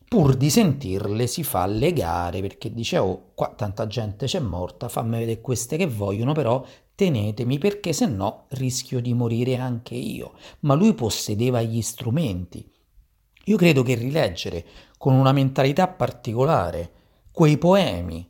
pur 0.07 0.37
di 0.37 0.49
sentirle 0.49 1.27
si 1.27 1.43
fa 1.43 1.65
legare 1.65 2.39
perché 2.39 2.73
dice 2.73 2.97
oh 2.97 3.31
qua 3.35 3.49
tanta 3.49 3.87
gente 3.87 4.25
c'è 4.25 4.39
morta 4.39 4.87
fammi 4.87 5.17
vedere 5.17 5.41
queste 5.41 5.75
che 5.75 5.85
vogliono 5.85 6.31
però 6.31 6.63
tenetemi 6.95 7.57
perché 7.57 7.91
se 7.91 8.05
no 8.05 8.45
rischio 8.51 9.01
di 9.01 9.13
morire 9.13 9.57
anche 9.57 9.95
io. 9.95 10.35
Ma 10.61 10.75
lui 10.75 10.93
possedeva 10.93 11.61
gli 11.61 11.81
strumenti. 11.81 12.65
Io 13.47 13.57
credo 13.57 13.83
che 13.83 13.95
rileggere 13.95 14.63
con 14.97 15.13
una 15.13 15.33
mentalità 15.33 15.89
particolare 15.89 16.91
quei 17.31 17.57
poemi 17.57 18.25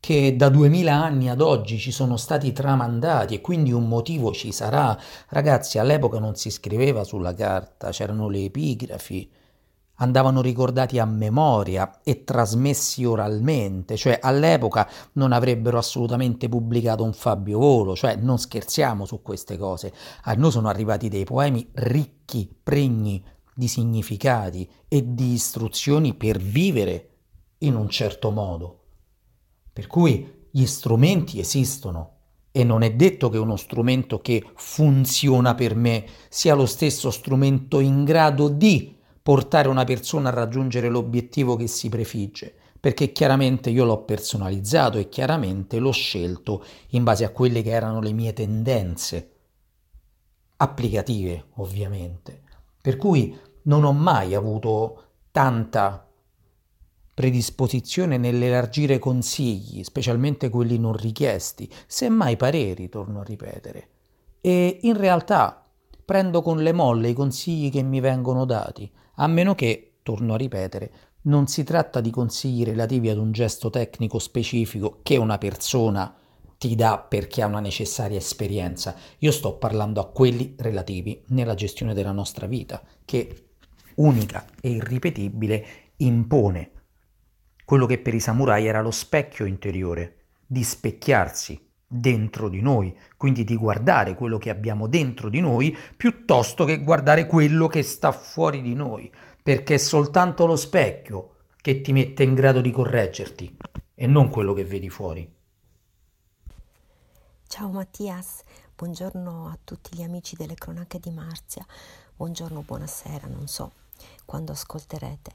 che 0.00 0.34
da 0.34 0.48
duemila 0.48 0.94
anni 0.94 1.30
ad 1.30 1.40
oggi 1.40 1.78
ci 1.78 1.92
sono 1.92 2.16
stati 2.16 2.50
tramandati 2.50 3.34
e 3.34 3.40
quindi 3.40 3.70
un 3.70 3.86
motivo 3.86 4.32
ci 4.32 4.50
sarà. 4.50 4.98
Ragazzi, 5.28 5.78
all'epoca 5.78 6.18
non 6.18 6.34
si 6.34 6.50
scriveva 6.50 7.04
sulla 7.04 7.32
carta, 7.32 7.90
c'erano 7.90 8.28
le 8.28 8.46
epigrafi, 8.46 9.30
andavano 9.96 10.40
ricordati 10.40 10.98
a 10.98 11.04
memoria 11.04 12.00
e 12.02 12.24
trasmessi 12.24 13.04
oralmente, 13.04 13.96
cioè 13.96 14.18
all'epoca 14.20 14.88
non 15.12 15.32
avrebbero 15.32 15.78
assolutamente 15.78 16.48
pubblicato 16.48 17.04
un 17.04 17.12
Fabio 17.12 17.58
Volo, 17.58 17.94
cioè 17.94 18.16
non 18.16 18.38
scherziamo 18.38 19.04
su 19.04 19.22
queste 19.22 19.56
cose. 19.56 19.92
A 20.22 20.34
noi 20.34 20.50
sono 20.50 20.68
arrivati 20.68 21.08
dei 21.08 21.24
poemi 21.24 21.68
ricchi, 21.74 22.52
pregni 22.62 23.24
di 23.54 23.68
significati 23.68 24.68
e 24.88 25.14
di 25.14 25.32
istruzioni 25.32 26.14
per 26.14 26.38
vivere 26.38 27.08
in 27.58 27.76
un 27.76 27.88
certo 27.88 28.30
modo. 28.30 28.78
Per 29.72 29.86
cui 29.86 30.46
gli 30.50 30.66
strumenti 30.66 31.38
esistono 31.38 32.10
e 32.50 32.64
non 32.64 32.82
è 32.82 32.92
detto 32.92 33.30
che 33.30 33.38
uno 33.38 33.56
strumento 33.56 34.20
che 34.20 34.44
funziona 34.54 35.54
per 35.54 35.74
me 35.74 36.04
sia 36.28 36.54
lo 36.54 36.66
stesso 36.66 37.10
strumento 37.10 37.80
in 37.80 38.04
grado 38.04 38.48
di 38.48 38.94
portare 39.22 39.68
una 39.68 39.84
persona 39.84 40.28
a 40.28 40.32
raggiungere 40.32 40.88
l'obiettivo 40.88 41.56
che 41.56 41.68
si 41.68 41.88
prefigge, 41.88 42.54
perché 42.80 43.12
chiaramente 43.12 43.70
io 43.70 43.84
l'ho 43.84 44.02
personalizzato 44.02 44.98
e 44.98 45.08
chiaramente 45.08 45.78
l'ho 45.78 45.92
scelto 45.92 46.64
in 46.90 47.04
base 47.04 47.24
a 47.24 47.30
quelle 47.30 47.62
che 47.62 47.70
erano 47.70 48.00
le 48.00 48.12
mie 48.12 48.32
tendenze 48.32 49.30
applicative, 50.56 51.46
ovviamente. 51.56 52.42
Per 52.80 52.96
cui 52.96 53.36
non 53.62 53.84
ho 53.84 53.92
mai 53.92 54.34
avuto 54.34 55.04
tanta 55.30 56.08
predisposizione 57.14 58.16
nell'elargire 58.16 58.98
consigli, 58.98 59.84
specialmente 59.84 60.48
quelli 60.48 60.78
non 60.78 60.96
richiesti, 60.96 61.70
semmai 61.86 62.36
pareri, 62.36 62.88
torno 62.88 63.20
a 63.20 63.24
ripetere. 63.24 63.88
E 64.40 64.78
in 64.82 64.96
realtà 64.96 65.64
prendo 66.04 66.42
con 66.42 66.58
le 66.58 66.72
molle 66.72 67.10
i 67.10 67.14
consigli 67.14 67.70
che 67.70 67.82
mi 67.82 68.00
vengono 68.00 68.44
dati, 68.44 68.90
a 69.16 69.26
meno 69.26 69.54
che, 69.54 69.98
torno 70.02 70.34
a 70.34 70.36
ripetere, 70.36 70.92
non 71.22 71.46
si 71.46 71.62
tratta 71.64 72.00
di 72.00 72.10
consigli 72.10 72.64
relativi 72.64 73.08
ad 73.08 73.18
un 73.18 73.32
gesto 73.32 73.70
tecnico 73.70 74.18
specifico 74.18 74.98
che 75.02 75.16
una 75.16 75.38
persona 75.38 76.14
ti 76.58 76.74
dà 76.74 76.98
perché 76.98 77.42
ha 77.42 77.46
una 77.46 77.60
necessaria 77.60 78.18
esperienza. 78.18 78.94
Io 79.18 79.30
sto 79.32 79.56
parlando 79.56 80.00
a 80.00 80.08
quelli 80.08 80.54
relativi 80.58 81.22
nella 81.28 81.54
gestione 81.54 81.94
della 81.94 82.12
nostra 82.12 82.46
vita, 82.46 82.82
che 83.04 83.48
unica 83.96 84.46
e 84.60 84.70
irripetibile 84.70 85.66
impone 85.96 86.70
quello 87.64 87.86
che 87.86 87.98
per 87.98 88.14
i 88.14 88.20
samurai 88.20 88.66
era 88.66 88.80
lo 88.80 88.90
specchio 88.90 89.44
interiore, 89.44 90.24
di 90.46 90.62
specchiarsi 90.62 91.71
dentro 91.92 92.48
di 92.48 92.62
noi, 92.62 92.96
quindi 93.18 93.44
di 93.44 93.54
guardare 93.54 94.14
quello 94.14 94.38
che 94.38 94.48
abbiamo 94.48 94.86
dentro 94.86 95.28
di 95.28 95.40
noi 95.40 95.76
piuttosto 95.94 96.64
che 96.64 96.82
guardare 96.82 97.26
quello 97.26 97.66
che 97.66 97.82
sta 97.82 98.12
fuori 98.12 98.62
di 98.62 98.74
noi, 98.74 99.12
perché 99.42 99.74
è 99.74 99.78
soltanto 99.78 100.46
lo 100.46 100.56
specchio 100.56 101.34
che 101.60 101.82
ti 101.82 101.92
mette 101.92 102.22
in 102.22 102.34
grado 102.34 102.62
di 102.62 102.70
correggerti 102.70 103.56
e 103.94 104.06
non 104.06 104.30
quello 104.30 104.54
che 104.54 104.64
vedi 104.64 104.88
fuori. 104.88 105.30
Ciao 107.46 107.68
Mattias, 107.68 108.40
buongiorno 108.74 109.48
a 109.48 109.58
tutti 109.62 109.94
gli 109.94 110.02
amici 110.02 110.34
delle 110.34 110.54
cronache 110.54 110.98
di 110.98 111.10
Marzia, 111.10 111.66
buongiorno, 112.16 112.62
buonasera, 112.62 113.26
non 113.26 113.46
so 113.46 113.72
quando 114.24 114.52
ascolterete. 114.52 115.32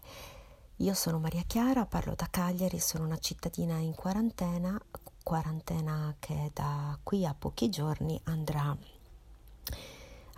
Io 0.77 0.93
sono 0.95 1.19
Maria 1.19 1.43
Chiara, 1.45 1.85
parlo 1.85 2.15
da 2.15 2.27
Cagliari, 2.29 2.79
sono 2.79 3.05
una 3.05 3.17
cittadina 3.19 3.77
in 3.77 3.93
quarantena 3.93 4.79
quarantena 5.27 6.15
che 6.19 6.51
da 6.53 6.97
qui 7.03 7.25
a 7.25 7.35
pochi 7.37 7.67
giorni 7.67 8.17
andrà, 8.27 8.73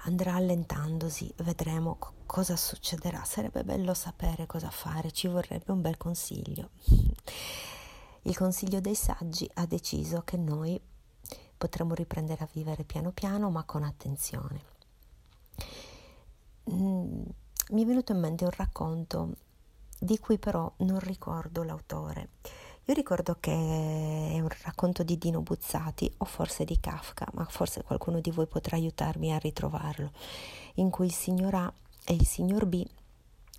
andrà 0.05 0.33
allentandosi, 0.33 1.31
vedremo 1.43 1.97
co- 1.99 2.13
cosa 2.25 2.55
succederà. 2.55 3.23
Sarebbe 3.23 3.63
bello 3.63 3.93
sapere 3.93 4.47
cosa 4.47 4.71
fare, 4.71 5.11
ci 5.11 5.27
vorrebbe 5.27 5.71
un 5.71 5.81
bel 5.81 5.95
consiglio. 5.95 6.71
Il 8.23 8.35
Consiglio 8.35 8.79
dei 8.79 8.95
Saggi 8.95 9.47
ha 9.53 9.67
deciso 9.67 10.23
che 10.25 10.37
noi 10.37 10.81
potremo 11.55 11.93
riprendere 11.93 12.43
a 12.43 12.49
vivere 12.51 12.83
piano 12.83 13.11
piano 13.11 13.51
ma 13.51 13.63
con 13.65 13.83
attenzione. 13.83 14.61
Mm, 16.71 17.21
mi 17.69 17.83
è 17.83 17.85
venuto 17.85 18.11
in 18.11 18.19
mente 18.19 18.43
un 18.43 18.51
racconto 18.55 19.35
di 19.99 20.17
cui 20.17 20.39
però 20.39 20.73
non 20.77 20.97
ricordo 20.97 21.61
l'autore. 21.61 22.29
Io 22.89 22.95
ricordo 22.95 23.37
che 23.39 23.51
è 23.51 24.39
un 24.39 24.49
racconto 24.63 25.03
di 25.03 25.19
Dino 25.19 25.41
Buzzati 25.41 26.11
o 26.17 26.25
forse 26.25 26.65
di 26.65 26.79
Kafka, 26.79 27.27
ma 27.33 27.45
forse 27.45 27.83
qualcuno 27.83 28.19
di 28.19 28.31
voi 28.31 28.47
potrà 28.47 28.77
aiutarmi 28.77 29.31
a 29.31 29.37
ritrovarlo, 29.37 30.11
in 30.75 30.89
cui 30.89 31.05
il 31.05 31.13
signor 31.13 31.53
A 31.53 31.73
e 32.03 32.13
il 32.15 32.25
signor 32.25 32.65
B 32.65 32.83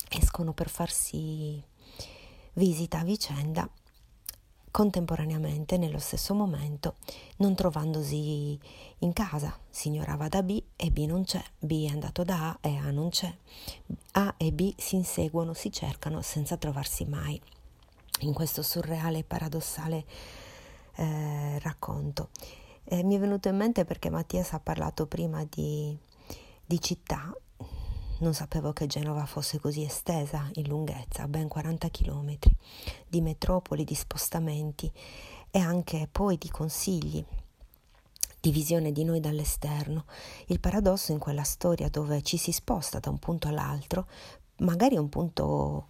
escono 0.08 0.52
per 0.52 0.68
farsi 0.68 1.62
visita 2.54 2.98
a 2.98 3.04
vicenda 3.04 3.70
contemporaneamente 4.72 5.76
nello 5.76 6.00
stesso 6.00 6.34
momento, 6.34 6.96
non 7.36 7.54
trovandosi 7.54 8.58
in 8.98 9.12
casa. 9.12 9.56
Signora 9.68 10.16
va 10.16 10.26
da 10.26 10.42
B 10.42 10.60
e 10.74 10.90
B 10.90 11.04
non 11.06 11.22
c'è, 11.22 11.42
B 11.56 11.86
è 11.86 11.92
andato 11.92 12.24
da 12.24 12.48
A 12.48 12.68
e 12.68 12.76
A 12.78 12.90
non 12.90 13.10
c'è. 13.10 13.32
A 14.10 14.34
e 14.36 14.50
B 14.50 14.74
si 14.76 14.96
inseguono, 14.96 15.54
si 15.54 15.70
cercano 15.70 16.20
senza 16.20 16.56
trovarsi 16.56 17.04
mai. 17.04 17.40
In 18.20 18.32
questo 18.32 18.62
surreale 18.62 19.18
e 19.18 19.24
paradossale 19.24 20.04
eh, 20.96 21.58
racconto. 21.60 22.28
Eh, 22.84 23.02
mi 23.02 23.16
è 23.16 23.18
venuto 23.18 23.48
in 23.48 23.56
mente 23.56 23.84
perché 23.84 24.10
Mattias 24.10 24.52
ha 24.52 24.60
parlato 24.60 25.06
prima 25.06 25.44
di, 25.48 25.96
di 26.66 26.80
città 26.80 27.32
non 28.20 28.34
sapevo 28.34 28.72
che 28.72 28.86
Genova 28.86 29.24
fosse 29.24 29.58
così 29.58 29.82
estesa 29.82 30.50
in 30.54 30.68
lunghezza, 30.68 31.26
ben 31.26 31.48
40 31.48 31.88
km, 31.88 32.36
di 33.08 33.20
metropoli, 33.22 33.84
di 33.84 33.94
spostamenti 33.94 34.92
e 35.50 35.58
anche 35.58 36.06
poi 36.10 36.36
di 36.36 36.50
consigli, 36.50 37.24
di 38.38 38.50
visione 38.50 38.92
di 38.92 39.04
noi 39.04 39.20
dall'esterno. 39.20 40.04
Il 40.46 40.60
paradosso 40.60 41.12
in 41.12 41.18
quella 41.18 41.44
storia 41.44 41.88
dove 41.88 42.20
ci 42.22 42.36
si 42.36 42.52
sposta 42.52 42.98
da 42.98 43.08
un 43.08 43.18
punto 43.18 43.48
all'altro, 43.48 44.06
magari 44.58 44.98
un 44.98 45.08
punto, 45.08 45.86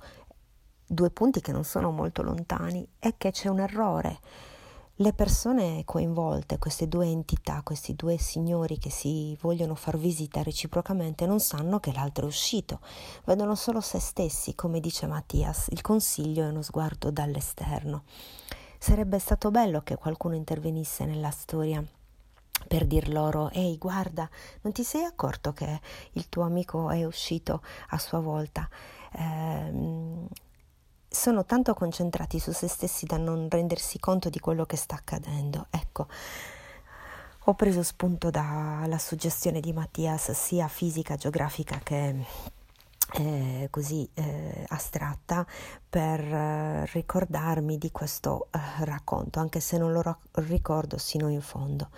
due 0.92 1.10
punti 1.10 1.40
che 1.40 1.52
non 1.52 1.62
sono 1.62 1.92
molto 1.92 2.22
lontani, 2.22 2.86
è 2.98 3.14
che 3.16 3.30
c'è 3.30 3.48
un 3.48 3.60
errore 3.60 4.18
le 5.00 5.14
persone 5.14 5.82
coinvolte, 5.86 6.58
queste 6.58 6.86
due 6.86 7.06
entità, 7.06 7.62
questi 7.62 7.94
due 7.94 8.18
signori 8.18 8.76
che 8.76 8.90
si 8.90 9.34
vogliono 9.40 9.74
far 9.74 9.96
visita 9.96 10.42
reciprocamente, 10.42 11.24
non 11.24 11.40
sanno 11.40 11.80
che 11.80 11.90
l'altro 11.90 12.26
è 12.26 12.28
uscito, 12.28 12.80
vedono 13.24 13.54
solo 13.54 13.80
se 13.80 13.98
stessi, 13.98 14.54
come 14.54 14.78
dice 14.78 15.06
Mattias, 15.06 15.68
il 15.70 15.80
consiglio 15.80 16.44
è 16.44 16.50
uno 16.50 16.60
sguardo 16.60 17.10
dall'esterno. 17.10 18.02
Sarebbe 18.78 19.18
stato 19.18 19.50
bello 19.50 19.80
che 19.80 19.96
qualcuno 19.96 20.34
intervenisse 20.34 21.06
nella 21.06 21.30
storia 21.30 21.82
per 22.68 22.86
dir 22.86 23.08
loro, 23.08 23.48
ehi 23.52 23.78
guarda, 23.78 24.28
non 24.60 24.72
ti 24.74 24.84
sei 24.84 25.04
accorto 25.04 25.54
che 25.54 25.80
il 26.12 26.28
tuo 26.28 26.42
amico 26.42 26.90
è 26.90 27.06
uscito 27.06 27.62
a 27.88 27.98
sua 27.98 28.20
volta? 28.20 28.68
Eh, 29.12 29.72
sono 31.10 31.44
tanto 31.44 31.74
concentrati 31.74 32.38
su 32.38 32.52
se 32.52 32.68
stessi 32.68 33.04
da 33.04 33.16
non 33.16 33.48
rendersi 33.50 33.98
conto 33.98 34.30
di 34.30 34.38
quello 34.38 34.64
che 34.64 34.76
sta 34.76 34.94
accadendo. 34.94 35.66
Ecco, 35.70 36.06
ho 37.44 37.54
preso 37.54 37.82
spunto 37.82 38.30
dalla 38.30 38.98
suggestione 38.98 39.58
di 39.58 39.72
Mattias, 39.72 40.30
sia 40.30 40.68
fisica, 40.68 41.16
geografica 41.16 41.80
che 41.82 42.24
eh, 43.14 43.66
così 43.70 44.08
eh, 44.14 44.64
astratta, 44.68 45.44
per 45.88 46.20
eh, 46.20 46.86
ricordarmi 46.92 47.76
di 47.76 47.90
questo 47.90 48.46
eh, 48.52 48.84
racconto, 48.84 49.40
anche 49.40 49.58
se 49.58 49.78
non 49.78 49.92
lo 49.92 50.18
ricordo 50.34 50.96
sino 50.96 51.28
in 51.28 51.40
fondo. 51.40 51.88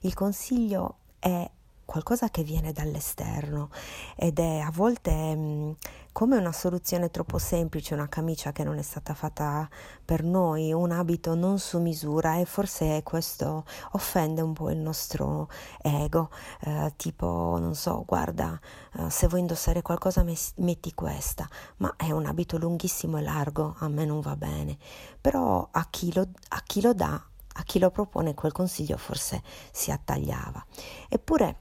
Il 0.00 0.12
consiglio 0.12 0.96
è 1.18 1.48
qualcosa 1.88 2.28
che 2.28 2.42
viene 2.42 2.72
dall'esterno 2.72 3.70
ed 4.14 4.38
è 4.38 4.58
a 4.58 4.70
volte 4.70 5.10
mh, 5.10 5.40
mm, 5.40 5.70
come 6.18 6.36
una 6.36 6.50
soluzione 6.50 7.12
troppo 7.12 7.38
semplice, 7.38 7.94
una 7.94 8.08
camicia 8.08 8.50
che 8.50 8.64
non 8.64 8.76
è 8.78 8.82
stata 8.82 9.14
fatta 9.14 9.68
per 10.04 10.24
noi, 10.24 10.72
un 10.72 10.90
abito 10.90 11.36
non 11.36 11.60
su 11.60 11.78
misura 11.78 12.40
e 12.40 12.44
forse 12.44 13.04
questo 13.04 13.64
offende 13.92 14.40
un 14.40 14.52
po' 14.52 14.68
il 14.70 14.78
nostro 14.78 15.48
ego, 15.80 16.30
eh, 16.62 16.92
tipo 16.96 17.56
non 17.60 17.76
so, 17.76 18.02
guarda, 18.04 18.58
eh, 18.94 19.08
se 19.10 19.28
vuoi 19.28 19.42
indossare 19.42 19.80
qualcosa 19.80 20.24
metti 20.56 20.92
questa, 20.92 21.48
ma 21.76 21.94
è 21.96 22.10
un 22.10 22.26
abito 22.26 22.58
lunghissimo 22.58 23.18
e 23.18 23.22
largo, 23.22 23.76
a 23.78 23.86
me 23.86 24.04
non 24.04 24.18
va 24.18 24.34
bene, 24.34 24.76
però 25.20 25.68
a 25.70 25.86
chi 25.88 26.12
lo, 26.12 26.26
a 26.48 26.62
chi 26.66 26.80
lo 26.80 26.94
dà 26.94 27.22
a 27.60 27.62
chi 27.64 27.80
lo 27.80 27.90
propone 27.90 28.34
quel 28.34 28.52
consiglio 28.52 28.96
forse 28.96 29.42
si 29.72 29.90
attagliava. 29.90 30.64
Eppure 31.08 31.56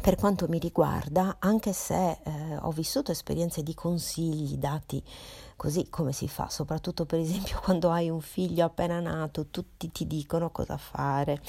per 0.00 0.16
quanto 0.16 0.46
mi 0.48 0.58
riguarda, 0.58 1.36
anche 1.38 1.72
se 1.72 2.10
eh, 2.10 2.56
ho 2.60 2.70
vissuto 2.70 3.12
esperienze 3.12 3.62
di 3.62 3.74
consigli 3.74 4.56
dati 4.56 5.02
così 5.56 5.90
come 5.90 6.12
si 6.12 6.26
fa, 6.26 6.48
soprattutto 6.48 7.04
per 7.04 7.18
esempio 7.18 7.60
quando 7.64 7.90
hai 7.90 8.08
un 8.08 8.22
figlio 8.22 8.64
appena 8.64 8.98
nato, 8.98 9.48
tutti 9.48 9.92
ti 9.92 10.06
dicono 10.06 10.50
cosa 10.50 10.78
fare, 10.78 11.40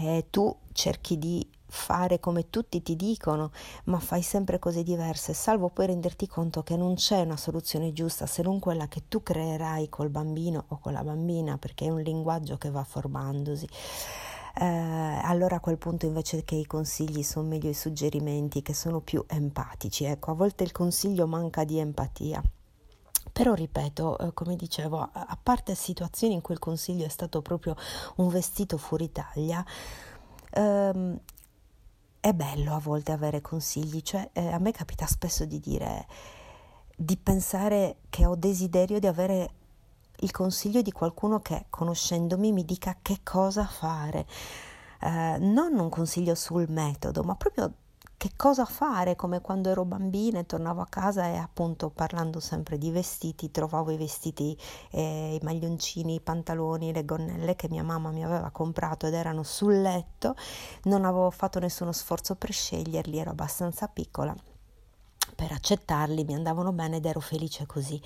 eh, 0.00 0.26
tu 0.30 0.54
cerchi 0.72 1.16
di 1.16 1.48
fare 1.72 2.20
come 2.20 2.50
tutti 2.50 2.82
ti 2.82 2.96
dicono, 2.96 3.50
ma 3.84 3.98
fai 3.98 4.20
sempre 4.20 4.58
cose 4.58 4.82
diverse, 4.82 5.32
salvo 5.32 5.68
poi 5.68 5.86
renderti 5.86 6.26
conto 6.26 6.62
che 6.62 6.76
non 6.76 6.96
c'è 6.96 7.20
una 7.22 7.36
soluzione 7.36 7.92
giusta 7.92 8.26
se 8.26 8.42
non 8.42 8.58
quella 8.58 8.88
che 8.88 9.04
tu 9.08 9.22
creerai 9.22 9.88
col 9.88 10.10
bambino 10.10 10.64
o 10.68 10.78
con 10.78 10.92
la 10.92 11.04
bambina, 11.04 11.56
perché 11.56 11.86
è 11.86 11.90
un 11.90 12.02
linguaggio 12.02 12.58
che 12.58 12.70
va 12.70 12.84
formandosi 12.84 13.68
eh, 14.54 14.64
allora 14.64 15.56
a 15.56 15.60
quel 15.60 15.78
punto 15.78 16.06
invece 16.06 16.44
che 16.44 16.54
i 16.54 16.66
consigli 16.66 17.22
sono 17.22 17.48
meglio 17.48 17.70
i 17.70 17.74
suggerimenti 17.74 18.62
che 18.62 18.74
sono 18.74 19.00
più 19.00 19.24
empatici. 19.26 20.04
Ecco, 20.04 20.32
a 20.32 20.34
volte 20.34 20.64
il 20.64 20.72
consiglio 20.72 21.26
manca 21.26 21.64
di 21.64 21.78
empatia. 21.78 22.42
Però 23.32 23.54
ripeto, 23.54 24.18
eh, 24.18 24.34
come 24.34 24.56
dicevo, 24.56 24.98
a 25.00 25.38
parte 25.42 25.74
situazioni 25.74 26.34
in 26.34 26.42
cui 26.42 26.54
il 26.54 26.60
consiglio 26.60 27.06
è 27.06 27.08
stato 27.08 27.40
proprio 27.40 27.76
un 28.16 28.28
vestito 28.28 28.76
fuori 28.76 29.10
taglia, 29.10 29.64
ehm, 30.50 31.18
è 32.20 32.32
bello 32.34 32.74
a 32.74 32.78
volte 32.78 33.12
avere 33.12 33.40
consigli, 33.40 34.02
cioè 34.02 34.28
eh, 34.32 34.48
a 34.48 34.58
me 34.58 34.70
capita 34.72 35.06
spesso 35.06 35.44
di 35.44 35.58
dire, 35.60 36.06
di 36.94 37.16
pensare 37.16 37.98
che 38.10 38.26
ho 38.26 38.36
desiderio 38.36 38.98
di 38.98 39.06
avere 39.06 39.50
il 40.22 40.30
consiglio 40.30 40.82
di 40.82 40.92
qualcuno 40.92 41.40
che 41.40 41.66
conoscendomi 41.68 42.52
mi 42.52 42.64
dica 42.64 42.96
che 43.02 43.20
cosa 43.22 43.64
fare. 43.66 44.26
Eh, 45.00 45.36
non 45.38 45.78
un 45.78 45.88
consiglio 45.88 46.34
sul 46.34 46.66
metodo, 46.68 47.22
ma 47.22 47.34
proprio 47.34 47.72
che 48.16 48.30
cosa 48.36 48.64
fare, 48.64 49.16
come 49.16 49.40
quando 49.40 49.68
ero 49.68 49.84
bambina 49.84 50.38
e 50.38 50.46
tornavo 50.46 50.80
a 50.80 50.86
casa 50.86 51.26
e 51.26 51.36
appunto 51.36 51.90
parlando 51.90 52.38
sempre 52.38 52.78
di 52.78 52.92
vestiti, 52.92 53.50
trovavo 53.50 53.90
i 53.90 53.96
vestiti, 53.96 54.56
eh, 54.92 55.38
i 55.40 55.44
maglioncini, 55.44 56.14
i 56.14 56.20
pantaloni, 56.20 56.92
le 56.92 57.04
gonnelle 57.04 57.56
che 57.56 57.68
mia 57.68 57.82
mamma 57.82 58.12
mi 58.12 58.24
aveva 58.24 58.50
comprato 58.50 59.08
ed 59.08 59.14
erano 59.14 59.42
sul 59.42 59.80
letto, 59.80 60.36
non 60.84 61.04
avevo 61.04 61.30
fatto 61.30 61.58
nessuno 61.58 61.90
sforzo 61.90 62.36
per 62.36 62.52
sceglierli, 62.52 63.18
ero 63.18 63.30
abbastanza 63.30 63.88
piccola 63.88 64.32
per 65.42 65.50
accettarli, 65.50 66.22
mi 66.22 66.34
andavano 66.34 66.70
bene 66.70 66.98
ed 66.98 67.04
ero 67.04 67.18
felice 67.18 67.66
così. 67.66 68.00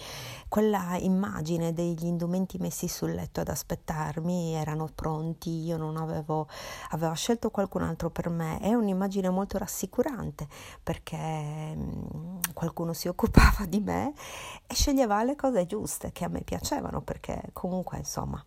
Quella 0.48 0.96
immagine 0.96 1.74
degli 1.74 2.06
indumenti 2.06 2.56
messi 2.56 2.88
sul 2.88 3.12
letto 3.12 3.40
ad 3.40 3.48
aspettarmi 3.48 4.54
erano 4.54 4.88
pronti, 4.94 5.62
io 5.62 5.76
non 5.76 5.98
avevo, 5.98 6.48
avevo 6.92 7.12
scelto 7.12 7.50
qualcun 7.50 7.82
altro 7.82 8.08
per 8.08 8.30
me, 8.30 8.58
è 8.60 8.72
un'immagine 8.72 9.28
molto 9.28 9.58
rassicurante 9.58 10.48
perché 10.82 11.74
mm, 11.76 12.38
qualcuno 12.54 12.94
si 12.94 13.06
occupava 13.12 13.66
di 13.68 13.80
me 13.80 14.14
e 14.66 14.74
sceglieva 14.74 15.22
le 15.22 15.36
cose 15.36 15.66
giuste 15.66 16.12
che 16.12 16.24
a 16.24 16.28
me 16.28 16.40
piacevano 16.40 17.02
perché 17.02 17.50
comunque 17.52 17.98
insomma 17.98 18.42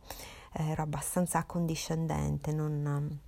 ero 0.51 0.81
abbastanza 0.81 1.37
accondiscendente, 1.37 2.51
non 2.51 3.27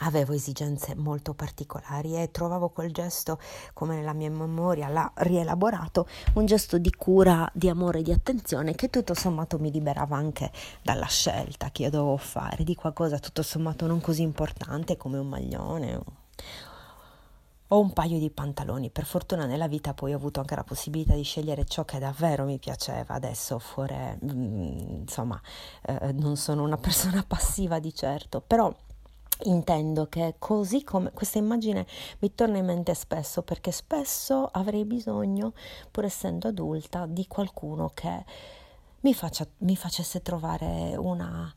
avevo 0.00 0.32
esigenze 0.32 0.94
molto 0.94 1.34
particolari 1.34 2.16
e 2.16 2.30
trovavo 2.30 2.68
quel 2.68 2.92
gesto, 2.92 3.38
come 3.72 3.96
nella 3.96 4.12
mia 4.12 4.30
memoria 4.30 4.88
l'ha 4.88 5.10
rielaborato, 5.14 6.06
un 6.34 6.46
gesto 6.46 6.78
di 6.78 6.90
cura, 6.90 7.48
di 7.52 7.68
amore, 7.68 8.02
di 8.02 8.12
attenzione 8.12 8.74
che 8.74 8.90
tutto 8.90 9.14
sommato 9.14 9.58
mi 9.58 9.70
liberava 9.70 10.16
anche 10.16 10.50
dalla 10.82 11.06
scelta 11.06 11.70
che 11.70 11.82
io 11.82 11.90
dovevo 11.90 12.16
fare 12.16 12.64
di 12.64 12.74
qualcosa 12.74 13.18
tutto 13.18 13.42
sommato 13.42 13.86
non 13.86 14.00
così 14.00 14.22
importante 14.22 14.96
come 14.96 15.18
un 15.18 15.28
maglione 15.28 16.00
o 17.68 17.80
un 17.80 17.92
paio 17.92 18.18
di 18.18 18.30
pantaloni. 18.30 18.90
Per 18.90 19.04
fortuna 19.04 19.46
nella 19.46 19.66
vita 19.66 19.94
poi 19.94 20.12
ho 20.12 20.16
avuto 20.16 20.40
anche 20.40 20.54
la 20.54 20.64
possibilità 20.64 21.14
di 21.14 21.22
scegliere 21.22 21.64
ciò 21.64 21.84
che 21.84 21.98
davvero 21.98 22.44
mi 22.44 22.58
piaceva. 22.58 23.14
Adesso 23.14 23.58
fuori, 23.58 23.94
mm, 23.94 25.00
insomma, 25.00 25.40
eh, 25.82 26.12
non 26.12 26.36
sono 26.36 26.62
una 26.62 26.76
persona 26.76 27.24
passiva 27.26 27.78
di 27.78 27.92
certo, 27.94 28.40
però 28.40 28.72
Intendo 29.44 30.06
che 30.08 30.36
così 30.38 30.82
come 30.82 31.12
questa 31.12 31.38
immagine 31.38 31.86
mi 32.20 32.34
torna 32.34 32.56
in 32.56 32.64
mente 32.64 32.94
spesso 32.94 33.42
perché 33.42 33.70
spesso 33.70 34.48
avrei 34.50 34.84
bisogno, 34.86 35.52
pur 35.90 36.04
essendo 36.04 36.48
adulta, 36.48 37.04
di 37.06 37.26
qualcuno 37.26 37.90
che 37.92 38.24
mi, 39.00 39.12
faccia, 39.12 39.46
mi 39.58 39.76
facesse 39.76 40.22
trovare 40.22 40.96
una, 40.96 41.52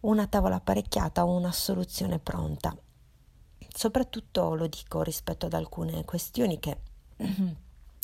una 0.00 0.26
tavola 0.26 0.56
apparecchiata 0.56 1.24
o 1.24 1.36
una 1.36 1.52
soluzione 1.52 2.18
pronta. 2.18 2.76
Soprattutto 3.68 4.54
lo 4.54 4.66
dico 4.66 5.02
rispetto 5.02 5.46
ad 5.46 5.52
alcune 5.52 6.04
questioni 6.04 6.58
che 6.58 6.78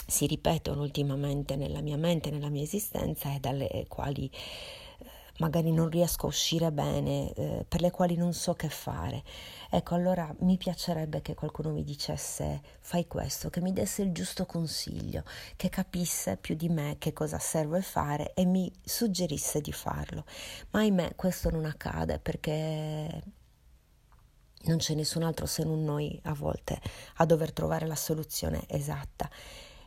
si 0.06 0.26
ripetono 0.26 0.82
ultimamente 0.82 1.56
nella 1.56 1.80
mia 1.80 1.96
mente, 1.96 2.30
nella 2.30 2.48
mia 2.48 2.62
esistenza 2.62 3.34
e 3.34 3.40
dalle 3.40 3.86
quali 3.88 4.30
magari 5.38 5.72
non 5.72 5.88
riesco 5.88 6.26
a 6.26 6.28
uscire 6.28 6.70
bene, 6.70 7.32
eh, 7.32 7.64
per 7.66 7.80
le 7.80 7.90
quali 7.90 8.16
non 8.16 8.32
so 8.32 8.54
che 8.54 8.68
fare. 8.68 9.22
Ecco, 9.70 9.94
allora 9.94 10.34
mi 10.40 10.56
piacerebbe 10.56 11.22
che 11.22 11.34
qualcuno 11.34 11.70
mi 11.70 11.84
dicesse 11.84 12.60
fai 12.80 13.06
questo, 13.06 13.48
che 13.48 13.60
mi 13.60 13.72
desse 13.72 14.02
il 14.02 14.12
giusto 14.12 14.44
consiglio, 14.44 15.24
che 15.56 15.68
capisse 15.68 16.36
più 16.36 16.54
di 16.54 16.68
me 16.68 16.96
che 16.98 17.12
cosa 17.12 17.38
serve 17.38 17.80
fare 17.80 18.34
e 18.34 18.44
mi 18.44 18.70
suggerisse 18.84 19.60
di 19.60 19.72
farlo. 19.72 20.24
Ma 20.70 20.80
ahimè 20.80 21.14
questo 21.16 21.50
non 21.50 21.64
accade 21.64 22.18
perché 22.18 23.22
non 24.64 24.76
c'è 24.76 24.94
nessun 24.94 25.22
altro 25.22 25.46
se 25.46 25.64
non 25.64 25.82
noi 25.82 26.20
a 26.24 26.34
volte 26.34 26.80
a 27.16 27.26
dover 27.26 27.52
trovare 27.52 27.86
la 27.86 27.96
soluzione 27.96 28.64
esatta. 28.68 29.28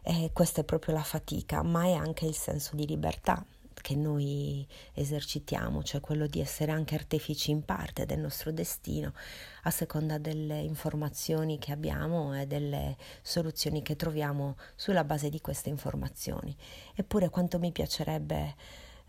E 0.01 0.31
questa 0.33 0.61
è 0.61 0.63
proprio 0.63 0.93
la 0.93 1.03
fatica, 1.03 1.63
ma 1.63 1.85
è 1.85 1.93
anche 1.93 2.25
il 2.25 2.35
senso 2.35 2.75
di 2.75 2.85
libertà 2.85 3.43
che 3.85 3.95
noi 3.95 4.67
esercitiamo, 4.93 5.83
cioè 5.83 6.01
quello 6.01 6.25
di 6.25 6.39
essere 6.39 6.71
anche 6.71 6.95
artefici 6.95 7.51
in 7.51 7.63
parte 7.63 8.07
del 8.07 8.17
nostro 8.19 8.51
destino, 8.51 9.13
a 9.61 9.69
seconda 9.69 10.17
delle 10.17 10.57
informazioni 10.57 11.59
che 11.59 11.71
abbiamo 11.71 12.33
e 12.33 12.47
delle 12.47 12.97
soluzioni 13.21 13.83
che 13.83 13.95
troviamo 13.95 14.57
sulla 14.73 15.03
base 15.03 15.29
di 15.29 15.39
queste 15.39 15.69
informazioni. 15.69 16.57
Eppure 16.95 17.29
quanto 17.29 17.59
mi 17.59 17.71
piacerebbe 17.71 18.55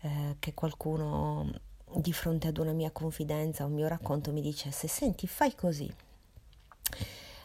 eh, 0.01 0.35
che 0.37 0.53
qualcuno 0.53 1.51
di 1.95 2.13
fronte 2.13 2.47
ad 2.47 2.59
una 2.59 2.73
mia 2.73 2.91
confidenza, 2.91 3.65
un 3.65 3.73
mio 3.73 3.87
racconto 3.87 4.31
mi 4.31 4.41
dicesse, 4.41 4.87
senti, 4.87 5.25
fai 5.25 5.55
così 5.55 5.91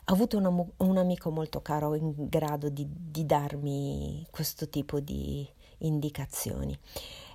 ho 0.05 0.13
avuto 0.13 0.37
un, 0.37 0.67
un, 0.77 0.99
amico 0.99 1.31
molto 1.31 1.63
caro 1.63 1.95
in 1.95 2.13
grado 2.29 2.69
di, 2.69 2.87
di 2.91 3.25
darmi 3.25 4.27
questo 4.31 4.69
tipo 4.69 5.01
di 5.01 5.49
indicazioni. 5.79 6.77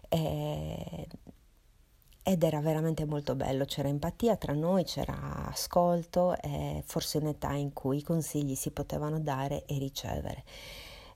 E, 0.09 1.07
ed 2.23 2.43
era 2.43 2.59
veramente 2.59 3.05
molto 3.05 3.35
bello, 3.35 3.63
c'era 3.65 3.87
empatia 3.87 4.35
tra 4.35 4.53
noi, 4.53 4.83
c'era 4.83 5.47
ascolto 5.47 6.35
e 6.41 6.83
forse 6.85 7.19
un'età 7.19 7.53
in 7.53 7.71
cui 7.71 7.97
i 7.97 8.03
consigli 8.03 8.55
si 8.55 8.71
potevano 8.71 9.19
dare 9.19 9.65
e 9.65 9.77
ricevere. 9.77 10.43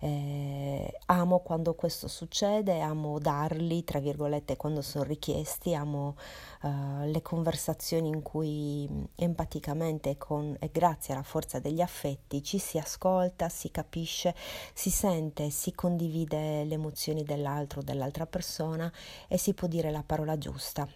Eh, 0.04 0.98
amo 1.06 1.42
quando 1.42 1.76
questo 1.76 2.08
succede, 2.08 2.80
amo 2.80 3.20
darli, 3.20 3.84
tra 3.84 4.00
virgolette, 4.00 4.58
quando 4.58 4.82
sono 4.82 5.04
richiesti, 5.04 5.76
amo 5.76 6.16
uh, 6.64 7.06
le 7.06 7.22
conversazioni 7.22 8.08
in 8.08 8.24
cui 8.24 8.90
empaticamente 9.14 10.18
con, 10.18 10.58
e 10.60 10.72
grazie 10.72 11.14
alla 11.14 11.22
forza 11.22 11.60
degli 11.60 11.82
affetti 11.82 12.42
ci 12.42 12.58
si 12.58 12.80
ascolta, 12.80 13.48
si 13.48 13.70
capisce, 13.70 14.34
si 14.74 14.90
sente, 14.90 15.52
si 15.52 15.72
condivide 15.76 16.64
le 16.64 16.74
emozioni 16.74 17.22
dell'altro, 17.24 17.84
dell'altra 17.84 18.26
persona 18.26 18.92
e 19.28 19.38
si 19.38 19.54
può 19.54 19.68
dire 19.68 19.92
la 19.92 20.04
parola 20.04 20.36
giusta 20.40 20.88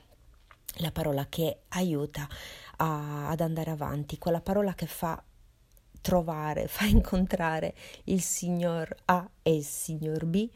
la 0.80 0.92
parola 0.92 1.28
che 1.30 1.60
aiuta 1.70 2.28
a, 2.78 3.30
ad 3.30 3.40
andare 3.40 3.72
avanti, 3.72 4.18
quella 4.18 4.42
parola 4.42 4.74
che 4.74 4.88
fa 4.88 5.24
trovare, 6.06 6.68
fa 6.70 6.86
incontrare 6.86 7.74
il 8.06 8.22
signor 8.22 8.96
A 9.06 9.28
e 9.42 9.56
il 9.56 9.66
signor 9.66 10.26
B 10.26 10.50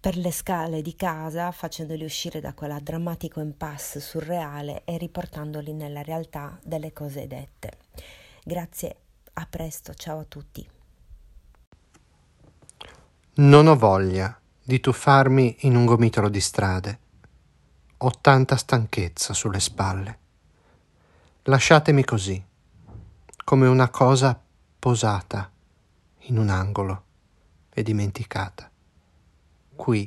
per 0.00 0.16
le 0.16 0.30
scale 0.30 0.80
di 0.80 0.94
casa, 0.94 1.50
facendoli 1.50 2.04
uscire 2.04 2.40
da 2.40 2.54
quella 2.54 2.78
drammatico 2.78 3.40
impasse 3.40 3.98
surreale 3.98 4.84
e 4.84 4.96
riportandoli 4.96 5.72
nella 5.72 6.02
realtà 6.02 6.56
delle 6.62 6.92
cose 6.92 7.26
dette. 7.26 7.72
Grazie, 8.44 8.96
a 9.32 9.46
presto, 9.50 9.92
ciao 9.94 10.20
a 10.20 10.24
tutti. 10.24 10.66
Non 13.34 13.66
ho 13.66 13.76
voglia 13.76 14.40
di 14.62 14.78
tuffarmi 14.78 15.56
in 15.60 15.74
un 15.74 15.84
gomitolo 15.84 16.28
di 16.28 16.40
strade. 16.40 16.98
Ho 17.98 18.12
tanta 18.20 18.56
stanchezza 18.56 19.34
sulle 19.34 19.60
spalle. 19.60 20.18
Lasciatemi 21.42 22.04
così 22.04 22.47
come 23.48 23.66
una 23.66 23.88
cosa 23.88 24.38
posata 24.78 25.50
in 26.24 26.36
un 26.36 26.50
angolo 26.50 27.04
e 27.72 27.82
dimenticata. 27.82 28.70
Qui 29.74 30.06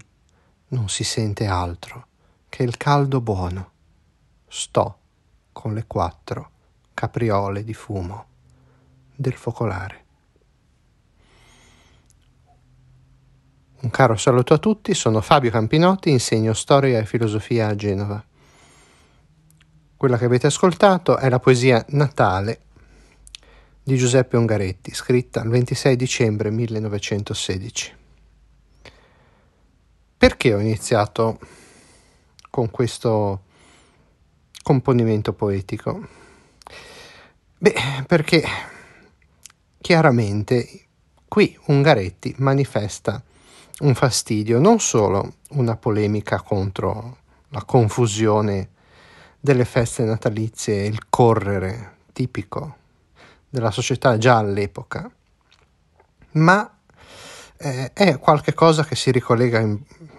non 0.68 0.88
si 0.90 1.04
sente 1.04 1.48
altro 1.48 2.06
che 2.50 2.62
il 2.62 2.78
caldo 2.78 3.20
buono. 3.20 3.72
Sto 4.48 4.98
con 5.54 5.74
le 5.74 5.86
quattro 5.88 6.52
capriole 6.94 7.64
di 7.64 7.74
fumo 7.74 8.26
del 9.16 9.34
focolare. 9.34 10.06
Un 13.80 13.90
caro 13.90 14.18
saluto 14.18 14.54
a 14.54 14.60
tutti, 14.60 14.94
sono 14.94 15.20
Fabio 15.20 15.50
Campinotti, 15.50 16.12
insegno 16.12 16.54
storia 16.54 17.00
e 17.00 17.08
filosofia 17.08 17.70
a 17.70 17.76
Genova. 17.76 18.24
Quella 19.98 20.20
che 20.20 20.26
avete 20.26 20.46
ascoltato 20.46 21.18
è 21.18 21.28
la 21.28 21.40
poesia 21.40 21.84
Natale 21.90 22.66
di 23.92 23.98
Giuseppe 23.98 24.38
Ungaretti, 24.38 24.94
scritta 24.94 25.42
il 25.42 25.50
26 25.50 25.98
dicembre 25.98 26.50
1916. 26.50 27.94
Perché 30.16 30.54
ho 30.54 30.60
iniziato 30.60 31.40
con 32.50 32.72
questo 32.72 33.42
componimento 34.64 35.34
poetico? 35.34 36.08
Beh, 37.58 37.74
perché 38.08 38.42
chiaramente 39.82 40.86
qui 41.28 41.60
Ungaretti 41.66 42.34
manifesta 42.38 43.22
un 43.80 43.94
fastidio, 43.94 44.58
non 44.60 44.80
solo 44.80 45.34
una 45.50 45.76
polemica 45.76 46.40
contro 46.40 47.18
la 47.50 47.66
confusione 47.66 48.70
delle 49.38 49.66
feste 49.66 50.06
natalizie 50.06 50.86
il 50.86 51.10
correre 51.10 51.98
tipico 52.14 52.80
della 53.52 53.70
società 53.70 54.18
già 54.18 54.38
all'epoca, 54.38 55.12
ma 56.32 56.78
eh, 57.58 57.92
è 57.94 58.18
qualcosa 58.18 58.86
che 58.86 58.96
si 58.96 59.12
ricollega 59.12 59.60
in, 59.60 59.78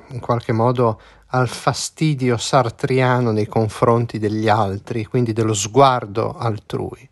in 0.09 0.21
qualche 0.21 0.53
modo 0.53 1.01
al 1.29 1.49
fastidio 1.49 2.37
sartriano 2.37 3.33
nei 3.33 3.47
confronti 3.47 4.19
degli 4.19 4.49
altri, 4.49 5.07
quindi 5.07 5.33
dello 5.33 5.55
sguardo 5.55 6.37
altrui. 6.37 7.09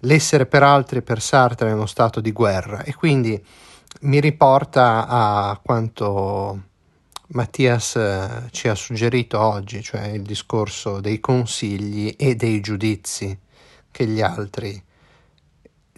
L'essere 0.00 0.46
per 0.46 0.64
altri 0.64 1.00
per 1.02 1.22
Sartre 1.22 1.68
è 1.68 1.72
uno 1.72 1.86
stato 1.86 2.20
di 2.20 2.32
guerra 2.32 2.82
e 2.82 2.94
quindi 2.94 3.40
mi 4.00 4.18
riporta 4.18 5.06
a 5.06 5.60
quanto 5.62 6.62
Mattias 7.28 7.94
eh, 7.94 8.48
ci 8.50 8.66
ha 8.66 8.74
suggerito 8.74 9.38
oggi, 9.38 9.80
cioè 9.80 10.06
il 10.06 10.22
discorso 10.22 11.00
dei 11.00 11.20
consigli 11.20 12.14
e 12.18 12.34
dei 12.34 12.60
giudizi 12.60 13.38
che 13.92 14.06
gli 14.06 14.20
altri 14.20 14.82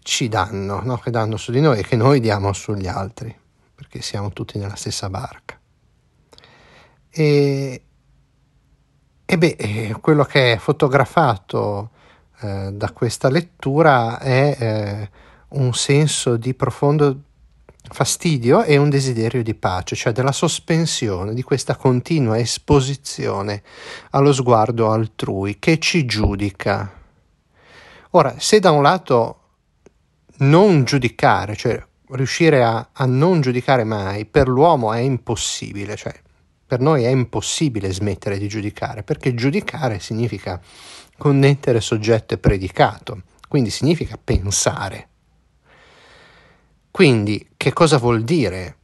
ci 0.03 0.29
danno, 0.29 0.81
no? 0.83 0.99
che 0.99 1.11
danno 1.11 1.37
su 1.37 1.53
di 1.53 1.61
noi 1.61 1.79
e 1.79 1.83
che 1.83 1.97
noi 1.97 2.21
diamo 2.21 2.53
sugli 2.53 2.87
altri, 2.87 3.35
perché 3.75 4.03
siamo 4.03 4.31
tutti 4.31 4.59
nella 4.59 4.77
stessa 4.77 5.09
barca. 5.09 5.59
E, 7.11 7.83
e 9.25 9.39
beh, 9.39 9.57
eh, 9.59 9.97
quello 10.01 10.25
che 10.25 10.55
è 10.55 10.57
fotografato 10.59 11.91
eh, 12.41 12.71
da 12.73 12.91
questa 12.93 13.29
lettura 13.29 14.19
è 14.19 14.57
eh, 14.59 15.11
un 15.51 15.73
senso 15.75 16.37
di 16.37 16.55
profondo 16.55 17.21
fastidio 17.83 18.63
e 18.63 18.77
un 18.77 18.89
desiderio 18.89 19.43
di 19.43 19.55
pace, 19.55 19.95
cioè 19.95 20.13
della 20.13 20.33
sospensione 20.33 21.35
di 21.35 21.43
questa 21.43 21.77
continua 21.77 22.39
esposizione 22.39 23.63
allo 24.11 24.33
sguardo 24.33 24.91
altrui 24.91 25.59
che 25.59 25.79
ci 25.79 26.07
giudica. 26.07 27.01
Ora, 28.11 28.35
se 28.39 28.61
da 28.61 28.71
un 28.71 28.83
lato 28.83 29.42
non 30.39 30.85
giudicare, 30.85 31.57
cioè 31.57 31.83
riuscire 32.11 32.63
a, 32.63 32.91
a, 32.93 33.07
non 33.07 33.41
giudicare 33.41 33.85
mai, 33.85 34.27
per 34.27 34.49
l'uomo 34.49 34.93
è 34.93 34.99
impossibile, 34.99 35.97
cioè 35.97 36.15
per 36.67 36.81
noi 36.81 37.05
è 37.05 37.09
impossibile 37.09 37.93
smettere 37.93 38.39
di 38.39 38.49
giudicare, 38.49 39.03
perché 39.03 39.35
giudicare 39.35 39.99
significa 39.99 40.61
connettere 41.19 41.81
soggetto 41.81 42.35
e 42.35 42.39
predicato, 42.39 43.23
quindi 43.49 43.71
significa 43.71 44.19
pensare. 44.23 45.09
Quindi 46.91 47.51
che 47.57 47.73
cosa 47.73 47.97
vuol 47.99 48.23
dire 48.23 48.77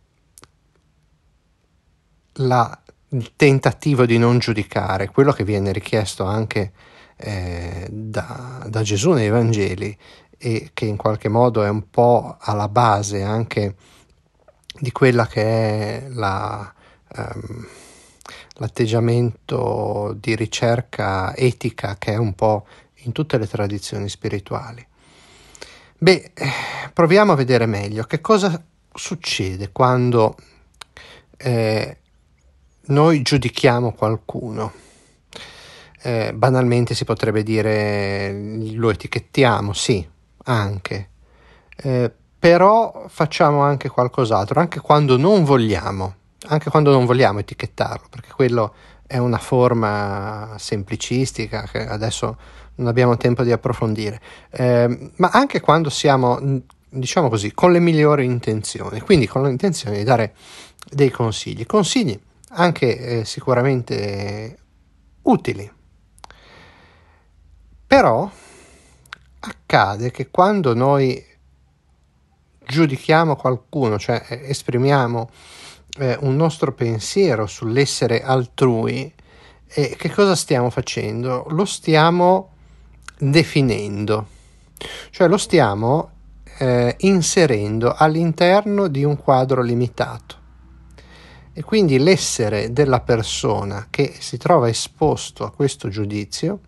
la, 2.34 2.82
il 3.10 3.32
tentativo 3.36 4.06
di 4.06 4.18
non 4.18 4.38
giudicare, 4.38 5.08
quello 5.08 5.32
che 5.32 5.44
viene 5.44 5.72
richiesto 5.72 6.24
anche 6.24 6.72
eh, 7.16 7.86
da, 7.90 8.64
da 8.68 8.82
Gesù 8.82 9.12
nei 9.12 9.28
Vangeli, 9.28 9.96
e 10.38 10.70
che 10.72 10.84
in 10.86 10.96
qualche 10.96 11.28
modo 11.28 11.62
è 11.64 11.68
un 11.68 11.90
po' 11.90 12.36
alla 12.38 12.68
base 12.68 13.22
anche 13.22 13.74
di 14.78 14.92
quella 14.92 15.26
che 15.26 15.42
è 15.42 16.08
la, 16.08 16.72
um, 17.16 17.66
l'atteggiamento 18.54 20.14
di 20.18 20.36
ricerca 20.36 21.34
etica 21.36 21.96
che 21.98 22.12
è 22.12 22.16
un 22.16 22.34
po' 22.34 22.66
in 23.02 23.12
tutte 23.12 23.36
le 23.38 23.48
tradizioni 23.48 24.08
spirituali. 24.08 24.86
Beh, 26.00 26.32
proviamo 26.92 27.32
a 27.32 27.36
vedere 27.36 27.66
meglio 27.66 28.04
che 28.04 28.20
cosa 28.20 28.62
succede 28.92 29.70
quando 29.72 30.36
eh, 31.36 31.96
noi 32.86 33.22
giudichiamo 33.22 33.92
qualcuno. 33.92 34.72
Eh, 36.00 36.32
banalmente 36.32 36.94
si 36.94 37.04
potrebbe 37.04 37.42
dire 37.42 38.32
lo 38.72 38.90
etichettiamo, 38.90 39.72
sì, 39.72 40.08
anche, 40.48 41.10
eh, 41.76 42.10
però 42.38 43.04
facciamo 43.08 43.62
anche 43.62 43.88
qualcos'altro, 43.88 44.60
anche 44.60 44.80
quando 44.80 45.16
non 45.16 45.44
vogliamo, 45.44 46.14
anche 46.48 46.70
quando 46.70 46.90
non 46.90 47.04
vogliamo 47.04 47.38
etichettarlo, 47.40 48.06
perché 48.08 48.30
quello 48.32 48.74
è 49.06 49.18
una 49.18 49.38
forma 49.38 50.54
semplicistica 50.58 51.62
che 51.70 51.86
adesso 51.86 52.36
non 52.76 52.86
abbiamo 52.86 53.16
tempo 53.16 53.42
di 53.42 53.52
approfondire, 53.52 54.20
eh, 54.50 55.10
ma 55.16 55.30
anche 55.32 55.60
quando 55.60 55.90
siamo, 55.90 56.38
diciamo 56.88 57.28
così, 57.28 57.52
con 57.52 57.72
le 57.72 57.80
migliori 57.80 58.24
intenzioni, 58.24 59.00
quindi 59.00 59.26
con 59.26 59.42
l'intenzione 59.42 59.98
di 59.98 60.04
dare 60.04 60.34
dei 60.90 61.10
consigli, 61.10 61.66
consigli 61.66 62.18
anche 62.50 63.20
eh, 63.20 63.24
sicuramente 63.24 64.58
utili. 65.22 65.70
Però 67.86 68.30
accade 69.40 70.10
che 70.10 70.30
quando 70.30 70.74
noi 70.74 71.24
giudichiamo 72.66 73.36
qualcuno, 73.36 73.98
cioè 73.98 74.24
eh, 74.28 74.42
esprimiamo 74.50 75.30
eh, 75.98 76.16
un 76.20 76.36
nostro 76.36 76.72
pensiero 76.72 77.46
sull'essere 77.46 78.22
altrui, 78.22 79.12
eh, 79.66 79.96
che 79.98 80.10
cosa 80.10 80.34
stiamo 80.34 80.70
facendo? 80.70 81.46
Lo 81.50 81.64
stiamo 81.64 82.50
definendo, 83.18 84.26
cioè 85.10 85.28
lo 85.28 85.38
stiamo 85.38 86.10
eh, 86.58 86.94
inserendo 87.00 87.94
all'interno 87.94 88.88
di 88.88 89.04
un 89.04 89.16
quadro 89.16 89.62
limitato. 89.62 90.36
E 91.52 91.62
quindi 91.62 91.98
l'essere 91.98 92.72
della 92.72 93.00
persona 93.00 93.88
che 93.90 94.14
si 94.20 94.36
trova 94.36 94.68
esposto 94.68 95.44
a 95.44 95.50
questo 95.50 95.88
giudizio 95.88 96.60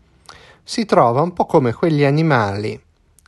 si 0.63 0.85
trova 0.85 1.21
un 1.23 1.33
po' 1.33 1.47
come 1.47 1.73
quegli 1.73 2.05
animali 2.05 2.81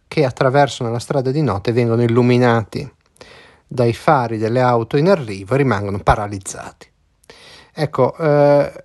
che 0.06 0.24
attraversano 0.24 0.90
la 0.90 0.98
strada 0.98 1.30
di 1.30 1.42
notte 1.42 1.70
e 1.70 1.72
vengono 1.72 2.02
illuminati 2.02 2.90
dai 3.66 3.94
fari 3.94 4.36
delle 4.36 4.60
auto 4.60 4.96
in 4.96 5.08
arrivo 5.08 5.54
e 5.54 5.56
rimangono 5.56 5.98
paralizzati. 5.98 6.90
Ecco, 7.74 8.14
eh, 8.18 8.84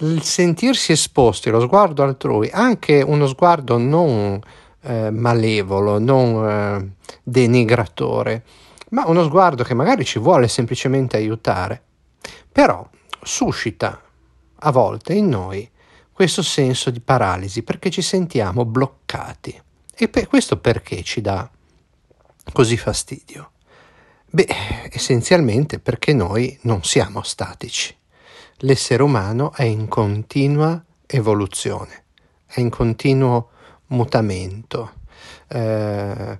il 0.00 0.22
sentirsi 0.22 0.92
esposti 0.92 1.48
allo 1.48 1.60
sguardo 1.60 2.04
altrui, 2.04 2.48
anche 2.52 3.02
uno 3.02 3.26
sguardo 3.26 3.76
non 3.76 4.40
eh, 4.82 5.10
malevolo, 5.10 5.98
non 5.98 6.48
eh, 6.48 6.90
denigratore, 7.22 8.44
ma 8.90 9.06
uno 9.08 9.24
sguardo 9.24 9.64
che 9.64 9.74
magari 9.74 10.04
ci 10.04 10.18
vuole 10.18 10.48
semplicemente 10.48 11.16
aiutare, 11.16 11.82
però 12.50 12.88
suscita 13.22 14.00
a 14.60 14.70
volte 14.70 15.14
in 15.14 15.28
noi 15.28 15.68
questo 16.20 16.42
senso 16.42 16.90
di 16.90 17.00
paralisi 17.00 17.62
perché 17.62 17.88
ci 17.88 18.02
sentiamo 18.02 18.66
bloccati. 18.66 19.58
E 19.94 20.08
per 20.10 20.26
questo 20.26 20.58
perché 20.58 21.02
ci 21.02 21.22
dà 21.22 21.48
così 22.52 22.76
fastidio? 22.76 23.52
Beh, 24.26 24.46
essenzialmente 24.90 25.78
perché 25.78 26.12
noi 26.12 26.58
non 26.64 26.84
siamo 26.84 27.22
statici. 27.22 27.96
L'essere 28.56 29.02
umano 29.02 29.54
è 29.54 29.62
in 29.62 29.88
continua 29.88 30.84
evoluzione, 31.06 32.04
è 32.44 32.60
in 32.60 32.68
continuo 32.68 33.52
mutamento. 33.86 34.92
Eh, 35.48 36.38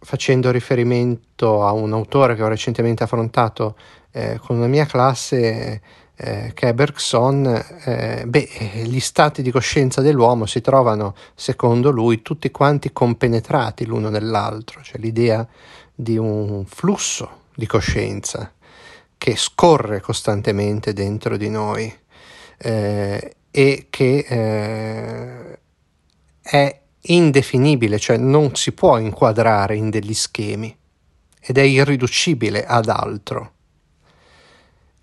facendo 0.00 0.50
riferimento 0.50 1.64
a 1.64 1.72
un 1.72 1.94
autore 1.94 2.34
che 2.34 2.42
ho 2.42 2.48
recentemente 2.48 3.04
affrontato 3.04 3.74
eh, 4.10 4.38
con 4.38 4.58
una 4.58 4.66
mia 4.66 4.84
classe, 4.84 5.80
eh, 6.16 6.52
che 6.54 6.68
è 6.68 6.74
Bergson, 6.74 7.46
eh, 7.84 8.24
beh, 8.26 8.48
gli 8.84 9.00
stati 9.00 9.42
di 9.42 9.50
coscienza 9.50 10.00
dell'uomo 10.00 10.46
si 10.46 10.60
trovano, 10.60 11.14
secondo 11.34 11.90
lui, 11.90 12.22
tutti 12.22 12.50
quanti 12.50 12.92
compenetrati 12.92 13.84
l'uno 13.84 14.10
nell'altro, 14.10 14.80
cioè 14.82 15.00
l'idea 15.00 15.46
di 15.94 16.16
un 16.16 16.64
flusso 16.66 17.42
di 17.54 17.66
coscienza 17.66 18.52
che 19.16 19.36
scorre 19.36 20.00
costantemente 20.00 20.92
dentro 20.92 21.36
di 21.36 21.48
noi 21.48 21.92
eh, 22.58 23.36
e 23.50 23.86
che 23.90 24.26
eh, 24.28 25.58
è 26.40 26.80
indefinibile, 27.06 27.98
cioè 27.98 28.16
non 28.16 28.54
si 28.54 28.72
può 28.72 28.98
inquadrare 28.98 29.76
in 29.76 29.90
degli 29.90 30.14
schemi 30.14 30.76
ed 31.40 31.58
è 31.58 31.62
irriducibile 31.62 32.64
ad 32.64 32.88
altro 32.88 33.53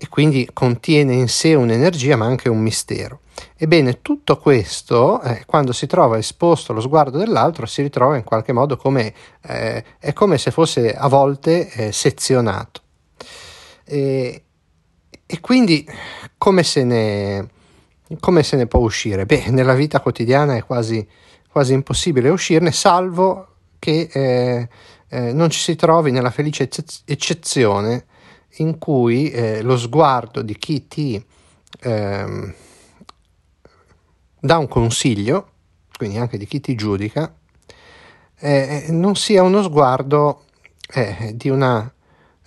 e 0.02 0.08
quindi 0.08 0.50
contiene 0.52 1.14
in 1.14 1.28
sé 1.28 1.54
un'energia 1.54 2.16
ma 2.16 2.26
anche 2.26 2.48
un 2.48 2.58
mistero. 2.58 3.20
Ebbene, 3.56 4.02
tutto 4.02 4.36
questo, 4.36 5.22
eh, 5.22 5.44
quando 5.46 5.72
si 5.72 5.86
trova 5.86 6.18
esposto 6.18 6.72
allo 6.72 6.80
sguardo 6.80 7.18
dell'altro, 7.18 7.66
si 7.66 7.82
ritrova 7.82 8.16
in 8.16 8.24
qualche 8.24 8.50
modo 8.50 8.76
come, 8.76 9.14
eh, 9.42 9.84
è 10.00 10.12
come 10.12 10.38
se 10.38 10.50
fosse 10.50 10.92
a 10.92 11.06
volte 11.06 11.70
eh, 11.70 11.92
sezionato. 11.92 12.80
E, 13.84 14.42
e, 15.24 15.40
quindi 15.40 15.88
come 16.36 16.64
se, 16.64 16.82
ne, 16.82 17.48
come 18.18 18.42
se 18.42 18.56
ne 18.56 18.66
può 18.66 18.80
uscire? 18.80 19.24
Beh, 19.24 19.50
nella 19.50 19.74
vita 19.74 20.00
quotidiana 20.00 20.56
è 20.56 20.64
quasi 20.64 21.06
quasi 21.48 21.74
impossibile 21.74 22.30
uscirne, 22.30 22.72
salvo 22.72 23.46
che 23.78 24.08
eh, 24.10 24.68
eh, 25.08 25.32
non 25.32 25.50
ci 25.50 25.60
si 25.60 25.76
trovi 25.76 26.10
nella 26.10 26.30
felice 26.30 26.68
eccezione 27.04 28.06
in 28.56 28.78
cui 28.78 29.30
eh, 29.30 29.62
lo 29.62 29.76
sguardo 29.76 30.42
di 30.42 30.56
chi 30.56 30.86
ti 30.86 31.24
ehm, 31.80 32.54
dà 34.40 34.58
un 34.58 34.68
consiglio, 34.68 35.50
quindi 35.96 36.18
anche 36.18 36.36
di 36.36 36.46
chi 36.46 36.60
ti 36.60 36.74
giudica, 36.74 37.32
eh, 38.38 38.86
non 38.90 39.14
sia 39.14 39.42
uno 39.42 39.62
sguardo 39.62 40.44
eh, 40.94 41.32
di 41.34 41.48
una 41.48 41.90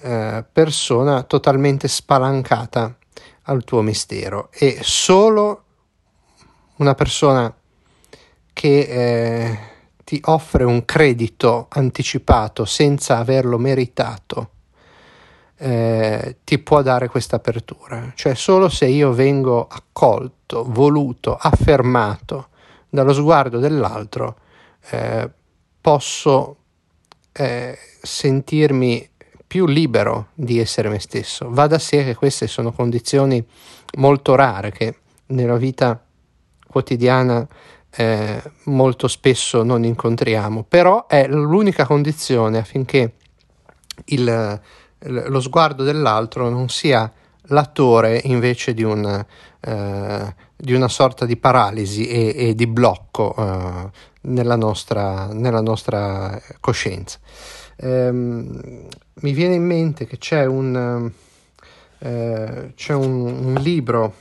eh, 0.01 0.43
persona 0.51 1.23
totalmente 1.23 1.87
spalancata 1.87 2.97
al 3.43 3.63
tuo 3.63 3.81
mistero. 3.81 4.49
E 4.51 4.79
solo 4.81 5.63
una 6.77 6.93
persona 6.95 7.53
che 8.51 8.79
eh, 8.79 9.59
ti 10.03 10.19
offre 10.25 10.63
un 10.63 10.85
credito 10.85 11.67
anticipato 11.69 12.65
senza 12.65 13.17
averlo 13.17 13.57
meritato, 13.57 14.49
eh, 15.57 16.37
ti 16.43 16.59
può 16.59 16.81
dare 16.81 17.07
questa 17.07 17.37
apertura. 17.37 18.11
Cioè 18.15 18.35
solo 18.35 18.69
se 18.69 18.85
io 18.85 19.11
vengo 19.13 19.67
accolto, 19.67 20.65
voluto, 20.67 21.35
affermato 21.35 22.49
dallo 22.89 23.13
sguardo 23.13 23.59
dell'altro, 23.59 24.37
eh, 24.89 25.29
posso 25.81 26.57
eh, 27.31 27.77
sentirmi 28.01 29.09
più 29.47 29.65
libero 29.65 30.27
di 30.33 30.59
essere 30.59 30.89
me 30.89 30.99
stesso. 30.99 31.49
Va 31.49 31.67
da 31.67 31.79
sé 31.79 32.03
che 32.03 32.15
queste 32.15 32.47
sono 32.47 32.71
condizioni 32.71 33.45
molto 33.97 34.35
rare 34.35 34.71
che 34.71 34.97
nella 35.27 35.57
vita 35.57 36.03
quotidiana 36.67 37.47
eh, 37.97 38.43
molto 38.65 39.07
spesso 39.07 39.63
non 39.63 39.85
incontriamo, 39.85 40.63
però 40.63 41.07
è 41.07 41.27
l'unica 41.27 41.85
condizione 41.85 42.57
affinché 42.57 43.13
il, 44.05 44.61
lo 45.07 45.39
sguardo 45.39 45.83
dell'altro 45.83 46.49
non 46.49 46.69
sia 46.69 47.11
l'attore 47.49 48.21
invece 48.25 48.73
di, 48.73 48.83
un, 48.83 49.25
eh, 49.59 50.35
di 50.55 50.73
una 50.73 50.87
sorta 50.87 51.25
di 51.25 51.37
paralisi 51.37 52.07
e, 52.07 52.33
e 52.35 52.55
di 52.55 52.67
blocco 52.67 53.35
eh, 53.37 53.89
nella, 54.21 54.55
nostra, 54.55 55.27
nella, 55.31 55.61
nostra, 55.61 56.41
coscienza. 56.59 57.19
Ehm, 57.77 58.87
mi 59.13 59.31
viene 59.31 59.55
in 59.55 59.65
mente 59.65 60.05
che 60.05 60.17
c'è 60.17 60.45
un, 60.45 61.11
eh, 61.99 62.71
c'è 62.75 62.93
un, 62.93 63.45
un 63.45 63.53
libro 63.55 64.13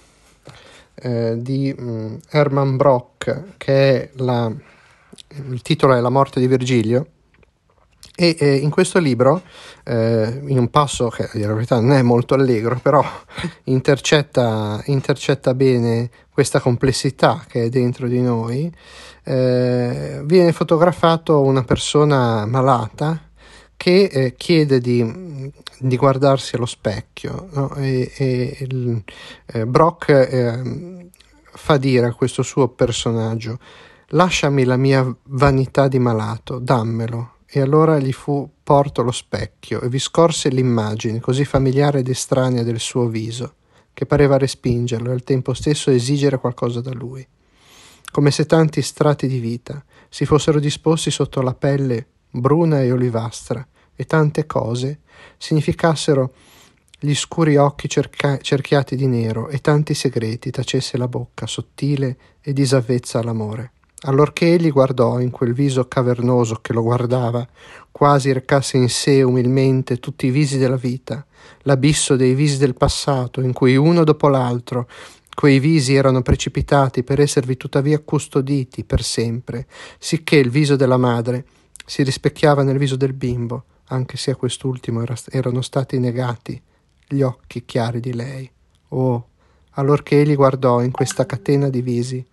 eh, 0.95 1.35
di 1.39 1.74
mh, 1.76 1.82
mm, 1.82 2.16
Herman 2.30 2.76
Brock, 2.76 3.57
che 3.57 4.03
è 4.03 4.11
la, 4.16 4.53
il 5.51 5.62
titolo 5.62 5.95
è 5.95 6.01
La 6.01 6.11
morte 6.11 6.41
di 6.41 6.47
Virgilio. 6.47 7.07
E 8.16 8.36
eh, 8.38 8.54
in 8.56 8.70
questo 8.70 9.00
libro, 9.00 9.42
eh, 9.82 10.40
in 10.46 10.58
un 10.58 10.70
passo 10.70 11.08
che 11.08 11.28
in 11.34 11.46
realtà 11.46 11.80
non 11.80 11.92
è 11.92 12.02
molto 12.02 12.34
allegro, 12.34 12.78
però 12.80 13.04
intercetta, 13.64 14.80
intercetta 14.86 15.52
bene 15.52 16.10
questa 16.30 16.60
complessità 16.60 17.44
che 17.48 17.64
è 17.64 17.68
dentro 17.68 18.06
di 18.06 18.20
noi, 18.20 18.72
eh, 19.24 20.20
viene 20.24 20.52
fotografato 20.52 21.40
una 21.40 21.64
persona 21.64 22.46
malata 22.46 23.30
che 23.76 24.04
eh, 24.04 24.34
chiede 24.36 24.80
di, 24.80 25.52
di, 25.78 25.96
guardarsi 25.96 26.54
allo 26.54 26.66
specchio 26.66 27.48
no? 27.52 27.74
e, 27.74 28.12
e 28.16 28.56
il, 28.60 29.02
eh, 29.46 29.66
Brock 29.66 30.08
eh, 30.08 31.10
fa 31.42 31.76
dire 31.76 32.06
a 32.06 32.14
questo 32.14 32.42
suo 32.42 32.68
personaggio 32.68 33.58
lasciami 34.08 34.64
la 34.64 34.76
mia 34.76 35.14
vanità 35.24 35.88
di 35.88 35.98
malato, 35.98 36.58
dammelo. 36.58 37.34
E 37.57 37.61
allora 37.61 38.00
gli 38.00 38.11
fu 38.11 38.50
porto 38.64 39.05
lo 39.05 39.12
specchio 39.12 39.80
e 39.80 39.88
vi 39.88 40.00
scorse 40.00 40.48
l'immagine 40.48 41.20
così 41.20 41.44
familiare 41.44 42.00
ed 42.00 42.09
estranea 42.09 42.64
del 42.64 42.80
suo 42.80 43.07
viso, 43.07 43.55
che 43.92 44.07
pareva 44.07 44.36
respingerlo 44.36 45.11
e 45.11 45.12
al 45.12 45.22
tempo 45.22 45.55
stesso 45.55 45.92
esigere 45.92 46.40
qualcosa 46.40 46.80
da 46.80 46.90
lui, 46.92 47.24
come 48.11 48.32
se 48.32 48.46
tanti 48.46 48.82
strati 48.82 49.28
di 49.28 49.38
vita 49.38 49.84
si 50.09 50.24
fossero 50.24 50.59
disposti 50.59 51.12
sotto 51.12 51.42
la 51.42 51.55
pelle 51.55 52.09
bruna 52.28 52.82
e 52.82 52.90
olivastra 52.90 53.64
e 53.94 54.05
tante 54.05 54.46
cose 54.46 55.02
significassero 55.38 56.34
gli 56.98 57.14
scuri 57.14 57.55
occhi 57.55 57.88
cerca- 57.88 58.38
cerchiati 58.38 58.96
di 58.96 59.07
nero 59.07 59.46
e 59.46 59.61
tanti 59.61 59.94
segreti 59.94 60.50
tacesse 60.50 60.96
la 60.96 61.07
bocca 61.07 61.46
sottile 61.46 62.16
e 62.40 62.52
disavvezza 62.52 63.20
all'amore. 63.20 63.74
Allorché 64.07 64.52
egli 64.52 64.70
guardò 64.70 65.18
in 65.18 65.30
quel 65.30 65.55
viso 65.55 65.88
cavernoso 65.88 66.57
che 66.57 66.74
lo 66.74 66.82
guardava, 66.82 67.46
quasi 67.90 68.32
recasse 68.32 68.76
in 68.76 68.90
sé 68.90 69.22
umilmente 69.22 69.98
tutti 69.98 70.26
i 70.26 70.30
visi 70.30 70.59
della 70.59 70.76
vita, 70.76 71.24
l'abisso 71.62 72.14
dei 72.14 72.34
visi 72.34 72.59
del 72.59 72.74
passato, 72.74 73.40
in 73.40 73.55
cui 73.55 73.76
uno 73.76 74.05
dopo 74.05 74.28
l'altro 74.28 74.88
quei 75.34 75.59
visi 75.59 75.94
erano 75.94 76.20
precipitati 76.20 77.02
per 77.02 77.20
esservi 77.20 77.57
tuttavia 77.57 77.98
custoditi 77.98 78.84
per 78.84 79.02
sempre, 79.02 79.66
sicché 79.98 80.36
il 80.36 80.50
viso 80.50 80.76
della 80.76 80.98
madre 80.98 81.46
si 81.86 82.02
rispecchiava 82.02 82.62
nel 82.62 82.78
viso 82.78 82.96
del 82.96 83.14
bimbo, 83.14 83.64
anche 83.86 84.16
se 84.18 84.30
a 84.30 84.36
quest'ultimo 84.36 85.02
era, 85.02 85.14
erano 85.30 85.62
stati 85.62 85.98
negati 85.98 86.61
gli 87.09 87.22
occhi 87.22 87.64
chiari 87.64 88.00
di 88.00 88.12
lei. 88.12 88.50
Oh, 88.88 89.28
allorché 89.72 90.20
egli 90.20 90.34
guardò 90.34 90.82
in 90.82 90.90
questa 90.90 91.26
catena 91.26 91.68
di 91.68 91.80
visi, 91.82 92.24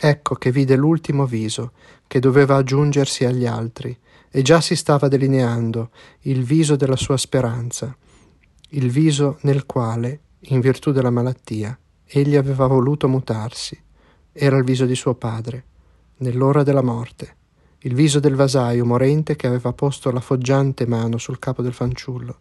Ecco 0.00 0.34
che 0.34 0.50
vide 0.50 0.76
l'ultimo 0.76 1.26
viso, 1.26 1.72
che 2.06 2.20
doveva 2.20 2.56
aggiungersi 2.56 3.24
agli 3.24 3.46
altri, 3.46 3.96
e 4.30 4.42
già 4.42 4.60
si 4.60 4.74
stava 4.74 5.06
delineando 5.06 5.90
il 6.22 6.42
viso 6.42 6.74
della 6.74 6.96
sua 6.96 7.16
speranza, 7.16 7.96
il 8.70 8.90
viso 8.90 9.38
nel 9.42 9.64
quale, 9.64 10.20
in 10.48 10.60
virtù 10.60 10.90
della 10.90 11.10
malattia, 11.10 11.78
egli 12.04 12.34
aveva 12.34 12.66
voluto 12.66 13.08
mutarsi. 13.08 13.80
Era 14.32 14.56
il 14.56 14.64
viso 14.64 14.86
di 14.86 14.96
suo 14.96 15.14
padre, 15.14 15.64
nell'ora 16.16 16.64
della 16.64 16.82
morte, 16.82 17.36
il 17.78 17.94
viso 17.94 18.18
del 18.18 18.34
vasaio 18.34 18.84
morente 18.84 19.36
che 19.36 19.46
aveva 19.46 19.72
posto 19.72 20.10
la 20.10 20.20
foggiante 20.20 20.86
mano 20.86 21.18
sul 21.18 21.38
capo 21.38 21.62
del 21.62 21.72
fanciullo, 21.72 22.40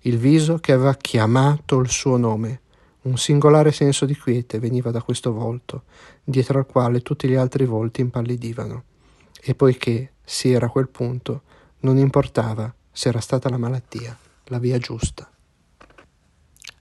il 0.00 0.18
viso 0.18 0.58
che 0.58 0.72
aveva 0.72 0.94
chiamato 0.94 1.78
il 1.78 1.88
suo 1.88 2.18
nome, 2.18 2.60
un 3.02 3.16
singolare 3.16 3.72
senso 3.72 4.04
di 4.04 4.16
quiete 4.16 4.58
veniva 4.58 4.90
da 4.90 5.02
questo 5.02 5.32
volto, 5.32 5.84
dietro 6.22 6.58
al 6.58 6.66
quale 6.66 7.00
tutti 7.00 7.28
gli 7.28 7.34
altri 7.34 7.64
volti 7.64 8.00
impallidivano. 8.00 8.84
E 9.40 9.54
poiché 9.54 10.12
si 10.22 10.52
era 10.52 10.66
a 10.66 10.70
quel 10.70 10.88
punto, 10.88 11.42
non 11.80 11.96
importava 11.96 12.72
se 12.90 13.08
era 13.08 13.20
stata 13.20 13.48
la 13.48 13.56
malattia 13.56 14.16
la 14.44 14.58
via 14.58 14.78
giusta. 14.78 15.30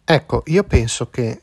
Ecco, 0.04 0.44
io 0.48 0.64
penso 0.64 1.10
che 1.10 1.42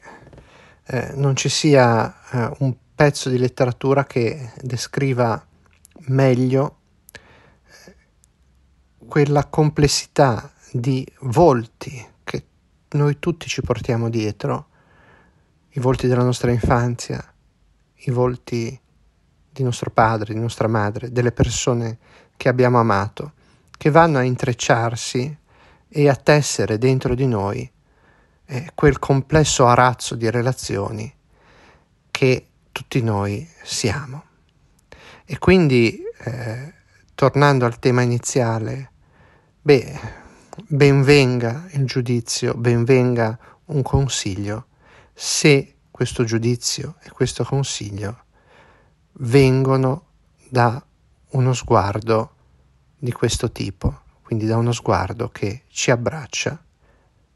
eh, 0.85 1.13
non 1.15 1.37
ci 1.37 1.49
sia 1.49 2.15
eh, 2.31 2.57
un 2.59 2.75
pezzo 2.95 3.29
di 3.29 3.39
letteratura 3.39 4.05
che 4.05 4.53
descriva 4.61 5.45
meglio 6.09 6.79
eh, 7.87 7.95
quella 9.07 9.47
complessità 9.47 10.53
di 10.73 11.07
volti 11.21 12.15
noi 12.91 13.19
tutti 13.19 13.49
ci 13.49 13.63
portiamo 13.63 14.09
dietro 14.09 14.69
i 15.71 15.81
volti 15.81 16.07
della 16.07 16.23
nostra 16.23 16.51
infanzia, 16.51 17.23
i 17.95 18.11
volti 18.11 18.81
di 19.51 19.63
nostro 19.63 19.91
padre, 19.91 20.35
di 20.35 20.41
nostra 20.41 20.69
madre, 20.69 21.11
delle 21.11 21.33
persone 21.33 21.99
che 22.37 22.49
abbiamo 22.49 22.79
amato, 22.79 23.33
che 23.77 23.91
vanno 23.91 24.19
a 24.19 24.23
intrecciarsi 24.23 25.37
e 25.89 26.09
a 26.09 26.15
tessere 26.15 26.79
dentro 26.79 27.15
di 27.15 27.27
noi 27.27 27.71
eh, 28.47 28.71
quel 28.75 28.99
complesso 28.99 29.67
arazzo 29.67 30.15
di 30.15 30.31
relazioni 30.31 31.13
che 32.11 32.47
tutti 32.73 33.03
noi 33.03 33.47
siamo. 33.63 34.25
E 35.25 35.39
quindi, 35.39 36.03
eh, 36.25 36.73
tornando 37.15 37.65
al 37.65 37.79
tema 37.79 38.03
iniziale, 38.03 38.91
beh, 39.61 40.25
benvenga 40.65 41.67
il 41.73 41.85
giudizio, 41.85 42.55
benvenga 42.55 43.39
un 43.67 43.83
consiglio, 43.83 44.69
se 45.13 45.75
questo 45.91 46.25
giudizio 46.25 46.97
e 47.03 47.11
questo 47.11 47.45
consiglio 47.45 48.25
vengono 49.19 50.05
da 50.49 50.83
uno 51.31 51.53
sguardo 51.53 52.35
di 52.99 53.13
questo 53.13 53.53
tipo, 53.53 54.03
quindi 54.23 54.47
da 54.47 54.57
uno 54.57 54.73
sguardo 54.73 55.29
che 55.29 55.65
ci 55.69 55.91
abbraccia, 55.91 56.63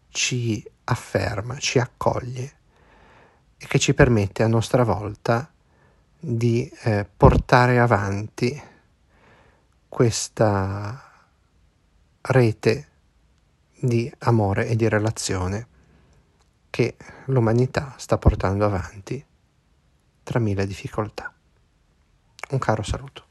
ci 0.08 0.64
afferma, 0.84 1.58
ci 1.58 1.78
accoglie 1.78 2.52
e 3.58 3.66
che 3.66 3.78
ci 3.78 3.92
permette 3.92 4.42
a 4.42 4.48
nostra 4.48 4.82
volta 4.82 5.50
di 6.18 6.70
eh, 6.82 7.06
portare 7.16 7.78
avanti 7.78 8.60
questa 9.88 11.02
rete 12.22 12.89
di 13.80 14.12
amore 14.20 14.66
e 14.68 14.76
di 14.76 14.88
relazione 14.88 15.66
che 16.68 16.96
l'umanità 17.26 17.94
sta 17.96 18.18
portando 18.18 18.64
avanti 18.64 19.24
tra 20.22 20.38
mille 20.38 20.66
difficoltà. 20.66 21.32
Un 22.50 22.58
caro 22.58 22.82
saluto. 22.82 23.29